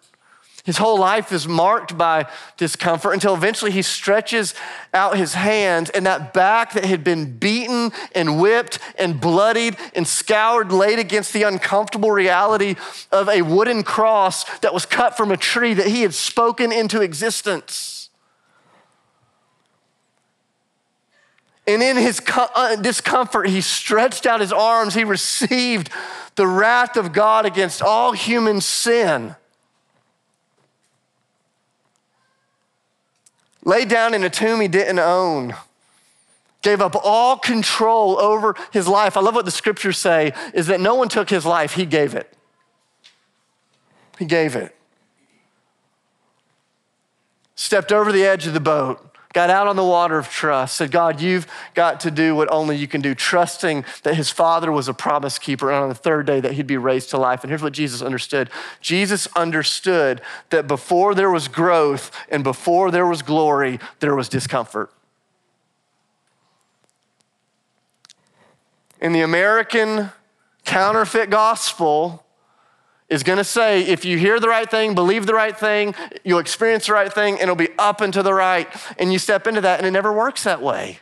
His 0.64 0.78
whole 0.78 0.98
life 0.98 1.30
is 1.30 1.46
marked 1.46 1.98
by 1.98 2.26
discomfort 2.56 3.12
until 3.12 3.34
eventually 3.34 3.70
he 3.70 3.82
stretches 3.82 4.54
out 4.94 5.18
his 5.18 5.34
hands, 5.34 5.90
and 5.90 6.06
that 6.06 6.32
back 6.32 6.72
that 6.72 6.86
had 6.86 7.04
been 7.04 7.36
beaten 7.36 7.92
and 8.14 8.40
whipped 8.40 8.78
and 8.98 9.20
bloodied 9.20 9.76
and 9.94 10.08
scoured, 10.08 10.72
laid 10.72 10.98
against 10.98 11.34
the 11.34 11.42
uncomfortable 11.42 12.10
reality 12.10 12.76
of 13.12 13.28
a 13.28 13.42
wooden 13.42 13.82
cross 13.82 14.44
that 14.60 14.72
was 14.72 14.86
cut 14.86 15.18
from 15.18 15.30
a 15.30 15.36
tree 15.36 15.74
that 15.74 15.88
he 15.88 16.00
had 16.00 16.14
spoken 16.14 16.72
into 16.72 17.02
existence. 17.02 18.03
And 21.66 21.82
in 21.82 21.96
his 21.96 22.20
uh, 22.36 22.76
discomfort, 22.76 23.48
he 23.48 23.60
stretched 23.60 24.26
out 24.26 24.40
his 24.40 24.52
arms. 24.52 24.94
He 24.94 25.04
received 25.04 25.90
the 26.34 26.46
wrath 26.46 26.96
of 26.96 27.12
God 27.12 27.46
against 27.46 27.80
all 27.80 28.12
human 28.12 28.60
sin. 28.60 29.34
Laid 33.64 33.88
down 33.88 34.12
in 34.12 34.24
a 34.24 34.30
tomb 34.30 34.60
he 34.60 34.68
didn't 34.68 34.98
own. 34.98 35.54
Gave 36.60 36.82
up 36.82 36.94
all 37.02 37.38
control 37.38 38.18
over 38.18 38.54
his 38.70 38.86
life. 38.86 39.16
I 39.16 39.20
love 39.20 39.34
what 39.34 39.46
the 39.46 39.50
scriptures 39.50 39.96
say 39.96 40.34
is 40.52 40.66
that 40.66 40.80
no 40.80 40.94
one 40.94 41.08
took 41.08 41.30
his 41.30 41.46
life, 41.46 41.74
he 41.74 41.86
gave 41.86 42.14
it. 42.14 42.30
He 44.18 44.26
gave 44.26 44.54
it. 44.54 44.76
Stepped 47.54 47.90
over 47.90 48.12
the 48.12 48.24
edge 48.24 48.46
of 48.46 48.52
the 48.52 48.60
boat 48.60 49.13
got 49.34 49.50
out 49.50 49.66
on 49.66 49.76
the 49.76 49.84
water 49.84 50.16
of 50.16 50.30
trust, 50.30 50.76
said, 50.76 50.90
God, 50.90 51.20
you've 51.20 51.46
got 51.74 52.00
to 52.00 52.10
do 52.10 52.34
what 52.34 52.50
only 52.50 52.76
you 52.76 52.86
can 52.86 53.02
do, 53.02 53.14
trusting 53.14 53.84
that 54.04 54.14
his 54.14 54.30
father 54.30 54.72
was 54.72 54.88
a 54.88 54.94
promise 54.94 55.38
keeper, 55.38 55.70
and 55.70 55.82
on 55.82 55.88
the 55.90 55.94
third 55.94 56.24
day 56.24 56.40
that 56.40 56.52
he'd 56.52 56.66
be 56.66 56.76
raised 56.76 57.10
to 57.10 57.18
life. 57.18 57.42
And 57.42 57.50
here's 57.50 57.62
what 57.62 57.74
Jesus 57.74 58.00
understood 58.00 58.48
Jesus 58.80 59.26
understood 59.36 60.22
that 60.50 60.66
before 60.66 61.14
there 61.14 61.30
was 61.30 61.48
growth 61.48 62.10
and 62.30 62.42
before 62.42 62.90
there 62.90 63.06
was 63.06 63.20
glory, 63.20 63.80
there 64.00 64.14
was 64.14 64.28
discomfort. 64.28 64.90
In 69.00 69.12
the 69.12 69.20
American 69.20 70.10
counterfeit 70.64 71.28
gospel, 71.28 72.23
is 73.14 73.22
going 73.22 73.38
to 73.38 73.44
say 73.44 73.82
if 73.82 74.04
you 74.04 74.18
hear 74.18 74.40
the 74.40 74.48
right 74.48 74.68
thing, 74.68 74.94
believe 74.94 75.26
the 75.26 75.34
right 75.34 75.56
thing, 75.56 75.94
you'll 76.24 76.40
experience 76.40 76.86
the 76.86 76.92
right 76.92 77.12
thing, 77.12 77.34
and 77.34 77.42
it'll 77.42 77.54
be 77.54 77.68
up 77.78 78.00
and 78.00 78.12
to 78.12 78.22
the 78.22 78.34
right. 78.34 78.68
And 78.98 79.12
you 79.12 79.18
step 79.20 79.46
into 79.46 79.60
that, 79.60 79.78
and 79.78 79.86
it 79.86 79.92
never 79.92 80.12
works 80.12 80.42
that 80.44 80.60
way. 80.60 80.98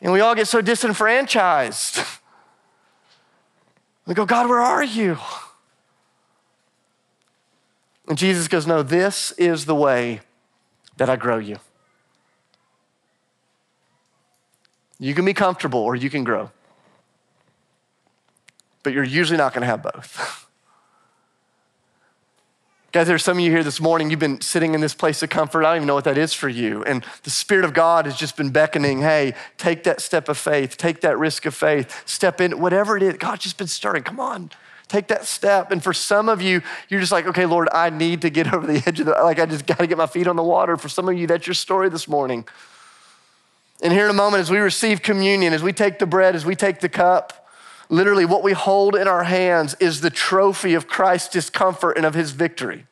And 0.00 0.12
we 0.12 0.20
all 0.20 0.34
get 0.34 0.48
so 0.48 0.60
disenfranchised. 0.60 2.00
We 4.06 4.14
go, 4.14 4.24
God, 4.24 4.48
where 4.48 4.60
are 4.60 4.84
you? 4.84 5.18
And 8.06 8.16
Jesus 8.16 8.46
goes, 8.46 8.64
No, 8.64 8.84
this 8.84 9.32
is 9.32 9.64
the 9.64 9.74
way 9.74 10.20
that 10.96 11.10
I 11.10 11.16
grow 11.16 11.38
you. 11.38 11.58
You 15.00 15.12
can 15.12 15.24
be 15.24 15.34
comfortable 15.34 15.80
or 15.80 15.96
you 15.96 16.08
can 16.08 16.22
grow 16.22 16.52
but 18.86 18.92
you're 18.92 19.02
usually 19.02 19.36
not 19.36 19.52
going 19.52 19.62
to 19.62 19.66
have 19.66 19.82
both. 19.82 20.46
Guys, 22.92 23.08
there's 23.08 23.24
some 23.24 23.36
of 23.36 23.42
you 23.42 23.50
here 23.50 23.64
this 23.64 23.80
morning, 23.80 24.10
you've 24.10 24.20
been 24.20 24.40
sitting 24.40 24.74
in 24.74 24.80
this 24.80 24.94
place 24.94 25.24
of 25.24 25.28
comfort. 25.28 25.64
I 25.64 25.70
don't 25.70 25.78
even 25.78 25.86
know 25.88 25.96
what 25.96 26.04
that 26.04 26.16
is 26.16 26.32
for 26.32 26.48
you. 26.48 26.84
And 26.84 27.04
the 27.24 27.30
Spirit 27.30 27.64
of 27.64 27.74
God 27.74 28.06
has 28.06 28.16
just 28.16 28.36
been 28.36 28.50
beckoning, 28.50 29.00
hey, 29.00 29.34
take 29.58 29.82
that 29.82 30.00
step 30.00 30.28
of 30.28 30.38
faith, 30.38 30.76
take 30.76 31.00
that 31.00 31.18
risk 31.18 31.46
of 31.46 31.54
faith, 31.56 32.08
step 32.08 32.40
in, 32.40 32.60
whatever 32.60 32.96
it 32.96 33.02
is. 33.02 33.16
God's 33.16 33.42
just 33.42 33.58
been 33.58 33.66
stirring. 33.66 34.04
Come 34.04 34.20
on, 34.20 34.52
take 34.86 35.08
that 35.08 35.24
step. 35.24 35.72
And 35.72 35.82
for 35.82 35.92
some 35.92 36.28
of 36.28 36.40
you, 36.40 36.62
you're 36.88 37.00
just 37.00 37.10
like, 37.10 37.26
okay, 37.26 37.44
Lord, 37.44 37.68
I 37.72 37.90
need 37.90 38.22
to 38.22 38.30
get 38.30 38.52
over 38.54 38.68
the 38.68 38.80
edge 38.86 39.00
of 39.00 39.06
the, 39.06 39.14
like, 39.14 39.40
I 39.40 39.46
just 39.46 39.66
got 39.66 39.78
to 39.78 39.88
get 39.88 39.98
my 39.98 40.06
feet 40.06 40.28
on 40.28 40.36
the 40.36 40.44
water. 40.44 40.76
For 40.76 40.88
some 40.88 41.08
of 41.08 41.18
you, 41.18 41.26
that's 41.26 41.48
your 41.48 41.54
story 41.54 41.88
this 41.88 42.06
morning. 42.06 42.46
And 43.82 43.92
here 43.92 44.04
in 44.04 44.10
a 44.12 44.14
moment, 44.14 44.42
as 44.42 44.50
we 44.52 44.58
receive 44.58 45.02
communion, 45.02 45.52
as 45.52 45.64
we 45.64 45.72
take 45.72 45.98
the 45.98 46.06
bread, 46.06 46.36
as 46.36 46.46
we 46.46 46.54
take 46.54 46.78
the 46.78 46.88
cup, 46.88 47.45
Literally, 47.88 48.24
what 48.24 48.42
we 48.42 48.52
hold 48.52 48.96
in 48.96 49.06
our 49.06 49.24
hands 49.24 49.74
is 49.80 50.00
the 50.00 50.10
trophy 50.10 50.74
of 50.74 50.88
Christ's 50.88 51.28
discomfort 51.28 51.96
and 51.96 52.04
of 52.04 52.14
his 52.14 52.32
victory. 52.32 52.86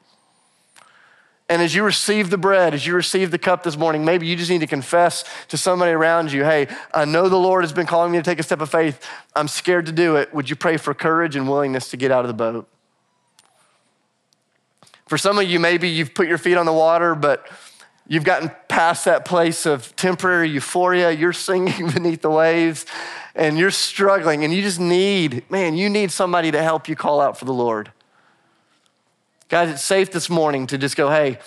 And 1.49 1.61
as 1.61 1.75
you 1.75 1.83
receive 1.83 2.31
the 2.31 2.39
bread, 2.39 2.73
as 2.73 2.87
you 2.87 2.95
receive 2.95 3.31
the 3.31 3.39
cup 3.39 3.65
this 3.65 3.77
morning, 3.77 4.05
maybe 4.05 4.27
you 4.27 4.35
just 4.35 4.51
need 4.51 4.61
to 4.61 4.67
confess 4.67 5.25
to 5.49 5.59
somebody 5.59 5.93
around 5.93 6.33
you 6.33 6.43
hey, 6.43 6.69
I 6.93 7.05
know 7.05 7.29
the 7.29 7.37
Lord 7.37 7.65
has 7.65 7.73
been 7.73 7.87
calling 7.87 8.13
me 8.13 8.19
to 8.19 8.23
take 8.23 8.39
a 8.39 8.43
step 8.43 8.61
of 8.61 8.71
faith. 8.71 9.07
I'm 9.37 9.49
scared 9.49 9.87
to 9.87 9.93
do 9.93 10.17
it. 10.17 10.33
Would 10.33 10.49
you 10.49 10.57
pray 10.57 10.79
for 10.79 10.95
courage 10.95 11.37
and 11.37 11.49
willingness 11.49 11.91
to 11.91 11.97
get 11.97 12.11
out 12.11 12.25
of 12.25 12.29
the 12.29 12.35
boat? 12.35 12.69
For 15.07 15.19
some 15.19 15.39
of 15.39 15.45
you, 15.45 15.61
maybe 15.61 15.89
you've 15.91 16.15
put 16.15 16.29
your 16.29 16.39
feet 16.39 16.57
on 16.57 16.65
the 16.65 16.73
water, 16.73 17.15
but 17.15 17.47
you've 18.07 18.25
gotten 18.25 18.51
past 18.69 19.05
that 19.05 19.25
place 19.25 19.67
of 19.67 19.95
temporary 19.97 20.49
euphoria. 20.49 21.11
You're 21.11 21.33
singing 21.33 21.91
beneath 21.95 22.23
the 22.23 22.31
waves 22.31 22.87
and 23.35 23.59
you're 23.59 23.71
struggling 23.71 24.45
and 24.45 24.53
you 24.53 24.63
just 24.63 24.81
need, 24.81 25.49
man, 25.51 25.75
you 25.75 25.89
need 25.89 26.11
somebody 26.11 26.51
to 26.51 26.63
help 26.63 26.89
you 26.89 26.97
call 26.97 27.21
out 27.21 27.39
for 27.39 27.45
the 27.45 27.55
Lord. 27.55 27.91
Guys, 29.49 29.71
it's 29.71 29.83
safe 29.83 30.11
this 30.11 30.31
morning 30.31 30.67
to 30.69 30.79
just 30.79 30.97
go, 30.97 31.11
hey, 31.11 31.39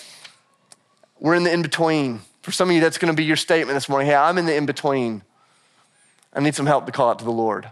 we're 1.20 1.36
in 1.36 1.43
the 1.43 1.51
in 1.51 1.62
between. 1.62 2.22
For 2.41 2.51
some 2.51 2.70
of 2.70 2.76
you, 2.76 2.82
that's 2.82 2.97
going 2.97 3.12
to 3.12 3.18
be 3.18 3.26
your 3.26 3.36
statement 3.36 3.76
this 3.76 3.89
morning. 3.89 4.08
Hey, 4.08 4.16
I'm 4.16 4.38
in 4.38 4.45
the 4.45 4.55
in 4.55 4.66
between. 4.66 5.24
I 6.32 6.39
need 6.39 6.55
some 6.55 6.68
help 6.68 6.86
to 6.86 6.91
call 6.91 7.10
out 7.10 7.20
to 7.20 7.26
the 7.26 7.32
Lord. 7.32 7.70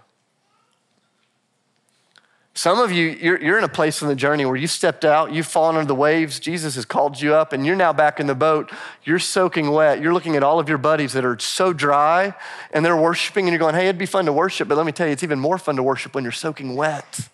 Some 2.57 2.79
of 2.79 2.89
you, 2.89 3.07
you're, 3.07 3.41
you're 3.41 3.57
in 3.57 3.65
a 3.65 3.69
place 3.69 4.01
in 4.01 4.07
the 4.07 4.15
journey 4.15 4.45
where 4.45 4.55
you 4.55 4.65
stepped 4.65 5.03
out, 5.03 5.33
you've 5.33 5.45
fallen 5.45 5.75
under 5.75 5.87
the 5.89 5.93
waves, 5.93 6.39
Jesus 6.39 6.75
has 6.75 6.85
called 6.85 7.19
you 7.19 7.35
up, 7.35 7.51
and 7.51 7.65
you're 7.65 7.75
now 7.75 7.91
back 7.91 8.17
in 8.17 8.27
the 8.27 8.35
boat. 8.35 8.71
You're 9.03 9.19
soaking 9.19 9.71
wet. 9.71 10.01
You're 10.01 10.13
looking 10.13 10.37
at 10.37 10.43
all 10.43 10.57
of 10.57 10.69
your 10.69 10.77
buddies 10.77 11.11
that 11.13 11.25
are 11.25 11.37
so 11.37 11.73
dry 11.73 12.33
and 12.71 12.85
they're 12.85 12.95
worshiping, 12.95 13.45
and 13.45 13.51
you're 13.51 13.59
going, 13.59 13.75
hey, 13.75 13.89
it'd 13.89 13.97
be 13.97 14.05
fun 14.05 14.25
to 14.25 14.33
worship, 14.33 14.69
but 14.69 14.77
let 14.77 14.85
me 14.85 14.93
tell 14.93 15.05
you, 15.05 15.11
it's 15.11 15.23
even 15.23 15.37
more 15.37 15.57
fun 15.57 15.75
to 15.75 15.83
worship 15.83 16.15
when 16.15 16.23
you're 16.23 16.31
soaking 16.31 16.77
wet. 16.77 17.27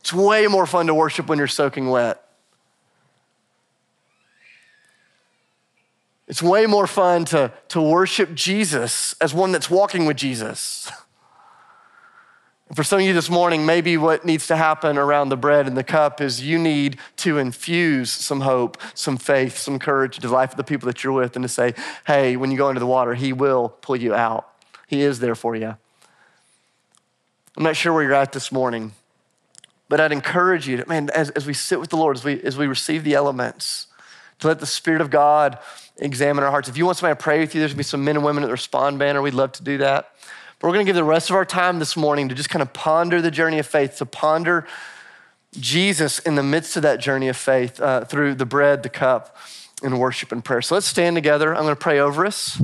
It's 0.00 0.12
way 0.12 0.46
more 0.48 0.66
fun 0.66 0.86
to 0.88 0.94
worship 0.94 1.28
when 1.28 1.38
you're 1.38 1.46
soaking 1.46 1.88
wet. 1.88 2.22
It's 6.26 6.42
way 6.42 6.66
more 6.66 6.86
fun 6.86 7.24
to, 7.26 7.52
to 7.68 7.80
worship 7.80 8.34
Jesus 8.34 9.14
as 9.18 9.32
one 9.32 9.50
that's 9.50 9.70
walking 9.70 10.04
with 10.04 10.18
Jesus. 10.18 10.92
For 12.74 12.84
some 12.84 12.98
of 12.98 13.06
you 13.06 13.14
this 13.14 13.30
morning, 13.30 13.64
maybe 13.64 13.96
what 13.96 14.26
needs 14.26 14.46
to 14.48 14.56
happen 14.56 14.98
around 14.98 15.30
the 15.30 15.38
bread 15.38 15.66
and 15.66 15.74
the 15.74 15.82
cup 15.82 16.20
is 16.20 16.42
you 16.42 16.58
need 16.58 16.98
to 17.16 17.38
infuse 17.38 18.10
some 18.10 18.42
hope, 18.42 18.76
some 18.92 19.16
faith, 19.16 19.56
some 19.56 19.78
courage 19.78 20.16
into 20.16 20.28
the 20.28 20.34
life 20.34 20.50
of 20.50 20.58
the 20.58 20.64
people 20.64 20.86
that 20.86 21.02
you're 21.02 21.14
with 21.14 21.34
and 21.34 21.42
to 21.42 21.48
say, 21.48 21.74
hey, 22.06 22.36
when 22.36 22.50
you 22.50 22.58
go 22.58 22.68
into 22.68 22.80
the 22.80 22.86
water, 22.86 23.14
He 23.14 23.32
will 23.32 23.70
pull 23.80 23.96
you 23.96 24.14
out. 24.14 24.48
He 24.86 25.00
is 25.00 25.18
there 25.18 25.34
for 25.34 25.56
you. 25.56 25.76
I'm 27.56 27.62
not 27.62 27.74
sure 27.74 27.92
where 27.94 28.02
you're 28.02 28.12
at 28.12 28.32
this 28.32 28.52
morning, 28.52 28.92
but 29.88 29.98
I'd 29.98 30.12
encourage 30.12 30.68
you 30.68 30.76
to, 30.76 30.86
man, 30.86 31.08
as, 31.14 31.30
as 31.30 31.46
we 31.46 31.54
sit 31.54 31.80
with 31.80 31.88
the 31.88 31.96
Lord, 31.96 32.18
as 32.18 32.24
we, 32.24 32.40
as 32.42 32.58
we 32.58 32.66
receive 32.66 33.02
the 33.02 33.14
elements, 33.14 33.86
to 34.40 34.46
let 34.46 34.60
the 34.60 34.66
Spirit 34.66 35.00
of 35.00 35.10
God 35.10 35.58
examine 35.96 36.44
our 36.44 36.50
hearts. 36.50 36.68
If 36.68 36.76
you 36.76 36.84
want 36.84 36.98
somebody 36.98 37.18
to 37.18 37.22
pray 37.22 37.40
with 37.40 37.54
you, 37.54 37.60
there's 37.60 37.72
gonna 37.72 37.78
be 37.78 37.82
some 37.82 38.04
men 38.04 38.16
and 38.16 38.24
women 38.24 38.42
at 38.44 38.46
the 38.46 38.52
Respond 38.52 38.98
banner. 38.98 39.22
We'd 39.22 39.32
love 39.32 39.52
to 39.52 39.62
do 39.62 39.78
that. 39.78 40.12
But 40.58 40.66
we're 40.66 40.74
going 40.74 40.86
to 40.86 40.88
give 40.88 40.96
the 40.96 41.04
rest 41.04 41.30
of 41.30 41.36
our 41.36 41.44
time 41.44 41.78
this 41.78 41.96
morning 41.96 42.28
to 42.30 42.34
just 42.34 42.50
kind 42.50 42.62
of 42.62 42.72
ponder 42.72 43.22
the 43.22 43.30
journey 43.30 43.60
of 43.60 43.66
faith, 43.66 43.98
to 43.98 44.06
ponder 44.06 44.66
Jesus 45.52 46.18
in 46.18 46.34
the 46.34 46.42
midst 46.42 46.76
of 46.76 46.82
that 46.82 46.98
journey 46.98 47.28
of 47.28 47.36
faith 47.36 47.80
uh, 47.80 48.04
through 48.04 48.34
the 48.34 48.44
bread, 48.44 48.82
the 48.82 48.88
cup, 48.88 49.36
and 49.84 50.00
worship 50.00 50.32
and 50.32 50.44
prayer. 50.44 50.60
So 50.60 50.74
let's 50.74 50.86
stand 50.86 51.14
together. 51.14 51.54
I'm 51.54 51.62
going 51.62 51.76
to 51.76 51.80
pray 51.80 52.00
over 52.00 52.26
us. 52.26 52.60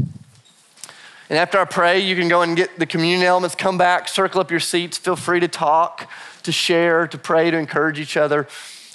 And 1.30 1.38
after 1.38 1.58
I 1.58 1.64
pray, 1.66 2.00
you 2.00 2.16
can 2.16 2.28
go 2.28 2.42
and 2.42 2.56
get 2.56 2.80
the 2.80 2.84
communion 2.84 3.22
elements, 3.22 3.54
come 3.54 3.78
back, 3.78 4.08
circle 4.08 4.40
up 4.40 4.50
your 4.50 4.60
seats. 4.60 4.98
Feel 4.98 5.14
free 5.14 5.38
to 5.38 5.48
talk, 5.48 6.10
to 6.42 6.50
share, 6.50 7.06
to 7.06 7.16
pray, 7.16 7.52
to 7.52 7.56
encourage 7.56 8.00
each 8.00 8.16
other, 8.16 8.48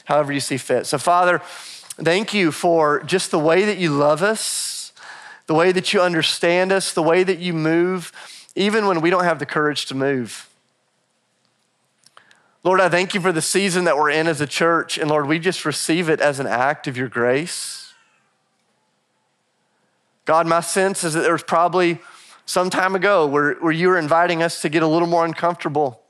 however 0.05 0.33
you 0.33 0.41
see 0.41 0.57
fit. 0.57 0.85
So, 0.85 0.97
Father, 0.97 1.39
thank 1.39 2.33
you 2.33 2.51
for 2.51 3.01
just 3.03 3.31
the 3.31 3.39
way 3.39 3.63
that 3.63 3.77
you 3.77 3.91
love 3.91 4.21
us, 4.21 4.91
the 5.47 5.55
way 5.55 5.71
that 5.71 5.93
you 5.93 6.01
understand 6.01 6.73
us, 6.73 6.93
the 6.93 7.01
way 7.01 7.23
that 7.23 7.39
you 7.39 7.53
move 7.53 8.11
even 8.59 8.87
when 8.87 8.99
we 8.99 9.09
don't 9.09 9.23
have 9.23 9.39
the 9.39 9.45
courage 9.45 9.85
to 9.85 9.95
move. 9.95 10.49
Lord, 12.61 12.81
I 12.81 12.89
thank 12.89 13.13
you 13.13 13.21
for 13.21 13.31
the 13.31 13.41
season 13.41 13.85
that 13.85 13.95
we're 13.95 14.09
in 14.09 14.27
as 14.27 14.41
a 14.41 14.45
church. 14.45 14.97
And 14.97 15.09
Lord, 15.09 15.27
we 15.27 15.39
just 15.39 15.63
receive 15.63 16.09
it 16.09 16.19
as 16.19 16.41
an 16.41 16.45
act 16.45 16.85
of 16.85 16.97
your 16.97 17.07
grace. 17.07 17.93
God, 20.25 20.45
my 20.45 20.59
sense 20.59 21.05
is 21.05 21.13
that 21.13 21.21
there 21.21 21.31
was 21.31 21.41
probably 21.41 21.99
some 22.45 22.69
time 22.69 22.95
ago 22.95 23.25
where, 23.25 23.53
where 23.55 23.71
you 23.71 23.87
were 23.87 23.97
inviting 23.97 24.43
us 24.43 24.61
to 24.61 24.67
get 24.67 24.83
a 24.83 24.87
little 24.87 25.07
more 25.07 25.23
uncomfortable. 25.23 26.01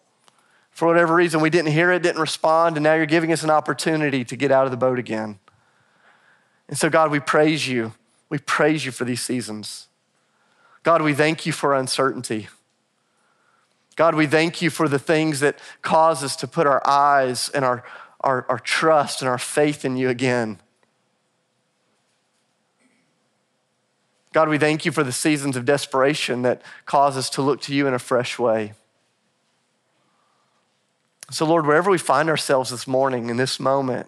For 0.72 0.88
whatever 0.88 1.14
reason, 1.14 1.42
we 1.42 1.52
didn't 1.52 1.72
hear 1.72 1.92
it, 1.92 2.02
didn't 2.02 2.20
respond, 2.20 2.78
and 2.78 2.84
now 2.84 2.96
you're 2.96 3.06
giving 3.06 3.32
us 3.32 3.44
an 3.44 3.52
opportunity 3.52 4.26
to 4.26 4.36
get 4.36 4.52
out 4.52 4.66
of 4.66 4.72
the 4.72 4.78
boat 4.78 4.98
again. 4.98 5.38
And 6.68 6.76
so, 6.76 6.90
God, 6.90 7.12
we 7.12 7.20
praise 7.20 7.68
you. 7.68 7.94
We 8.28 8.40
praise 8.40 8.86
you 8.86 8.92
for 8.92 9.06
these 9.06 9.22
seasons. 9.22 9.89
God, 10.84 11.02
we 11.02 11.14
thank 11.14 11.46
you 11.46 11.52
for 11.52 11.76
uncertainty. 11.76 12.48
God, 13.96 14.16
we 14.16 14.28
thank 14.28 14.62
you 14.62 14.70
for 14.70 14.88
the 14.88 15.00
things 15.00 15.42
that 15.42 15.60
cause 15.82 16.24
us 16.24 16.38
to 16.38 16.48
put 16.48 16.66
our 16.66 16.82
eyes 16.88 17.50
and 17.50 17.66
our, 17.66 17.84
our, 18.22 18.46
our 18.48 18.60
trust 18.60 19.22
and 19.22 19.28
our 19.28 19.38
faith 19.38 19.84
in 19.84 19.98
you 19.98 20.08
again. 20.08 20.60
God, 24.32 24.48
we 24.48 24.58
thank 24.58 24.86
you 24.86 24.92
for 24.92 25.04
the 25.04 25.12
seasons 25.12 25.58
of 25.58 25.66
desperation 25.66 26.44
that 26.44 26.62
cause 26.86 27.18
us 27.18 27.30
to 27.32 27.42
look 27.42 27.62
to 27.62 27.74
you 27.74 27.88
in 27.88 27.94
a 27.94 28.00
fresh 28.00 28.40
way. 28.40 28.74
So, 31.32 31.46
Lord, 31.46 31.66
wherever 31.66 31.92
we 31.92 31.98
find 31.98 32.30
ourselves 32.30 32.70
this 32.70 32.88
morning 32.88 33.30
in 33.30 33.38
this 33.38 33.60
moment, 33.60 34.08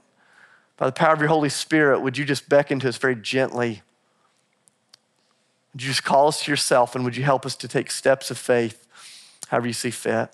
by 0.78 0.86
the 0.86 0.92
power 0.92 1.14
of 1.14 1.20
your 1.20 1.30
Holy 1.30 1.50
Spirit, 1.50 2.00
would 2.02 2.18
you 2.18 2.26
just 2.26 2.50
beckon 2.50 2.80
to 2.80 2.90
us 2.90 2.98
very 2.98 3.16
gently? 3.16 3.82
Would 5.74 5.84
you 5.84 5.90
just 5.90 6.04
call 6.04 6.28
us 6.28 6.44
to 6.44 6.52
yourself 6.52 6.96
and 6.96 7.06
would 7.06 7.16
you 7.16 7.24
help 7.24 7.46
us 7.46 7.56
to 7.58 7.68
take 7.68 7.92
steps 7.92 8.30
of 8.32 8.38
faith 8.38 8.88
however 9.48 9.68
you 9.68 9.74
see 9.74 9.92
fit? 9.92 10.30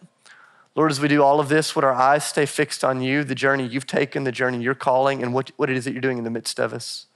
Lord, 0.75 0.91
as 0.91 0.99
we 0.99 1.07
do 1.07 1.23
all 1.23 1.39
of 1.39 1.49
this, 1.49 1.75
would 1.75 1.83
our 1.83 1.93
eyes 1.93 2.23
stay 2.23 2.45
fixed 2.45 2.83
on 2.83 3.01
you, 3.01 3.23
the 3.23 3.33
journey 3.33 3.65
you've 3.65 3.87
taken, 3.87 4.25
the 4.25 4.31
journey 4.31 4.61
you're 4.61 4.75
calling, 4.75 5.23
and 5.23 5.33
what, 5.33 5.51
what 5.57 5.71
it 5.71 5.75
is 5.75 5.85
that 5.85 5.91
you're 5.91 6.01
doing 6.01 6.19
in 6.19 6.23
the 6.23 6.29
midst 6.29 6.59
of 6.59 6.71
us? 6.71 7.07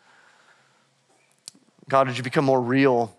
God, 1.88 2.08
would 2.08 2.18
you 2.18 2.24
become 2.24 2.46
more 2.46 2.62
real 2.62 3.16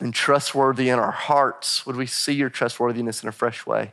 and 0.00 0.14
trustworthy 0.14 0.88
in 0.88 0.98
our 0.98 1.10
hearts? 1.10 1.84
Would 1.84 1.96
we 1.96 2.06
see 2.06 2.32
your 2.32 2.48
trustworthiness 2.48 3.22
in 3.22 3.28
a 3.28 3.32
fresh 3.32 3.66
way? 3.66 3.92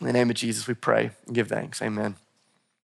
In 0.00 0.06
the 0.06 0.12
name 0.12 0.28
of 0.28 0.36
Jesus, 0.36 0.66
we 0.66 0.74
pray 0.74 1.10
and 1.26 1.34
give 1.34 1.48
thanks. 1.48 1.80
Amen. 1.80 2.16